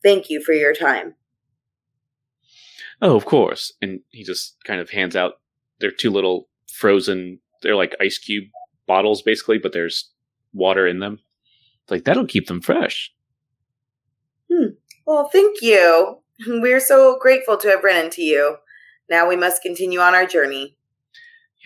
Thank 0.02 0.30
you 0.30 0.42
for 0.42 0.52
your 0.52 0.74
time. 0.74 1.14
Oh, 3.00 3.16
of 3.16 3.24
course. 3.24 3.72
And 3.82 4.00
he 4.10 4.22
just 4.22 4.56
kind 4.64 4.80
of 4.80 4.90
hands 4.90 5.16
out 5.16 5.34
their 5.80 5.90
two 5.90 6.10
little 6.10 6.48
frozen, 6.72 7.40
they're 7.62 7.76
like 7.76 7.96
ice 8.00 8.18
cube 8.18 8.44
bottles 8.86 9.22
basically, 9.22 9.58
but 9.58 9.72
there's 9.72 10.10
water 10.52 10.86
in 10.86 11.00
them. 11.00 11.18
It's 11.82 11.90
like 11.90 12.04
that'll 12.04 12.26
keep 12.26 12.46
them 12.46 12.60
fresh. 12.60 13.12
Hmm. 14.50 14.68
Well, 15.06 15.28
thank 15.28 15.60
you. 15.60 16.21
We're 16.62 16.80
so 16.80 17.18
grateful 17.20 17.56
to 17.58 17.68
have 17.68 17.84
run 17.84 18.04
into 18.04 18.22
you. 18.22 18.56
Now 19.08 19.28
we 19.28 19.36
must 19.36 19.62
continue 19.62 20.00
on 20.00 20.14
our 20.14 20.26
journey. 20.26 20.76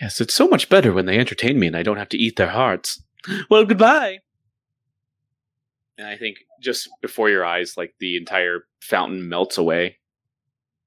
Yes, 0.01 0.21
it's 0.21 0.33
so 0.33 0.47
much 0.47 0.69
better 0.69 0.93
when 0.93 1.05
they 1.05 1.17
entertain 1.17 1.59
me 1.59 1.67
and 1.67 1.75
I 1.75 1.83
don't 1.83 1.97
have 1.97 2.09
to 2.09 2.17
eat 2.17 2.35
their 2.35 2.49
hearts. 2.49 3.01
Well, 3.49 3.65
goodbye. 3.65 4.19
And 5.97 6.07
I 6.07 6.15
think 6.15 6.37
just 6.61 6.87
before 7.01 7.29
your 7.29 7.43
eyes, 7.43 7.75
like 7.75 7.93
the 7.99 8.15
entire 8.15 8.61
fountain 8.79 9.27
melts 9.27 9.57
away. 9.57 9.97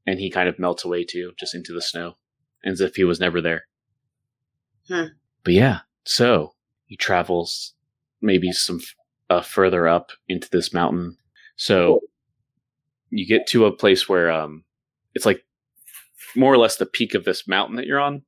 And 0.06 0.18
he 0.18 0.30
kind 0.30 0.48
of 0.48 0.58
melts 0.58 0.84
away 0.84 1.04
too, 1.04 1.32
just 1.38 1.54
into 1.54 1.74
the 1.74 1.82
snow, 1.82 2.14
as 2.64 2.80
if 2.80 2.96
he 2.96 3.04
was 3.04 3.20
never 3.20 3.42
there. 3.42 3.64
Hmm. 4.88 5.08
But 5.44 5.52
yeah, 5.52 5.80
so 6.04 6.54
he 6.86 6.96
travels 6.96 7.74
maybe 8.22 8.52
some 8.52 8.80
uh, 9.28 9.42
further 9.42 9.86
up 9.86 10.12
into 10.28 10.48
this 10.50 10.72
mountain. 10.72 11.16
So 11.56 12.00
you 13.10 13.26
get 13.26 13.46
to 13.48 13.66
a 13.66 13.72
place 13.72 14.08
where 14.08 14.30
um, 14.30 14.64
it's 15.14 15.26
like 15.26 15.44
more 16.36 16.52
or 16.52 16.58
less 16.58 16.76
the 16.76 16.86
peak 16.86 17.14
of 17.14 17.24
this 17.24 17.46
mountain 17.48 17.76
that 17.76 17.86
you're 17.86 18.00
on. 18.00 18.22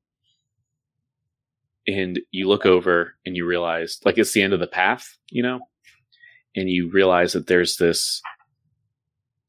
And 1.86 2.20
you 2.30 2.48
look 2.48 2.64
over 2.64 3.14
and 3.26 3.36
you 3.36 3.44
realize 3.44 3.98
like 4.04 4.16
it's 4.16 4.32
the 4.32 4.42
end 4.42 4.52
of 4.52 4.60
the 4.60 4.68
path 4.68 5.16
you 5.32 5.42
know? 5.42 5.60
And 6.54 6.68
you 6.68 6.90
realize 6.90 7.32
that 7.32 7.46
there's 7.46 7.76
this 7.76 8.22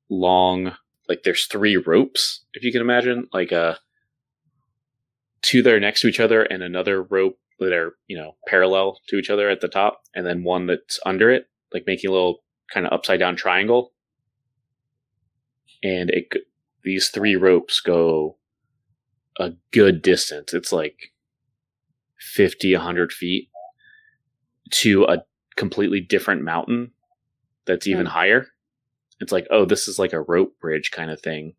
long 0.09 0.73
like 1.09 1.23
there's 1.23 1.45
three 1.45 1.75
ropes 1.75 2.45
if 2.53 2.63
you 2.63 2.71
can 2.71 2.81
imagine 2.81 3.27
like 3.34 3.51
uh 3.51 3.73
two 5.41 5.63
that 5.63 5.73
are 5.73 5.79
next 5.79 6.01
to 6.01 6.07
each 6.07 6.19
other 6.19 6.43
and 6.43 6.61
another 6.61 7.01
rope 7.01 7.38
that 7.59 7.73
are 7.73 7.95
you 8.07 8.15
know 8.15 8.36
parallel 8.47 8.99
to 9.07 9.17
each 9.17 9.29
other 9.29 9.49
at 9.49 9.59
the 9.59 9.67
top 9.67 10.03
and 10.13 10.25
then 10.25 10.43
one 10.43 10.67
that's 10.67 10.99
under 11.05 11.31
it 11.31 11.47
like 11.73 11.86
making 11.88 12.09
a 12.09 12.13
little 12.13 12.43
kind 12.71 12.86
of 12.86 12.93
upside 12.93 13.19
down 13.19 13.36
triangle 13.36 13.93
and 15.84 16.09
it 16.09 16.27
these 16.84 17.09
three 17.09 17.36
ropes 17.36 17.79
go 17.79 18.38
a 19.39 19.51
good 19.71 20.01
distance. 20.01 20.53
It's 20.53 20.71
like 20.71 21.11
50 22.19 22.73
100 22.73 23.11
feet 23.11 23.49
to 24.71 25.03
a 25.05 25.23
completely 25.55 25.99
different 25.99 26.43
mountain 26.43 26.91
that's 27.65 27.88
even 27.88 28.05
hmm. 28.05 28.11
higher. 28.11 28.47
It's 29.19 29.31
like 29.31 29.47
oh 29.51 29.65
this 29.65 29.88
is 29.88 29.99
like 29.99 30.13
a 30.13 30.21
rope 30.21 30.59
bridge 30.59 30.91
kind 30.91 31.11
of 31.11 31.21
thing. 31.21 31.53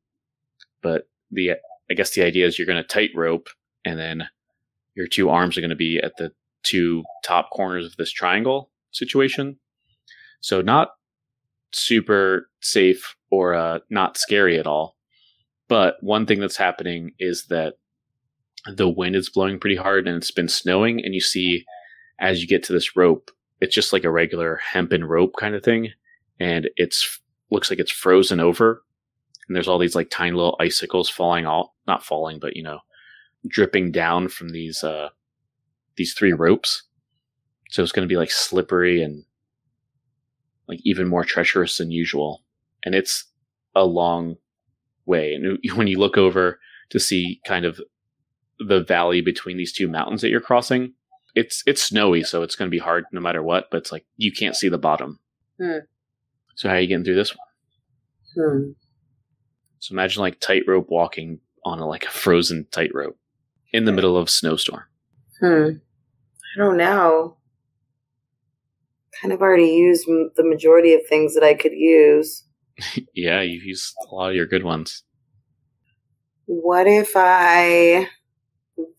But 0.83 1.09
the 1.31 1.53
i 1.91 1.95
guess 1.95 2.11
the 2.11 2.23
idea 2.23 2.47
is 2.47 2.59
you're 2.59 2.67
going 2.67 2.83
to 2.83 2.89
tightrope 2.89 3.49
and 3.85 3.99
then 3.99 4.29
your 4.95 5.07
two 5.07 5.29
arms 5.29 5.57
are 5.57 5.61
going 5.61 5.71
to 5.71 5.77
be 5.77 5.99
at 6.03 6.17
the 6.17 6.33
two 6.63 7.03
top 7.25 7.51
corners 7.51 7.87
of 7.87 7.97
this 7.97 8.11
triangle 8.11 8.71
situation. 8.91 9.59
So 10.41 10.61
not 10.61 10.91
super 11.73 12.49
safe 12.61 13.17
or 13.35 13.55
uh, 13.55 13.79
not 13.91 14.17
scary 14.17 14.59
at 14.59 14.67
all. 14.67 14.97
But 15.69 15.97
one 16.01 16.27
thing 16.27 16.41
that's 16.41 16.57
happening 16.57 17.13
is 17.19 17.47
that 17.47 17.75
the 18.67 18.89
wind 18.89 19.17
is 19.17 19.31
blowing 19.31 19.59
pretty 19.59 19.77
hard 19.77 20.07
and 20.07 20.17
it's 20.17 20.31
been 20.31 20.49
snowing 20.49 21.05
and 21.05 21.15
you 21.15 21.21
see 21.21 21.65
as 22.19 22.41
you 22.41 22.49
get 22.49 22.63
to 22.63 22.73
this 22.73 22.97
rope 22.97 23.31
it's 23.61 23.75
just 23.75 23.93
like 23.93 24.05
a 24.05 24.11
regular 24.11 24.57
hempen 24.57 25.05
rope 25.05 25.35
kind 25.39 25.55
of 25.55 25.63
thing 25.63 25.91
and 26.41 26.71
it's 26.77 27.21
looks 27.51 27.69
like 27.69 27.79
it's 27.79 27.91
frozen 27.91 28.41
over 28.41 28.83
and 29.47 29.55
there's 29.55 29.69
all 29.69 29.79
these 29.79 29.95
like 29.95 30.09
tiny 30.09 30.35
little 30.35 30.57
icicles 30.61 31.11
falling 31.11 31.45
out 31.45 31.73
not 31.87 32.03
falling 32.03 32.39
but 32.39 32.57
you 32.57 32.63
know 32.63 32.79
dripping 33.47 33.93
down 33.93 34.29
from 34.29 34.49
these 34.49 34.83
uh 34.83 35.09
these 35.97 36.15
three 36.15 36.33
ropes. 36.33 36.83
So 37.71 37.83
it's 37.83 37.93
going 37.93 38.07
to 38.07 38.13
be 38.13 38.19
like 38.19 38.31
slippery 38.31 39.03
and 39.03 39.25
like 40.69 40.81
even 40.85 41.09
more 41.09 41.25
treacherous 41.25 41.79
than 41.79 41.91
usual 41.91 42.43
and 42.85 42.95
it's 42.95 43.25
a 43.75 43.85
long 43.85 44.37
way 45.07 45.35
and 45.35 45.59
when 45.75 45.87
you 45.87 45.99
look 45.99 46.17
over 46.17 46.59
to 46.91 47.01
see 47.01 47.41
kind 47.47 47.65
of 47.65 47.81
the 48.59 48.83
valley 48.83 49.21
between 49.21 49.57
these 49.57 49.73
two 49.73 49.89
mountains 49.89 50.23
that 50.23 50.31
you're 50.31 50.41
crossing. 50.41 50.93
It's 51.35 51.63
it's 51.67 51.83
snowy, 51.83 52.23
so 52.23 52.43
it's 52.43 52.55
going 52.55 52.69
to 52.69 52.75
be 52.75 52.79
hard 52.79 53.05
no 53.13 53.21
matter 53.21 53.43
what. 53.43 53.67
But 53.71 53.79
it's 53.79 53.93
like 53.93 54.05
you 54.17 54.33
can't 54.33 54.55
see 54.55 54.69
the 54.69 54.79
bottom. 54.79 55.19
Hmm. 55.61 55.79
So 56.55 56.69
how 56.69 56.77
are 56.77 56.81
you 56.81 56.87
getting 56.87 57.05
through 57.05 57.17
this 57.17 57.35
one? 57.35 57.47
Hmm. 58.37 58.71
So 59.81 59.93
imagine 59.93 60.23
like 60.23 60.41
tightrope 60.41 60.89
walking 60.89 61.41
on 61.65 61.81
a, 61.81 61.87
like 61.87 62.05
a 62.05 62.11
frozen 62.11 62.67
tightrope 62.71 63.19
in 63.73 63.85
the 63.85 63.93
middle 63.93 64.17
of 64.17 64.29
a 64.29 64.31
snowstorm. 64.31 64.85
Hmm. 65.41 65.71
I 66.55 66.59
don't 66.59 66.77
know. 66.77 67.37
Kind 69.21 69.33
of 69.33 69.43
already 69.43 69.71
used 69.71 70.07
the 70.07 70.45
majority 70.45 70.95
of 70.95 71.01
things 71.09 71.35
that 71.35 71.43
I 71.43 71.55
could 71.55 71.73
use. 71.73 72.45
yeah, 73.15 73.41
you've 73.41 73.65
used 73.65 73.95
a 74.11 74.15
lot 74.15 74.31
of 74.31 74.37
your 74.37 74.47
good 74.47 74.65
ones. 74.65 75.03
What 76.47 76.87
if 76.87 77.13
I 77.17 78.09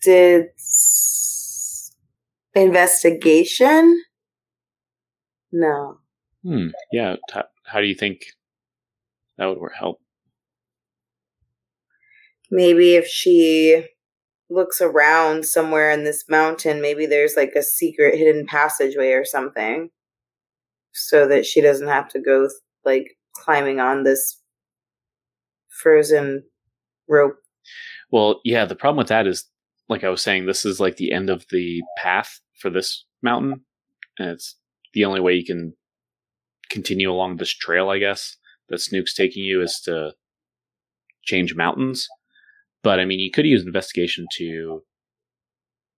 did 0.01 0.47
s- 0.57 1.95
investigation? 2.55 4.03
No. 5.51 5.99
Hmm. 6.43 6.67
Yeah. 6.91 7.15
How, 7.31 7.45
how 7.65 7.81
do 7.81 7.87
you 7.87 7.95
think 7.95 8.25
that 9.37 9.45
would 9.45 9.59
work? 9.59 9.73
Help? 9.77 9.99
Maybe 12.51 12.95
if 12.95 13.07
she 13.07 13.85
looks 14.49 14.79
around 14.81 15.45
somewhere 15.45 15.91
in 15.91 16.03
this 16.03 16.25
mountain, 16.29 16.81
maybe 16.81 17.05
there's 17.05 17.35
like 17.35 17.53
a 17.55 17.63
secret 17.63 18.17
hidden 18.17 18.45
passageway 18.45 19.11
or 19.11 19.25
something. 19.25 19.89
So 20.93 21.27
that 21.27 21.45
she 21.45 21.59
doesn't 21.61 21.87
have 21.87 22.07
to 22.09 22.19
go 22.19 22.47
like 22.85 23.17
climbing 23.35 23.79
on 23.79 24.03
this 24.03 24.41
frozen 25.81 26.43
rope. 27.07 27.35
Well, 28.11 28.41
yeah. 28.43 28.65
The 28.65 28.75
problem 28.75 28.97
with 28.97 29.07
that 29.07 29.27
is, 29.27 29.45
like 29.89 30.03
I 30.03 30.09
was 30.09 30.21
saying, 30.21 30.45
this 30.45 30.65
is 30.65 30.79
like 30.79 30.97
the 30.97 31.11
end 31.11 31.29
of 31.29 31.45
the 31.51 31.81
path 31.97 32.39
for 32.59 32.69
this 32.69 33.05
mountain, 33.21 33.61
and 34.17 34.29
it's 34.29 34.55
the 34.93 35.05
only 35.05 35.19
way 35.19 35.33
you 35.33 35.45
can 35.45 35.73
continue 36.69 37.11
along 37.11 37.37
this 37.37 37.53
trail. 37.53 37.89
I 37.89 37.99
guess 37.99 38.37
that 38.69 38.79
Snook's 38.79 39.13
taking 39.13 39.43
you 39.43 39.61
is 39.61 39.79
to 39.85 40.13
change 41.23 41.55
mountains. 41.55 42.07
But 42.83 42.99
I 42.99 43.05
mean, 43.05 43.19
you 43.19 43.31
could 43.31 43.45
use 43.45 43.65
investigation 43.65 44.27
to 44.37 44.83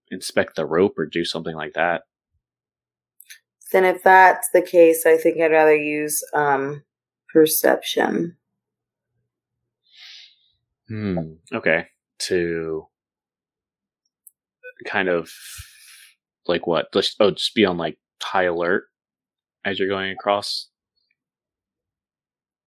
inspect 0.10 0.56
the 0.56 0.66
rope 0.66 0.98
or 0.98 1.06
do 1.06 1.26
something 1.26 1.56
like 1.56 1.74
that. 1.74 2.04
Then 3.72 3.84
if 3.84 4.02
that's 4.04 4.48
the 4.54 4.62
case, 4.62 5.06
I 5.06 5.18
think 5.18 5.42
I'd 5.42 5.52
rather 5.52 5.76
use 5.76 6.24
um 6.34 6.84
perception. 7.32 8.38
Hmm. 10.88 11.34
Okay. 11.54 11.88
To 12.20 12.88
kind 14.86 15.10
of 15.10 15.32
like 16.48 16.66
what? 16.66 16.92
Just 16.94 17.16
oh, 17.20 17.32
just 17.32 17.56
be 17.56 17.66
on 17.66 17.78
like 17.78 17.98
high 18.22 18.44
alert 18.44 18.86
as 19.66 19.80
you're 19.80 19.90
going 19.90 20.12
across. 20.12 20.70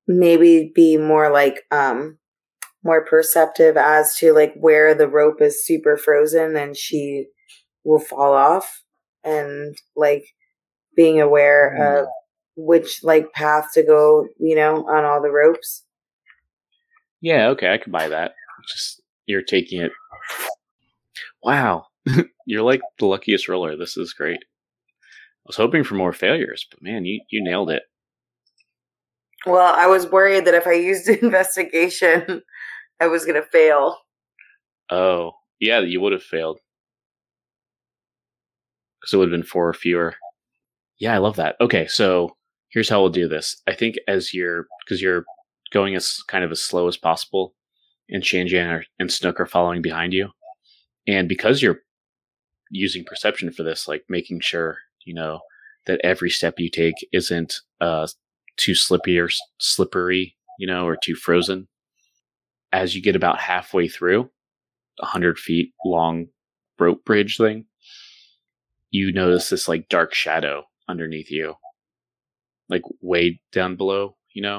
Maybe 0.07 0.71
be 0.75 0.97
more 0.97 1.31
like 1.31 1.63
um 1.71 2.19
more 2.83 3.05
perceptive 3.05 3.77
as 3.77 4.17
to 4.17 4.33
like 4.33 4.55
where 4.57 4.95
the 4.95 5.09
rope 5.09 5.41
is 5.41 5.65
super 5.65 5.97
frozen 5.97 6.57
and 6.57 6.77
she 6.77 7.27
will 7.85 7.99
fall 7.99 8.35
off 8.35 8.83
and 9.23 9.77
like 9.97 10.25
being 10.97 11.21
aware 11.21 12.01
of 12.01 12.09
which 12.57 13.03
like 13.03 13.33
path 13.33 13.69
to 13.75 13.83
go, 13.83 14.27
you 14.39 14.55
know, 14.55 14.87
on 14.89 15.05
all 15.05 15.23
the 15.23 15.31
ropes. 15.31 15.85
Yeah, 17.21 17.49
okay, 17.49 17.73
I 17.73 17.79
can 17.79 17.93
buy 17.93 18.09
that. 18.09 18.33
Just 18.69 19.03
you're 19.27 19.43
taking 19.43 19.81
it. 19.81 19.93
Wow, 21.43 21.87
you're 22.47 22.63
like 22.63 22.81
the 22.99 23.07
luckiest 23.07 23.49
roller. 23.49 23.77
This 23.77 23.97
is 23.97 24.13
great. 24.13 24.41
I 24.41 25.47
was 25.47 25.57
hoping 25.57 25.85
for 25.85 25.95
more 25.95 26.13
failures, 26.13 26.67
but 26.71 26.83
man, 26.83 27.05
you 27.05 27.21
you 27.31 27.43
nailed 27.43 27.71
it. 27.71 27.83
Well, 29.47 29.75
I 29.75 29.87
was 29.87 30.07
worried 30.07 30.45
that 30.45 30.55
if 30.55 30.67
I 30.67 30.73
used 30.73 31.09
investigation, 31.23 32.43
I 33.01 33.07
was 33.07 33.25
going 33.25 33.41
to 33.41 33.49
fail. 33.49 33.97
Oh, 34.91 35.33
yeah, 35.61 35.81
you 35.81 36.01
would 36.01 36.13
have 36.13 36.23
failed 36.23 36.59
because 39.01 39.15
it 39.15 39.17
would 39.17 39.31
have 39.31 39.39
been 39.39 39.47
four 39.47 39.69
or 39.69 39.75
fewer. 39.75 40.15
Yeah, 40.99 41.15
I 41.15 41.19
love 41.19 41.37
that. 41.37 41.57
Okay, 41.61 41.87
so 41.87 42.37
here's 42.71 42.89
how 42.89 43.01
we'll 43.01 43.11
do 43.11 43.29
this. 43.29 43.61
I 43.67 43.75
think 43.75 43.97
as 44.09 44.33
you're 44.33 44.67
because 44.85 45.03
you're 45.03 45.25
going 45.73 45.95
as 45.95 46.23
kind 46.29 46.45
of 46.45 46.51
as 46.51 46.63
slow 46.63 46.89
as 46.89 46.97
possible, 46.97 47.55
and 48.09 48.23
Shanjan 48.23 48.83
and 48.99 49.13
Snook 49.13 49.39
are 49.41 49.47
following 49.47 49.83
behind 49.83 50.13
you, 50.13 50.31
and 51.07 51.29
because 51.29 51.63
you're 51.63 51.81
using 52.71 53.05
perception 53.05 53.51
for 53.53 53.63
this, 53.63 53.89
like 53.89 54.05
making 54.09 54.41
sure 54.41 54.79
you 55.05 55.15
know 55.15 55.41
that 55.87 56.01
every 56.05 56.31
step 56.31 56.55
you 56.59 56.71
take 56.71 56.95
isn't 57.13 57.57
uh, 57.81 58.07
too 58.57 58.75
slippy 58.75 59.19
or 59.19 59.29
slippery, 59.59 60.37
you 60.59 60.67
know, 60.67 60.87
or 60.87 60.97
too 60.97 61.15
frozen. 61.15 61.69
As 62.73 62.95
you 62.95 63.03
get 63.03 63.17
about 63.17 63.41
halfway 63.41 63.89
through, 63.89 64.31
a 65.01 65.07
hundred 65.07 65.39
feet 65.39 65.73
long 65.85 66.29
rope 66.79 67.05
bridge 67.05 67.37
thing, 67.37 67.65
you 68.91 69.13
notice 69.13 69.51
this 69.51 69.69
like 69.69 69.89
dark 69.89 70.15
shadow 70.15 70.65
underneath 70.89 71.31
you, 71.31 71.55
like 72.71 72.83
way 73.01 73.41
down 73.53 73.77
below. 73.77 74.17
You 74.33 74.43
know, 74.43 74.59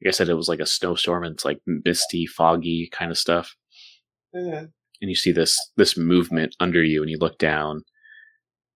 like 0.00 0.08
I 0.08 0.10
said, 0.12 0.28
it 0.28 0.34
was 0.34 0.48
like 0.48 0.60
a 0.60 0.66
snowstorm 0.66 1.24
and 1.24 1.34
it's 1.34 1.44
like 1.44 1.60
misty, 1.66 2.26
foggy 2.26 2.88
kind 2.92 3.10
of 3.10 3.18
stuff. 3.18 3.56
Mm-hmm. 4.34 4.66
And 5.02 5.10
you 5.10 5.16
see 5.16 5.32
this 5.32 5.58
this 5.76 5.96
movement 5.96 6.54
under 6.60 6.82
you, 6.82 7.02
and 7.02 7.10
you 7.10 7.18
look 7.18 7.38
down, 7.38 7.82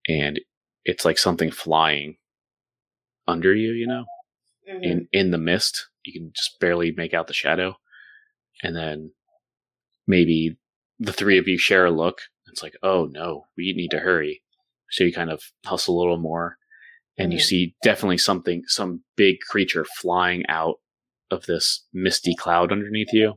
and 0.08 0.40
it's 0.84 1.04
like 1.04 1.18
something 1.18 1.50
flying 1.50 2.16
under 3.26 3.54
you. 3.54 3.72
You 3.72 3.86
know, 3.86 4.04
Mm-hmm. 4.68 4.82
in 4.82 5.08
in 5.12 5.30
the 5.30 5.38
mist. 5.38 5.88
You 6.04 6.12
can 6.18 6.32
just 6.34 6.58
barely 6.58 6.90
make 6.92 7.12
out 7.12 7.26
the 7.26 7.34
shadow, 7.34 7.76
and 8.62 8.74
then 8.74 9.12
maybe 10.06 10.56
the 10.98 11.12
three 11.12 11.36
of 11.36 11.46
you 11.48 11.58
share 11.58 11.84
a 11.84 11.90
look. 11.90 12.20
It's 12.50 12.62
like, 12.62 12.74
oh 12.82 13.06
no, 13.10 13.44
we 13.58 13.74
need 13.74 13.90
to 13.90 13.98
hurry. 14.00 14.42
So 14.90 15.04
you 15.04 15.12
kind 15.12 15.30
of 15.30 15.42
hustle 15.66 15.96
a 15.96 15.98
little 15.98 16.18
more, 16.18 16.56
and 17.18 17.32
you 17.32 17.38
Mhm. 17.38 17.42
see 17.42 17.76
definitely 17.82 18.18
something, 18.18 18.64
some 18.66 19.04
big 19.16 19.40
creature 19.40 19.84
flying 20.00 20.46
out 20.48 20.80
of 21.30 21.46
this 21.46 21.86
misty 21.92 22.34
cloud 22.34 22.72
underneath 22.72 23.12
you, 23.12 23.34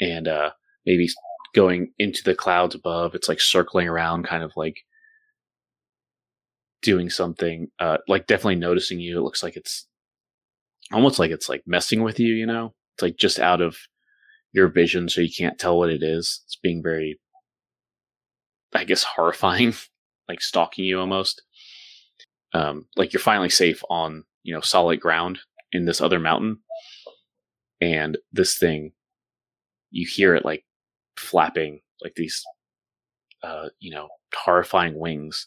and 0.00 0.28
uh, 0.28 0.50
maybe 0.86 1.08
going 1.54 1.92
into 1.98 2.22
the 2.24 2.34
clouds 2.34 2.74
above. 2.74 3.14
It's 3.14 3.28
like 3.28 3.40
circling 3.40 3.88
around, 3.88 4.24
kind 4.24 4.42
of 4.42 4.52
like 4.56 4.76
doing 6.82 7.08
something 7.08 7.68
uh 7.78 7.98
like 8.08 8.26
definitely 8.26 8.56
noticing 8.56 8.98
you 8.98 9.16
it 9.16 9.22
looks 9.22 9.42
like 9.42 9.54
it's 9.56 9.86
almost 10.92 11.18
like 11.18 11.30
it's 11.30 11.48
like 11.48 11.62
messing 11.64 12.02
with 12.02 12.18
you 12.18 12.34
you 12.34 12.44
know 12.44 12.74
it's 12.94 13.02
like 13.02 13.16
just 13.16 13.38
out 13.38 13.60
of 13.60 13.76
your 14.52 14.66
vision 14.68 15.08
so 15.08 15.20
you 15.20 15.30
can't 15.32 15.58
tell 15.60 15.78
what 15.78 15.90
it 15.90 16.02
is 16.02 16.42
it's 16.44 16.56
being 16.56 16.82
very 16.82 17.20
i 18.74 18.84
guess 18.84 19.04
horrifying 19.04 19.72
like 20.28 20.40
stalking 20.40 20.84
you 20.84 20.98
almost 20.98 21.42
um 22.54 22.86
like 22.96 23.12
you're 23.12 23.20
finally 23.20 23.48
safe 23.48 23.82
on 23.88 24.24
you 24.42 24.54
know 24.54 24.60
solid 24.60 25.00
ground 25.00 25.38
in 25.72 25.84
this 25.84 26.00
other 26.00 26.18
mountain 26.18 26.58
and 27.80 28.18
this 28.32 28.58
thing 28.58 28.92
you 29.90 30.06
hear 30.06 30.34
it 30.34 30.44
like 30.44 30.64
flapping 31.16 31.80
like 32.02 32.14
these 32.16 32.42
uh 33.42 33.68
you 33.80 33.90
know 33.90 34.08
horrifying 34.34 34.98
wings 34.98 35.46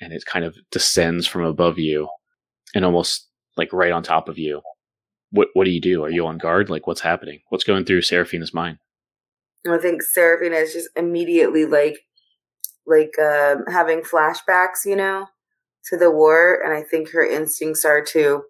and 0.00 0.12
it 0.12 0.24
kind 0.26 0.44
of 0.44 0.56
descends 0.70 1.26
from 1.26 1.44
above 1.44 1.78
you 1.78 2.08
and 2.74 2.84
almost 2.84 3.28
like 3.56 3.72
right 3.72 3.92
on 3.92 4.02
top 4.02 4.28
of 4.28 4.38
you. 4.38 4.60
What 5.30 5.48
what 5.54 5.64
do 5.64 5.70
you 5.70 5.80
do? 5.80 6.02
Are 6.04 6.10
you 6.10 6.26
on 6.26 6.38
guard? 6.38 6.68
Like 6.68 6.86
what's 6.86 7.00
happening? 7.00 7.40
What's 7.48 7.64
going 7.64 7.84
through 7.84 8.02
Seraphina's 8.02 8.52
mind? 8.52 8.78
I 9.70 9.78
think 9.78 10.02
Seraphina 10.02 10.56
is 10.56 10.72
just 10.72 10.88
immediately 10.96 11.64
like, 11.64 12.00
like 12.84 13.16
um, 13.20 13.64
having 13.70 14.00
flashbacks, 14.00 14.84
you 14.84 14.96
know, 14.96 15.28
to 15.86 15.96
the 15.96 16.10
war, 16.10 16.60
and 16.62 16.72
I 16.72 16.82
think 16.82 17.10
her 17.10 17.24
instincts 17.24 17.84
are 17.84 18.02
to 18.06 18.42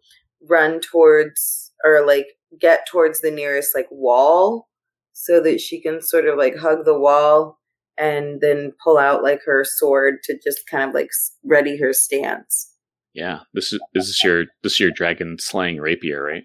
run 0.49 0.80
towards 0.80 1.72
or 1.85 2.07
like 2.07 2.26
get 2.61 2.87
towards 2.87 3.20
the 3.20 3.30
nearest 3.30 3.74
like 3.74 3.89
wall, 3.91 4.68
so 5.12 5.41
that 5.41 5.61
she 5.61 5.80
can 5.80 6.03
sort 6.03 6.26
of 6.26 6.37
like 6.39 6.57
hug 6.57 6.85
the 6.85 6.99
wall 6.99 7.59
and 7.99 8.41
then 8.41 8.72
pull 8.83 8.99
out 8.99 9.22
like 9.22 9.41
her 9.45 9.64
sword 9.64 10.16
to 10.24 10.39
just 10.43 10.66
kind 10.68 10.89
of 10.89 10.95
like 10.95 11.11
ready 11.45 11.78
her 11.78 11.93
stance. 11.93 12.70
Yeah, 13.14 13.41
this 13.53 13.72
is 13.72 13.80
this 13.95 14.09
is 14.09 14.22
your 14.24 14.47
this 14.62 14.72
is 14.74 14.80
your 14.80 14.91
dragon 14.91 15.39
slaying 15.39 15.80
rapier, 15.80 16.22
right? 16.22 16.45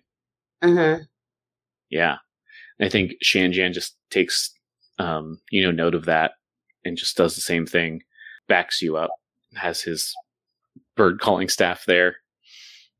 Mm-hmm. 0.64 1.04
Yeah, 1.90 2.18
I 2.82 2.90
think 2.90 3.14
shan 3.22 3.52
Shanjan 3.52 3.74
just 3.74 3.96
takes 4.10 4.54
um, 5.00 5.40
you 5.50 5.64
know 5.64 5.72
note 5.72 5.96
of 5.96 6.06
that 6.06 6.34
and 6.84 6.98
just 6.98 7.18
does 7.18 7.36
the 7.36 7.42
same 7.42 7.66
thing, 7.66 8.04
backs 8.48 8.82
you 8.82 8.98
up, 8.98 9.12
has 9.56 9.82
his 9.82 10.14
bird 10.98 11.20
calling 11.22 11.50
staff 11.50 11.86
there, 11.86 12.18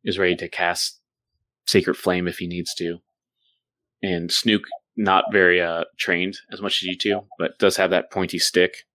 is 0.04 0.18
ready 0.20 0.36
to 0.38 0.48
cast 0.48 1.02
Sacred 1.66 1.96
Flame 1.96 2.28
if 2.28 2.38
he 2.38 2.48
needs 2.48 2.74
to, 2.76 3.00
and 4.02 4.32
Snook 4.32 4.64
not 4.96 5.26
very 5.32 5.62
uh 5.62 5.84
trained 5.98 6.38
as 6.52 6.62
much 6.62 6.82
as 6.82 6.84
you 6.84 6.98
two, 6.98 7.22
but 7.38 7.60
does 7.60 7.78
have 7.78 7.90
that 7.92 8.12
pointy 8.12 8.40
stick. 8.40 8.86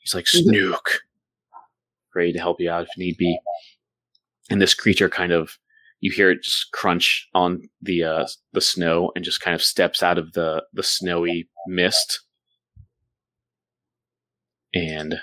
He's 0.00 0.14
like 0.14 0.26
Snook, 0.26 1.00
ready 2.14 2.32
to 2.32 2.38
help 2.38 2.60
you 2.60 2.70
out 2.70 2.84
if 2.84 2.90
need 2.98 3.16
be. 3.16 3.38
And 4.50 4.60
this 4.60 4.74
creature 4.74 5.08
kind 5.08 5.32
of 5.32 5.56
you 6.00 6.10
hear 6.10 6.30
it 6.30 6.42
just 6.42 6.72
crunch 6.72 7.28
on 7.34 7.68
the 7.82 8.04
uh, 8.04 8.26
the 8.52 8.60
snow 8.60 9.12
and 9.14 9.24
just 9.24 9.40
kind 9.40 9.54
of 9.54 9.62
steps 9.62 10.02
out 10.02 10.18
of 10.18 10.32
the 10.32 10.64
the 10.72 10.82
snowy 10.82 11.48
mist 11.66 12.20
and 14.74 15.16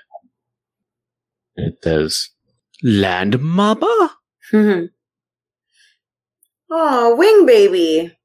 it 1.55 1.75
says 1.84 2.30
land 2.84 3.39
mama 3.39 4.11
oh, 6.69 7.15
wing 7.15 7.45
baby. 7.45 8.15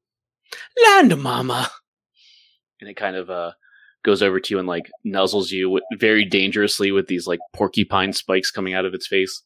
land 0.87 1.21
mama 1.23 1.71
and 2.81 2.89
it 2.91 2.97
kind 2.97 3.17
of 3.17 3.31
uh 3.31 3.53
goes 4.05 4.23
over 4.23 4.41
to 4.41 4.55
you 4.55 4.59
and 4.59 4.67
like 4.67 4.91
nuzzles 5.07 5.51
you 5.53 5.71
with, 5.71 5.85
very 5.99 6.25
dangerously 6.25 6.91
with 6.91 7.07
these 7.07 7.27
like 7.27 7.39
porcupine 7.53 8.13
spikes 8.13 8.51
coming 8.51 8.75
out 8.75 8.85
of 8.85 8.95
its 8.95 9.07
face 9.07 9.43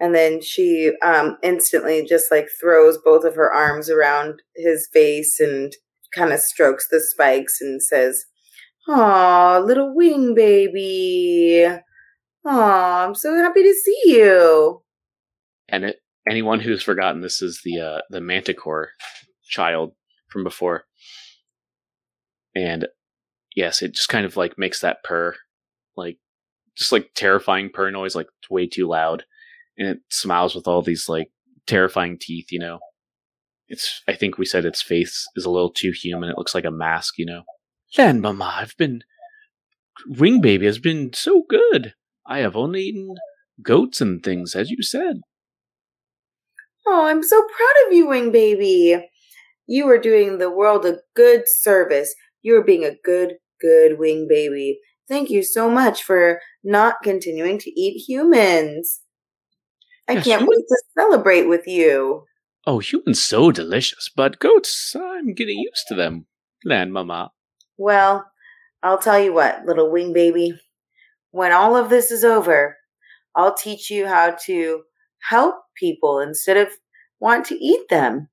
And 0.00 0.16
then 0.16 0.40
she 0.42 0.90
um, 1.04 1.38
instantly 1.44 2.04
just 2.04 2.32
like 2.32 2.48
throws 2.60 2.98
both 2.98 3.24
of 3.24 3.36
her 3.36 3.52
arms 3.52 3.88
around 3.88 4.42
his 4.56 4.88
face 4.92 5.38
and 5.38 5.72
kind 6.12 6.32
of 6.32 6.40
strokes 6.40 6.88
the 6.90 7.00
spikes 7.00 7.60
and 7.60 7.80
says, 7.80 8.24
Aw, 8.88 9.58
little 9.64 9.94
wing 9.94 10.34
baby. 10.34 11.68
Aw, 12.44 13.06
I'm 13.06 13.14
so 13.14 13.34
happy 13.36 13.62
to 13.62 13.74
see 13.74 14.00
you. 14.06 14.82
and 15.68 15.84
it, 15.84 15.96
anyone 16.28 16.60
who's 16.60 16.82
forgotten 16.82 17.20
this 17.20 17.40
is 17.42 17.60
the 17.64 17.80
uh, 17.80 18.00
the 18.10 18.20
manticore 18.20 18.90
child 19.48 19.92
from 20.28 20.44
before. 20.44 20.84
And 22.54 22.88
yes 23.54 23.82
it 23.82 23.92
just 23.94 24.08
kind 24.08 24.24
of 24.26 24.36
like 24.36 24.58
makes 24.58 24.80
that 24.80 25.02
purr 25.04 25.34
like 25.96 26.18
just 26.76 26.90
like 26.92 27.10
terrifying 27.14 27.68
purr 27.70 27.90
noise 27.90 28.14
like 28.14 28.28
way 28.50 28.66
too 28.66 28.88
loud. 28.88 29.24
And 29.78 29.88
it 29.88 29.98
smiles 30.10 30.54
with 30.54 30.66
all 30.68 30.82
these 30.82 31.08
like 31.08 31.30
terrifying 31.66 32.18
teeth 32.20 32.50
you 32.50 32.58
know? 32.58 32.78
It's 33.68 34.02
i 34.08 34.14
think 34.14 34.36
we 34.38 34.46
said 34.46 34.64
its 34.64 34.82
face 34.82 35.26
is 35.36 35.44
a 35.44 35.50
little 35.50 35.70
too 35.70 35.92
human. 35.92 36.30
It 36.30 36.38
looks 36.38 36.54
like 36.54 36.64
a 36.64 36.70
mask 36.70 37.18
you 37.18 37.26
know? 37.26 37.42
Land 37.98 38.20
mama 38.22 38.52
i've 38.56 38.76
been 38.76 39.02
ring 40.08 40.40
baby 40.40 40.66
has 40.66 40.78
been 40.78 41.12
so 41.12 41.42
good 41.48 41.94
i 42.26 42.38
have 42.38 42.56
only 42.56 42.82
eaten 42.82 43.14
goats 43.62 44.00
and 44.00 44.22
things 44.22 44.54
as 44.54 44.70
you 44.70 44.82
said 44.82 45.16
Oh, 46.84 47.06
I'm 47.06 47.22
so 47.22 47.40
proud 47.40 47.86
of 47.86 47.92
you, 47.92 48.08
wing 48.08 48.32
baby. 48.32 49.08
You 49.68 49.88
are 49.88 49.98
doing 49.98 50.38
the 50.38 50.50
world 50.50 50.84
a 50.84 50.96
good 51.14 51.44
service. 51.46 52.12
You 52.42 52.56
are 52.56 52.64
being 52.64 52.84
a 52.84 52.96
good, 53.04 53.34
good 53.60 54.00
wing 54.00 54.26
baby. 54.28 54.80
Thank 55.08 55.30
you 55.30 55.44
so 55.44 55.70
much 55.70 56.02
for 56.02 56.40
not 56.64 56.96
continuing 57.04 57.58
to 57.58 57.70
eat 57.80 58.02
humans. 58.08 59.02
I 60.08 60.14
Yes, 60.14 60.24
can't 60.24 60.42
you- 60.42 60.48
wait 60.48 60.64
to 60.68 60.82
celebrate 60.98 61.46
with 61.46 61.68
you. 61.68 62.24
Oh, 62.66 62.80
humans 62.80 63.22
so 63.22 63.52
delicious, 63.52 64.10
but 64.14 64.40
goats, 64.40 64.96
I'm 64.96 65.34
getting 65.34 65.58
used 65.60 65.86
to 65.86 65.94
them. 65.94 66.26
Land 66.64 66.92
mama. 66.92 67.30
Well, 67.76 68.28
I'll 68.82 68.98
tell 68.98 69.20
you 69.20 69.32
what, 69.32 69.64
little 69.66 69.88
wing 69.90 70.12
baby. 70.12 70.58
When 71.32 71.52
all 71.52 71.76
of 71.76 71.90
this 71.90 72.10
is 72.10 72.24
over, 72.24 72.76
I'll 73.34 73.54
teach 73.54 73.90
you 73.90 74.06
how 74.06 74.36
to 74.46 74.82
help 75.20 75.56
people 75.76 76.20
instead 76.20 76.56
of 76.56 76.68
want 77.20 77.46
to 77.46 77.56
eat 77.56 77.88
them. 77.88 78.28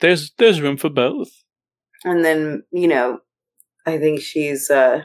there's 0.00 0.32
there's 0.38 0.60
room 0.60 0.76
for 0.76 0.90
both. 0.90 1.30
And 2.04 2.24
then, 2.24 2.62
you 2.70 2.86
know, 2.88 3.18
I 3.86 3.98
think 3.98 4.20
she's 4.20 4.70
uh 4.70 5.04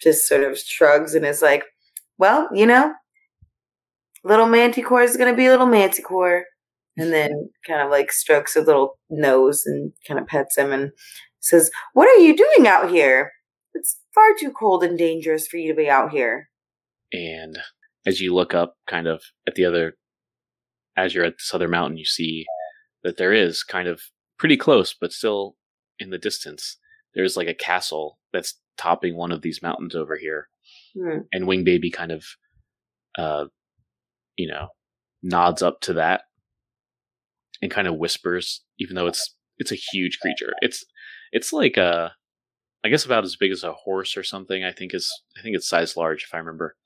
just 0.00 0.26
sort 0.26 0.44
of 0.44 0.58
shrugs 0.58 1.14
and 1.14 1.24
is 1.26 1.42
like, 1.42 1.64
Well, 2.18 2.48
you 2.54 2.66
know, 2.66 2.92
little 4.24 4.46
manticore 4.46 5.02
is 5.02 5.16
gonna 5.16 5.34
be 5.34 5.48
little 5.48 5.66
manticore. 5.66 6.44
And 6.98 7.12
then 7.12 7.48
kind 7.66 7.80
of 7.80 7.90
like 7.90 8.12
strokes 8.12 8.54
a 8.54 8.60
little 8.60 8.98
nose 9.08 9.64
and 9.64 9.92
kind 10.06 10.20
of 10.20 10.26
pets 10.26 10.58
him 10.58 10.72
and 10.72 10.92
says, 11.40 11.70
What 11.94 12.06
are 12.08 12.20
you 12.22 12.36
doing 12.36 12.68
out 12.68 12.90
here? 12.90 13.32
It's 13.74 13.96
far 14.14 14.34
too 14.38 14.50
cold 14.50 14.82
and 14.84 14.98
dangerous 14.98 15.46
for 15.46 15.56
you 15.56 15.68
to 15.68 15.76
be 15.76 15.88
out 15.88 16.10
here. 16.10 16.48
And 17.12 17.58
as 18.06 18.20
you 18.20 18.34
look 18.34 18.54
up, 18.54 18.76
kind 18.86 19.06
of 19.06 19.22
at 19.46 19.54
the 19.54 19.64
other, 19.64 19.94
as 20.96 21.14
you're 21.14 21.24
at 21.24 21.34
this 21.34 21.52
other 21.54 21.68
mountain, 21.68 21.96
you 21.96 22.04
see 22.04 22.44
that 23.02 23.16
there 23.16 23.32
is 23.32 23.62
kind 23.62 23.88
of 23.88 24.00
pretty 24.38 24.56
close, 24.56 24.94
but 24.98 25.12
still 25.12 25.56
in 25.98 26.10
the 26.10 26.18
distance. 26.18 26.76
There's 27.14 27.36
like 27.36 27.48
a 27.48 27.54
castle 27.54 28.18
that's 28.32 28.58
topping 28.78 29.16
one 29.16 29.32
of 29.32 29.42
these 29.42 29.62
mountains 29.62 29.94
over 29.94 30.16
here, 30.16 30.48
Hmm. 30.94 31.20
and 31.32 31.46
Wing 31.46 31.64
Baby 31.64 31.90
kind 31.90 32.10
of, 32.12 32.24
uh, 33.18 33.46
you 34.36 34.48
know, 34.48 34.68
nods 35.22 35.62
up 35.62 35.80
to 35.82 35.92
that 35.94 36.22
and 37.60 37.70
kind 37.70 37.86
of 37.86 37.96
whispers, 37.96 38.62
even 38.78 38.96
though 38.96 39.06
it's 39.06 39.36
it's 39.58 39.72
a 39.72 39.76
huge 39.76 40.18
creature. 40.20 40.52
It's 40.62 40.84
it's 41.32 41.52
like 41.52 41.76
a, 41.76 42.12
I 42.84 42.88
guess 42.88 43.04
about 43.04 43.24
as 43.24 43.36
big 43.36 43.52
as 43.52 43.62
a 43.62 43.72
horse 43.72 44.16
or 44.16 44.22
something. 44.22 44.64
I 44.64 44.72
think 44.72 44.94
is 44.94 45.10
I 45.38 45.42
think 45.42 45.56
it's 45.56 45.68
size 45.68 45.96
large 45.96 46.24
if 46.24 46.34
I 46.34 46.38
remember. 46.38 46.76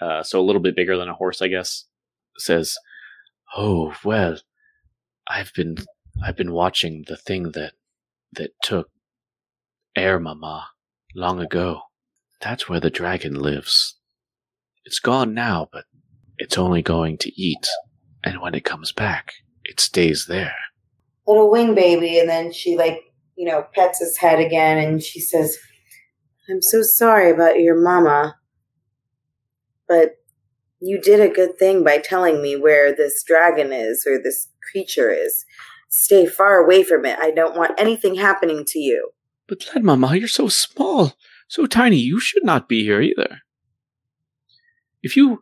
Uh, 0.00 0.22
so 0.22 0.40
a 0.40 0.42
little 0.42 0.62
bit 0.62 0.76
bigger 0.76 0.96
than 0.96 1.08
a 1.08 1.14
horse, 1.14 1.42
I 1.42 1.48
guess. 1.48 1.84
Says, 2.38 2.76
"Oh 3.56 3.94
well, 4.04 4.38
I've 5.28 5.52
been 5.54 5.76
I've 6.24 6.36
been 6.36 6.52
watching 6.52 7.04
the 7.08 7.16
thing 7.16 7.52
that 7.52 7.72
that 8.32 8.50
took 8.62 8.90
Air 9.96 10.20
Mama 10.20 10.68
long 11.14 11.40
ago. 11.40 11.80
That's 12.40 12.68
where 12.68 12.80
the 12.80 12.90
dragon 12.90 13.34
lives. 13.34 13.96
It's 14.84 15.00
gone 15.00 15.34
now, 15.34 15.68
but 15.72 15.84
it's 16.38 16.56
only 16.56 16.82
going 16.82 17.18
to 17.18 17.40
eat, 17.40 17.66
and 18.24 18.40
when 18.40 18.54
it 18.54 18.64
comes 18.64 18.92
back, 18.92 19.32
it 19.64 19.80
stays 19.80 20.26
there." 20.26 20.54
Little 21.26 21.50
wing 21.50 21.74
baby, 21.74 22.20
and 22.20 22.28
then 22.28 22.52
she 22.52 22.76
like, 22.76 23.02
you 23.38 23.44
know, 23.44 23.64
pets 23.72 24.00
his 24.00 24.16
head 24.16 24.40
again 24.40 24.78
and 24.78 25.00
she 25.00 25.20
says, 25.20 25.56
I'm 26.50 26.60
so 26.60 26.82
sorry 26.82 27.30
about 27.30 27.60
your 27.60 27.80
mama. 27.80 28.34
But 29.86 30.16
you 30.80 31.00
did 31.00 31.20
a 31.20 31.32
good 31.32 31.56
thing 31.56 31.84
by 31.84 31.98
telling 31.98 32.42
me 32.42 32.56
where 32.56 32.94
this 32.94 33.22
dragon 33.22 33.72
is 33.72 34.04
or 34.06 34.20
this 34.20 34.48
creature 34.72 35.10
is. 35.10 35.44
Stay 35.88 36.26
far 36.26 36.56
away 36.56 36.82
from 36.82 37.04
it. 37.04 37.16
I 37.20 37.30
don't 37.30 37.56
want 37.56 37.78
anything 37.78 38.16
happening 38.16 38.64
to 38.66 38.80
you. 38.80 39.10
But 39.46 39.64
Lad 39.72 39.84
Mama, 39.84 40.16
you're 40.16 40.26
so 40.26 40.48
small, 40.48 41.14
so 41.46 41.66
tiny, 41.66 41.96
you 41.96 42.18
should 42.18 42.44
not 42.44 42.68
be 42.68 42.82
here 42.82 43.00
either. 43.00 43.38
If 45.00 45.16
you 45.16 45.40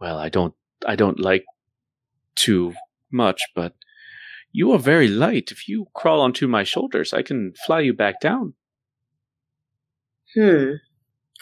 well, 0.00 0.18
I 0.18 0.28
don't 0.28 0.54
I 0.86 0.94
don't 0.94 1.18
like 1.18 1.44
too 2.36 2.74
much, 3.10 3.40
but 3.56 3.74
you 4.56 4.72
are 4.72 4.78
very 4.78 5.06
light. 5.06 5.52
If 5.52 5.68
you 5.68 5.86
crawl 5.92 6.22
onto 6.22 6.48
my 6.48 6.64
shoulders, 6.64 7.12
I 7.12 7.20
can 7.20 7.52
fly 7.66 7.80
you 7.80 7.92
back 7.92 8.22
down. 8.22 8.54
Hmm. 10.34 10.76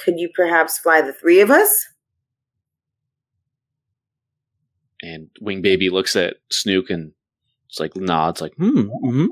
Could 0.04 0.18
you 0.18 0.30
perhaps 0.34 0.78
fly 0.78 1.00
the 1.00 1.12
three 1.12 1.40
of 1.40 1.48
us? 1.48 1.86
And 5.00 5.28
Wing 5.40 5.62
Baby 5.62 5.90
looks 5.90 6.16
at 6.16 6.38
Snook 6.50 6.90
and 6.90 7.12
just 7.68 7.78
like 7.78 7.94
nods, 7.94 8.40
like 8.40 8.54
hmm, 8.56 8.80
mm-hmm. 8.80 9.20
and 9.20 9.30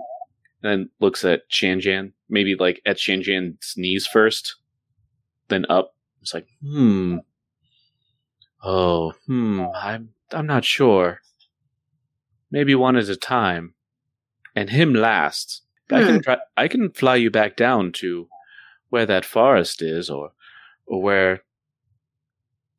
then 0.62 0.91
looks 1.01 1.24
at 1.24 1.51
Shanjan, 1.51 2.12
maybe 2.28 2.55
like 2.55 2.80
at 2.87 2.99
Shanjan's 2.99 3.74
knees 3.76 4.07
first, 4.07 4.55
then 5.49 5.66
up. 5.68 5.97
It's 6.20 6.33
like 6.33 6.47
hmm. 6.64 7.16
Oh, 8.62 9.12
hmm. 9.26 9.64
I'm 9.74 10.11
I'm 10.30 10.47
not 10.47 10.64
sure. 10.64 11.20
Maybe 12.53 12.74
one 12.74 12.96
at 12.96 13.09
a 13.09 13.16
time, 13.16 13.74
and 14.55 14.70
him 14.70 14.94
last. 14.94 15.62
I 15.90 16.05
can 16.05 16.14
hmm. 16.16 16.20
try, 16.20 16.36
I 16.57 16.68
can 16.68 16.90
fly 16.90 17.16
you 17.16 17.30
back 17.30 17.57
down 17.57 17.92
to 17.92 18.28
where 18.90 19.07
that 19.07 19.24
forest 19.24 19.82
is, 19.82 20.09
or 20.09 20.32
or 20.86 21.03
where 21.03 21.42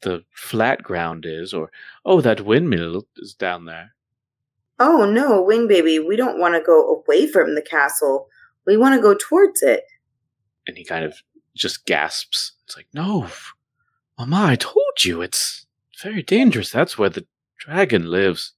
the 0.01 0.23
flat 0.31 0.83
ground 0.83 1.25
is, 1.25 1.53
or 1.53 1.71
oh, 2.05 2.21
that 2.21 2.45
windmill 2.45 3.07
is 3.17 3.33
down 3.33 3.65
there. 3.65 3.93
Oh 4.79 5.05
no, 5.05 5.41
wing 5.41 5.67
baby, 5.67 5.99
we 5.99 6.15
don't 6.15 6.39
want 6.39 6.55
to 6.55 6.61
go 6.61 6.95
away 6.95 7.27
from 7.27 7.55
the 7.55 7.61
castle. 7.61 8.27
We 8.65 8.77
want 8.77 8.95
to 8.95 9.01
go 9.01 9.15
towards 9.15 9.61
it. 9.61 9.83
And 10.67 10.77
he 10.77 10.85
kind 10.85 11.03
of 11.03 11.21
just 11.55 11.85
gasps. 11.85 12.53
It's 12.65 12.77
like, 12.77 12.87
No, 12.93 13.27
Mama, 14.17 14.45
I 14.45 14.55
told 14.55 15.03
you 15.03 15.21
it's 15.21 15.65
very 16.01 16.23
dangerous. 16.23 16.71
That's 16.71 16.97
where 16.97 17.09
the 17.09 17.25
dragon 17.57 18.09
lives. 18.09 18.53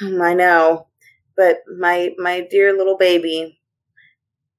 Hmm, 0.00 0.20
I 0.20 0.34
know, 0.34 0.88
but 1.36 1.58
my 1.78 2.14
my 2.18 2.46
dear 2.50 2.76
little 2.76 2.96
baby, 2.96 3.60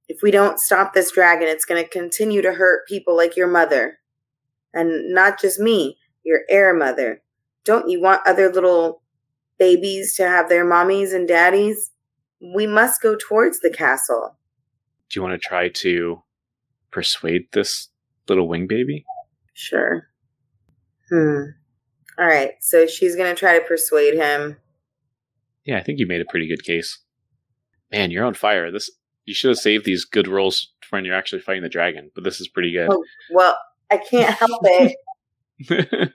if 0.08 0.20
we 0.22 0.32
don't 0.32 0.60
stop 0.60 0.94
this 0.94 1.12
dragon, 1.12 1.48
it's 1.48 1.66
going 1.66 1.84
to 1.84 1.90
continue 1.90 2.42
to 2.42 2.54
hurt 2.54 2.88
people 2.88 3.16
like 3.18 3.36
your 3.36 3.48
mother, 3.48 4.00
and 4.74 5.14
not 5.14 5.40
just 5.42 5.60
me, 5.60 5.98
your 6.24 6.42
air 6.50 6.74
mother. 6.74 7.22
Don't 7.64 7.90
you 7.90 8.02
want 8.02 8.22
other 8.26 8.52
little 8.52 9.02
babies 9.58 10.16
to 10.16 10.28
have 10.28 10.50
their 10.50 10.66
mommies 10.66 11.14
and 11.14 11.28
daddies? 11.28 11.92
We 12.54 12.68
must 12.68 13.02
go 13.02 13.16
towards 13.16 13.60
the 13.60 13.70
castle. 13.72 14.38
do 15.10 15.20
you 15.20 15.24
want 15.24 15.40
to 15.40 15.48
try 15.48 15.70
to 15.70 16.22
persuade 16.92 17.48
this 17.54 17.90
little 18.30 18.48
wing 18.48 18.68
baby? 18.68 19.06
Sure. 19.54 20.08
Hmm. 21.10 21.44
All 22.18 22.26
right. 22.26 22.52
So 22.62 22.86
she's 22.88 23.16
going 23.16 23.34
to 23.34 23.40
try 23.40 23.58
to 23.58 23.66
persuade 23.66 24.16
him. 24.16 24.58
Yeah, 25.66 25.78
I 25.78 25.84
think 25.84 25.99
you 25.99 26.07
made 26.07 26.22
a 26.22 26.26
pretty 26.30 26.47
good 26.47 26.63
case. 26.63 26.99
Man, 27.91 28.11
you're 28.11 28.26
on 28.26 28.34
fire. 28.34 28.72
This 28.72 28.89
you 29.26 29.34
should 29.34 29.49
have 29.49 29.57
saved 29.57 29.86
these 29.86 30.05
good 30.05 30.28
rolls 30.28 30.72
when 30.91 31.03
you're 31.05 31.16
actually 31.16 31.41
fighting 31.41 31.63
the 31.63 31.70
dragon, 31.70 32.11
but 32.13 32.24
this 32.24 32.39
is 32.39 32.47
pretty 32.47 32.72
good. 32.72 32.89
Oh, 32.91 33.03
well, 33.32 33.57
I 33.91 33.97
can't 33.97 34.34
help 34.36 34.61
it. 34.63 34.95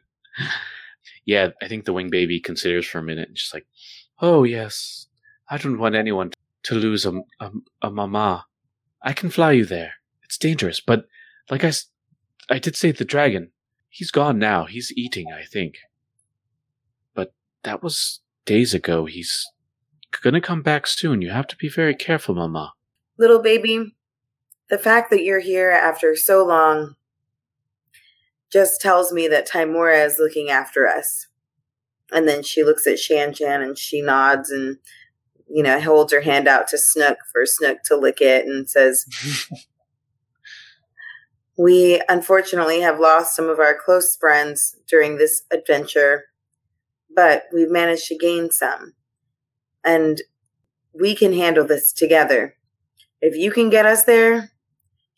yeah, 1.24 1.48
I 1.62 1.68
think 1.68 1.84
the 1.84 1.92
wing 1.92 2.10
baby 2.10 2.40
considers 2.40 2.86
for 2.86 2.98
a 2.98 3.02
minute 3.02 3.28
and 3.28 3.38
she's 3.38 3.52
like, 3.54 3.66
Oh, 4.20 4.44
yes. 4.44 5.06
I 5.48 5.56
don't 5.56 5.78
want 5.78 5.94
anyone 5.94 6.32
to 6.64 6.74
lose 6.74 7.06
a, 7.06 7.20
a, 7.40 7.50
a 7.82 7.90
mama. 7.90 8.46
I 9.02 9.12
can 9.12 9.30
fly 9.30 9.52
you 9.52 9.64
there. 9.64 9.94
It's 10.22 10.38
dangerous, 10.38 10.80
but 10.80 11.06
like 11.50 11.64
I, 11.64 11.68
s- 11.68 11.86
I 12.48 12.58
did 12.58 12.76
say 12.76 12.92
the 12.92 13.04
dragon. 13.04 13.50
He's 13.88 14.10
gone 14.10 14.38
now. 14.38 14.66
He's 14.66 14.92
eating, 14.94 15.32
I 15.32 15.42
think. 15.44 15.76
But 17.14 17.32
that 17.64 17.82
was 17.82 18.20
days 18.50 18.74
ago. 18.74 19.06
He's 19.06 19.48
gonna 20.24 20.40
come 20.40 20.60
back 20.60 20.88
soon. 20.88 21.22
You 21.22 21.30
have 21.30 21.46
to 21.46 21.56
be 21.56 21.68
very 21.68 21.94
careful, 21.94 22.34
mama. 22.34 22.72
little 23.16 23.38
baby, 23.40 23.94
the 24.70 24.78
fact 24.78 25.10
that 25.10 25.22
you're 25.22 25.38
here 25.38 25.70
after 25.70 26.16
so 26.16 26.44
long 26.44 26.96
just 28.50 28.80
tells 28.80 29.12
me 29.12 29.28
that 29.28 29.48
Tymora 29.48 30.04
is 30.04 30.18
looking 30.18 30.50
after 30.50 30.88
us. 30.88 31.28
And 32.10 32.26
then 32.26 32.42
she 32.42 32.64
looks 32.64 32.88
at 32.88 32.96
Shanjan 32.96 33.62
and 33.62 33.78
she 33.78 34.02
nods 34.02 34.50
and, 34.50 34.78
you 35.48 35.62
know, 35.62 35.80
holds 35.80 36.12
her 36.12 36.22
hand 36.22 36.48
out 36.48 36.66
to 36.68 36.78
Snook 36.78 37.18
for 37.30 37.46
Snook 37.46 37.84
to 37.84 37.96
lick 37.96 38.20
it 38.20 38.46
and 38.46 38.68
says, 38.68 39.06
We 41.56 42.02
unfortunately 42.08 42.80
have 42.80 42.98
lost 42.98 43.36
some 43.36 43.48
of 43.48 43.60
our 43.60 43.78
close 43.78 44.16
friends 44.16 44.74
during 44.88 45.18
this 45.18 45.42
adventure, 45.52 46.24
but 47.14 47.44
we've 47.52 47.70
managed 47.70 48.06
to 48.06 48.16
gain 48.16 48.50
some. 48.50 48.94
And 49.84 50.20
we 50.92 51.14
can 51.14 51.32
handle 51.32 51.66
this 51.66 51.92
together. 51.92 52.54
If 53.20 53.36
you 53.36 53.50
can 53.50 53.70
get 53.70 53.86
us 53.86 54.04
there, 54.04 54.50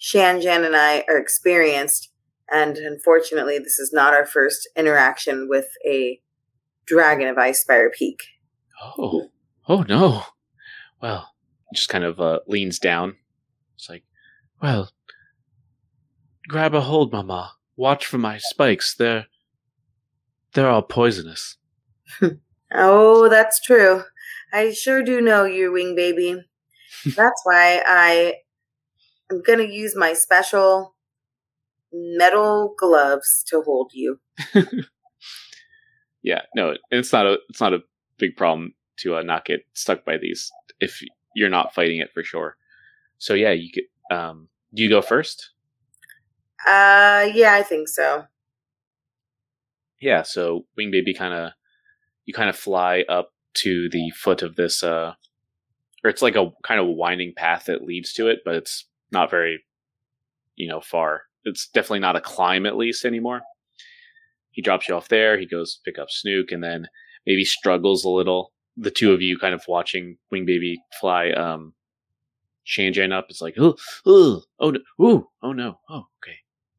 Shanjan 0.00 0.66
and 0.66 0.76
I 0.76 1.04
are 1.08 1.16
experienced, 1.16 2.10
and 2.50 2.76
unfortunately, 2.76 3.58
this 3.58 3.78
is 3.78 3.92
not 3.92 4.14
our 4.14 4.26
first 4.26 4.68
interaction 4.76 5.48
with 5.48 5.68
a 5.86 6.20
dragon 6.86 7.28
of 7.28 7.36
Icespire 7.36 7.92
Peak. 7.92 8.24
Oh, 8.82 9.28
oh 9.68 9.82
no. 9.82 10.24
Well, 11.00 11.32
just 11.72 11.88
kind 11.88 12.04
of 12.04 12.20
uh, 12.20 12.40
leans 12.46 12.78
down. 12.78 13.16
It's 13.76 13.88
like, 13.88 14.04
well. 14.60 14.90
Grab 16.48 16.74
a 16.74 16.80
hold, 16.80 17.12
mama. 17.12 17.52
Watch 17.76 18.04
for 18.04 18.18
my 18.18 18.38
spikes. 18.38 18.94
They're, 18.94 19.26
they're 20.52 20.68
all 20.68 20.82
poisonous. 20.82 21.56
Oh, 22.74 23.28
that's 23.28 23.60
true. 23.60 24.02
I 24.52 24.72
sure 24.72 25.02
do 25.02 25.20
know 25.20 25.44
you, 25.44 25.72
wing 25.72 25.94
baby. 25.94 26.42
That's 27.04 27.40
why 27.44 27.82
I 27.86 28.34
am 29.30 29.42
going 29.42 29.58
to 29.58 29.72
use 29.72 29.94
my 29.96 30.12
special 30.14 30.94
metal 31.92 32.74
gloves 32.78 33.44
to 33.48 33.62
hold 33.62 33.92
you. 33.94 34.20
yeah, 36.22 36.42
no, 36.54 36.74
it's 36.90 37.12
not 37.12 37.26
a 37.26 37.38
it's 37.48 37.60
not 37.60 37.74
a 37.74 37.82
big 38.18 38.36
problem. 38.36 38.74
to 38.98 39.16
uh, 39.16 39.22
not 39.22 39.44
get 39.44 39.66
stuck 39.74 40.04
by 40.04 40.16
these 40.16 40.50
if 40.80 41.00
you're 41.34 41.48
not 41.48 41.74
fighting 41.74 41.98
it 41.98 42.12
for 42.12 42.22
sure. 42.22 42.56
So 43.18 43.34
yeah, 43.34 43.52
you 43.52 43.70
could. 43.72 44.16
Um, 44.16 44.48
do 44.74 44.82
you 44.82 44.88
go 44.88 45.02
first? 45.02 45.50
Uh, 46.66 47.28
yeah, 47.34 47.54
I 47.54 47.62
think 47.62 47.88
so. 47.88 48.24
Yeah. 50.00 50.22
So 50.22 50.66
Wing 50.76 50.90
Baby 50.90 51.14
kind 51.14 51.34
of 51.34 51.52
you 52.26 52.34
kind 52.34 52.48
of 52.48 52.56
fly 52.56 53.04
up 53.08 53.32
to 53.54 53.88
the 53.90 54.10
foot 54.10 54.42
of 54.42 54.56
this, 54.56 54.82
uh, 54.82 55.14
or 56.04 56.10
it's 56.10 56.22
like 56.22 56.36
a 56.36 56.50
kind 56.62 56.80
of 56.80 56.86
winding 56.86 57.32
path 57.36 57.64
that 57.66 57.84
leads 57.84 58.12
to 58.14 58.28
it, 58.28 58.40
but 58.44 58.54
it's 58.54 58.86
not 59.10 59.30
very, 59.30 59.62
you 60.56 60.68
know, 60.68 60.80
far. 60.80 61.22
It's 61.44 61.68
definitely 61.68 62.00
not 62.00 62.16
a 62.16 62.20
climb 62.20 62.66
at 62.66 62.76
least 62.76 63.04
anymore. 63.04 63.42
He 64.50 64.62
drops 64.62 64.88
you 64.88 64.94
off 64.94 65.08
there. 65.08 65.38
He 65.38 65.46
goes 65.46 65.80
pick 65.84 65.98
up 65.98 66.10
Snook, 66.10 66.52
and 66.52 66.62
then 66.62 66.88
maybe 67.26 67.44
struggles 67.44 68.04
a 68.04 68.10
little. 68.10 68.52
The 68.76 68.90
two 68.90 69.12
of 69.12 69.20
you 69.20 69.38
kind 69.38 69.54
of 69.54 69.64
watching 69.68 70.16
Wing 70.30 70.46
Baby 70.46 70.80
fly 71.00 71.30
um, 71.30 71.74
Shanjan 72.66 73.12
up. 73.12 73.26
It's 73.28 73.40
like, 73.40 73.54
oh, 73.58 73.76
oh, 74.06 74.42
oh, 74.60 74.70
no, 74.70 75.30
oh 75.42 75.52
no, 75.52 75.78
oh, 75.88 76.06
okay. 76.22 76.36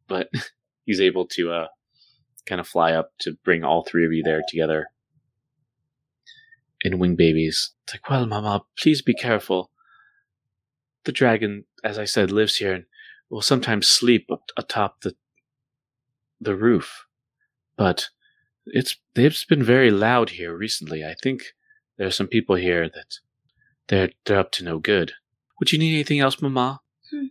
But 0.08 0.30
he's 0.86 1.02
able 1.02 1.28
to 1.28 1.52
uh, 1.52 1.68
kind 2.46 2.62
of 2.62 2.68
fly 2.68 2.94
up 2.94 3.12
to 3.20 3.38
bring 3.44 3.64
all 3.64 3.84
three 3.84 4.06
of 4.06 4.14
you 4.14 4.24
there 4.24 4.42
together. 4.48 4.88
And 6.84 7.00
Wing 7.00 7.16
Babies, 7.16 7.72
it's 7.84 7.94
like, 7.94 8.10
well, 8.10 8.26
Mama, 8.26 8.64
please 8.78 9.02
be 9.02 9.14
careful. 9.14 9.72
The 11.06 11.12
dragon, 11.12 11.66
as 11.84 11.98
I 11.98 12.06
said, 12.06 12.32
lives 12.32 12.58
here 12.58 12.74
and 12.74 12.86
will 13.30 13.42
sometimes 13.42 13.88
sleep 13.88 14.28
up 14.32 14.44
atop 14.58 15.02
the 15.02 15.16
the 16.40 16.56
roof. 16.56 17.06
But 17.78 18.10
it's 18.66 18.98
they've 19.16 19.38
been 19.50 19.64
very 19.64 19.92
loud 19.92 20.32
here 20.32 20.56
recently. 20.56 21.04
I 21.04 21.16
think 21.22 21.54
there 21.98 22.08
are 22.08 22.12
some 22.12 22.28
people 22.28 22.56
here 22.56 22.90
that 22.90 23.20
they're 23.88 24.12
they're 24.26 24.40
up 24.40 24.52
to 24.54 24.64
no 24.64 24.80
good. 24.80 25.14
Would 25.60 25.72
you 25.72 25.80
need 25.80 25.94
anything 25.94 26.20
else, 26.20 26.42
Mama? 26.42 26.82
Hmm. 27.12 27.28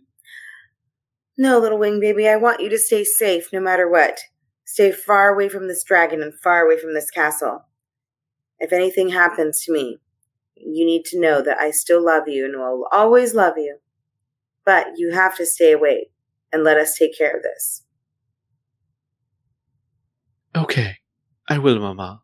No, 1.37 1.59
little 1.59 1.79
wing 1.79 1.99
baby, 1.99 2.27
I 2.27 2.35
want 2.35 2.61
you 2.61 2.69
to 2.69 2.77
stay 2.77 3.03
safe 3.03 3.51
no 3.51 3.59
matter 3.59 3.89
what. 3.89 4.19
Stay 4.65 4.91
far 4.91 5.33
away 5.33 5.49
from 5.49 5.67
this 5.67 5.83
dragon 5.83 6.21
and 6.21 6.33
far 6.33 6.65
away 6.65 6.79
from 6.79 6.93
this 6.93 7.09
castle. 7.09 7.65
If 8.63 8.71
anything 8.71 9.09
happens 9.09 9.61
to 9.65 9.73
me, 9.73 9.99
you 10.55 10.85
need 10.85 11.03
to 11.07 11.19
know 11.19 11.41
that 11.41 11.59
I 11.59 11.71
still 11.71 12.01
love 12.01 12.29
you 12.29 12.45
and 12.45 12.57
will 12.57 12.87
always 12.93 13.35
love 13.35 13.57
you. 13.57 13.79
But 14.65 14.87
you 14.95 15.11
have 15.11 15.35
to 15.35 15.45
stay 15.45 15.73
away 15.73 16.11
and 16.53 16.63
let 16.63 16.77
us 16.77 16.97
take 16.97 17.17
care 17.17 17.35
of 17.35 17.43
this. 17.43 17.83
Okay, 20.55 20.95
I 21.49 21.57
will, 21.57 21.77
Mama. 21.77 22.21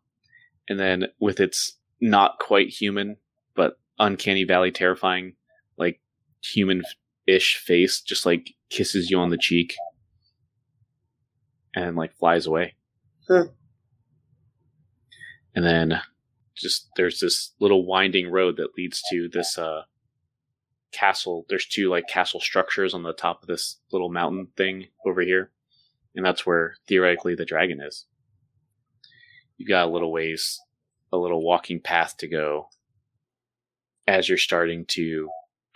And 0.66 0.80
then 0.80 1.08
with 1.20 1.40
its 1.40 1.76
not 2.00 2.38
quite 2.38 2.70
human, 2.70 3.18
but 3.54 3.78
uncanny 3.98 4.44
valley 4.44 4.70
terrifying, 4.70 5.34
like 5.76 6.00
human 6.42 6.84
ish 7.26 7.58
face, 7.58 8.00
just 8.00 8.24
like 8.24 8.54
kisses 8.70 9.10
you 9.10 9.18
on 9.18 9.28
the 9.28 9.36
cheek 9.36 9.74
and 11.74 11.96
like 11.96 12.16
flies 12.16 12.46
away. 12.46 12.76
Huh. 13.28 13.48
And 15.54 15.66
then 15.66 16.00
just 16.60 16.88
there's 16.96 17.20
this 17.20 17.52
little 17.60 17.86
winding 17.86 18.30
road 18.30 18.56
that 18.56 18.76
leads 18.76 19.02
to 19.10 19.28
this 19.28 19.58
uh 19.58 19.82
castle. 20.92 21.46
There's 21.48 21.66
two 21.66 21.88
like 21.88 22.08
castle 22.08 22.40
structures 22.40 22.94
on 22.94 23.02
the 23.02 23.12
top 23.12 23.42
of 23.42 23.48
this 23.48 23.78
little 23.92 24.10
mountain 24.10 24.48
thing 24.56 24.88
over 25.06 25.20
here. 25.20 25.50
And 26.14 26.24
that's 26.26 26.44
where 26.44 26.74
theoretically 26.88 27.34
the 27.34 27.44
dragon 27.44 27.80
is. 27.80 28.06
You've 29.56 29.68
got 29.68 29.86
a 29.86 29.90
little 29.90 30.10
ways, 30.10 30.58
a 31.12 31.16
little 31.16 31.44
walking 31.44 31.80
path 31.80 32.16
to 32.18 32.28
go 32.28 32.68
as 34.06 34.28
you're 34.28 34.38
starting 34.38 34.84
to 34.86 35.28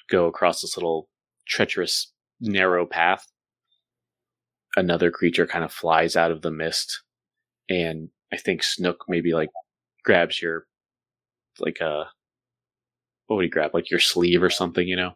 go 0.08 0.26
across 0.26 0.60
this 0.60 0.76
little 0.76 1.08
treacherous, 1.46 2.12
narrow 2.40 2.86
path. 2.86 3.26
Another 4.76 5.10
creature 5.10 5.46
kind 5.46 5.64
of 5.64 5.72
flies 5.72 6.16
out 6.16 6.32
of 6.32 6.42
the 6.42 6.50
mist, 6.50 7.02
and 7.68 8.08
I 8.32 8.36
think 8.36 8.64
Snook 8.64 9.04
maybe 9.06 9.32
like 9.32 9.50
grabs 10.04 10.42
your 10.42 10.66
like 11.60 11.80
a 11.80 12.06
what 13.26 13.36
would 13.36 13.44
he 13.44 13.50
grab? 13.50 13.72
Like 13.74 13.90
your 13.90 14.00
sleeve 14.00 14.42
or 14.42 14.50
something, 14.50 14.86
you 14.86 14.96
know? 14.96 15.12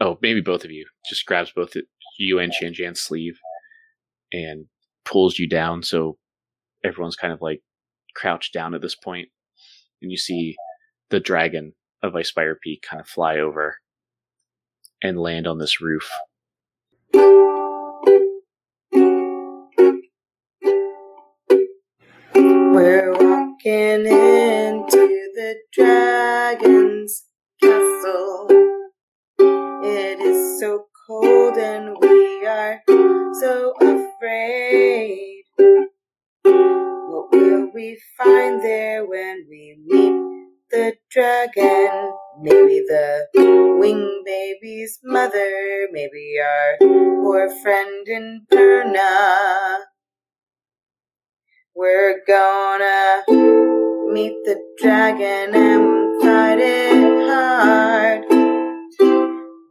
Oh, 0.00 0.18
maybe 0.22 0.40
both 0.40 0.64
of 0.64 0.70
you. 0.70 0.86
Just 1.08 1.26
grabs 1.26 1.50
both 1.50 1.74
you 2.18 2.38
and 2.38 2.52
Shanjan's 2.52 3.00
sleeve 3.00 3.38
and 4.32 4.66
pulls 5.04 5.38
you 5.38 5.48
down 5.48 5.82
so 5.82 6.18
everyone's 6.84 7.16
kind 7.16 7.32
of 7.32 7.40
like 7.40 7.62
crouched 8.14 8.52
down 8.52 8.74
at 8.74 8.82
this 8.82 8.94
point. 8.94 9.28
And 10.02 10.10
you 10.10 10.18
see 10.18 10.56
the 11.10 11.20
dragon 11.20 11.72
of 12.02 12.12
Icespire 12.12 12.54
Peak 12.62 12.84
kind 12.88 13.00
of 13.00 13.08
fly 13.08 13.38
over 13.38 13.78
and 15.02 15.18
land 15.18 15.46
on 15.46 15.58
this 15.58 15.80
roof. 15.80 16.08
We're 22.34 23.12
walking 23.12 24.06
into 24.06 24.67
the 25.48 25.56
dragon's 25.72 27.24
castle. 27.58 28.48
It 29.82 30.20
is 30.20 30.60
so 30.60 30.84
cold 31.06 31.56
and 31.56 31.96
we 32.02 32.46
are 32.46 32.82
so 33.40 33.72
afraid. 33.80 35.44
What 36.44 37.32
will 37.32 37.70
we 37.74 37.98
find 38.18 38.62
there 38.62 39.06
when 39.06 39.46
we 39.48 39.78
meet 39.86 40.50
the 40.70 40.96
dragon? 41.10 42.12
Maybe 42.42 42.84
the 42.86 43.26
wing 43.80 44.22
baby's 44.26 44.98
mother, 45.02 45.88
maybe 45.92 46.34
our 46.44 46.76
poor 46.78 47.48
friend 47.62 48.06
Inverna. 48.06 49.78
We're 51.74 52.20
gonna 52.26 53.22
meet 54.12 54.34
the 54.44 54.56
dragon 54.78 55.54
and 55.54 56.22
fight 56.22 56.58
it 56.60 57.28
hard. 57.30 58.24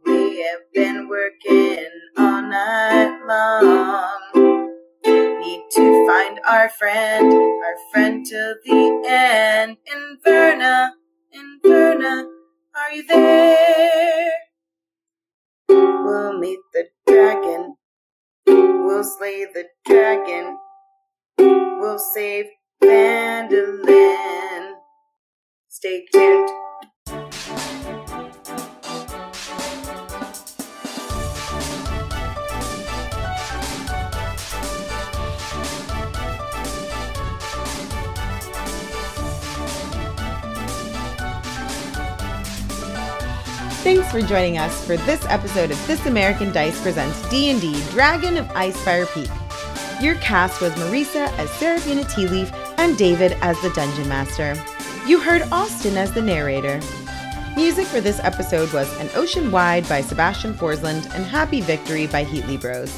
We 0.06 0.42
have 0.42 0.72
been 0.74 1.08
working 1.08 1.86
all 2.18 2.42
night 2.42 3.20
long. 3.28 4.56
Need 5.24 5.64
to 5.72 6.06
find 6.08 6.40
our 6.48 6.68
friend, 6.70 7.32
our 7.32 7.76
friend 7.92 8.26
till 8.26 8.56
the 8.64 9.04
end. 9.08 9.78
Inverna, 9.92 10.90
Inverna, 11.34 12.26
are 12.76 12.92
you 12.92 13.06
there? 13.06 14.32
We'll 15.68 16.38
meet 16.38 16.60
the 16.74 16.86
dragon. 17.08 17.76
We'll 18.46 19.04
slay 19.04 19.46
the 19.46 19.66
dragon. 19.86 20.58
We'll 21.64 21.98
save 22.00 22.46
Phandalin. 22.82 24.74
Stay 25.68 26.04
tuned. 26.12 26.48
Thanks 43.88 44.10
for 44.10 44.20
joining 44.20 44.58
us 44.58 44.84
for 44.84 44.98
this 44.98 45.24
episode 45.26 45.70
of 45.70 45.86
This 45.86 46.04
American 46.04 46.52
Dice 46.52 46.78
Presents 46.82 47.26
D&D 47.30 47.82
Dragon 47.90 48.36
of 48.36 48.46
Icespire 48.48 49.06
Peak. 49.14 49.30
Your 50.02 50.16
cast 50.16 50.60
was 50.60 50.72
Marisa 50.74 51.26
as 51.38 51.50
Seraphina 51.52 52.02
Tealeaf 52.02 52.67
and 52.78 52.96
David 52.96 53.36
as 53.42 53.60
the 53.60 53.70
Dungeon 53.70 54.08
Master. 54.08 54.56
You 55.06 55.20
heard 55.20 55.42
Austin 55.52 55.96
as 55.96 56.12
the 56.12 56.22
narrator. 56.22 56.80
Music 57.56 57.86
for 57.86 58.00
this 58.00 58.20
episode 58.20 58.72
was 58.72 58.88
An 59.00 59.10
Ocean 59.14 59.50
Wide 59.50 59.88
by 59.88 60.00
Sebastian 60.00 60.54
Forsland 60.54 61.12
and 61.14 61.24
Happy 61.24 61.60
Victory 61.60 62.06
by 62.06 62.24
Heatley 62.24 62.60
Bros. 62.60 62.94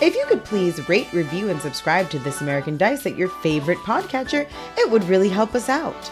If 0.00 0.14
you 0.14 0.24
could 0.26 0.44
please 0.44 0.88
rate, 0.88 1.12
review, 1.12 1.50
and 1.50 1.60
subscribe 1.60 2.08
to 2.10 2.18
This 2.18 2.40
American 2.40 2.76
Dice 2.76 3.04
at 3.04 3.16
your 3.16 3.28
favorite 3.28 3.78
podcatcher, 3.78 4.48
it 4.76 4.90
would 4.90 5.04
really 5.04 5.28
help 5.28 5.54
us 5.54 5.68
out. 5.68 6.10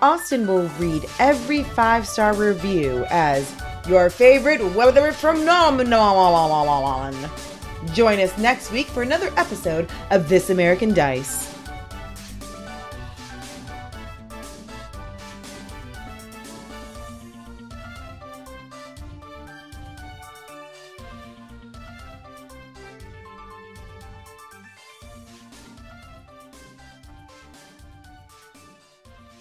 Austin 0.00 0.46
will 0.46 0.68
read 0.78 1.04
every 1.18 1.64
five 1.64 2.06
star 2.06 2.34
review 2.34 3.04
as 3.10 3.52
your 3.88 4.10
favorite 4.10 4.62
weather 4.74 5.12
phenomenon. 5.12 7.14
Join 7.92 8.20
us 8.20 8.36
next 8.38 8.72
week 8.72 8.86
for 8.86 9.02
another 9.02 9.32
episode 9.36 9.90
of 10.10 10.28
This 10.28 10.50
American 10.50 10.94
Dice. 10.94 11.45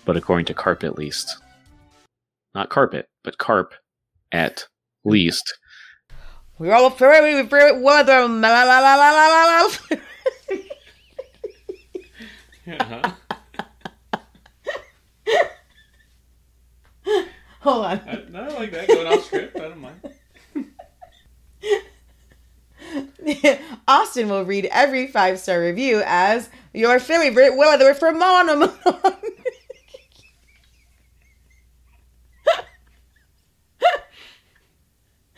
But 0.06 0.18
according 0.18 0.45
to 0.45 0.53
Carp 0.53 0.84
at 0.84 0.97
least. 0.97 1.38
Not 2.53 2.70
carpet, 2.70 3.10
but 3.24 3.38
carp 3.38 3.74
at 4.32 4.66
least. 5.03 5.58
We're 6.58 6.74
all 6.74 6.89
very, 6.89 7.41
very 7.41 7.82
weather. 7.82 8.28
La 8.28 8.64
la 8.64 8.64
la 8.64 8.80
la 8.80 8.95
la 8.95 9.28
la 9.28 9.43
la. 9.43 9.70
Hold 17.60 17.86
on. 17.86 17.99
I, 18.08 18.24
I 18.34 18.47
like 18.53 18.72
that 18.72 18.88
going 18.88 19.08
off 19.08 19.26
script. 19.26 19.58
I 19.58 19.68
don't 19.68 19.80
mind. 19.80 19.99
Austin 23.88 24.30
will 24.30 24.45
read 24.45 24.70
every 24.72 25.08
five 25.08 25.39
star 25.39 25.60
review 25.60 26.01
as 26.06 26.49
your 26.74 26.99
favorite 26.99 27.58
weather 27.58 27.93
from 27.93 28.22
Monomono. 28.22 29.18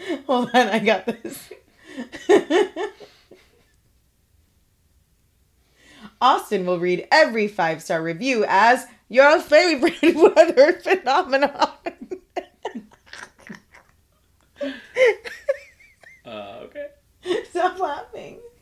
Hold 0.28 0.49
on, 0.53 0.68
I 0.68 0.80
got 0.80 1.05
this. 1.05 1.49
Austin 6.22 6.66
will 6.66 6.80
read 6.80 7.08
every 7.12 7.47
five 7.47 7.82
star 7.82 8.01
review 8.01 8.45
as 8.47 8.86
your 9.10 9.39
favorite 9.39 10.01
weather 10.16 10.74
phenomenon. 10.74 11.70
Uh, 16.26 16.60
okay. 16.64 16.88
Stop 17.49 17.80
laughing. 17.80 18.39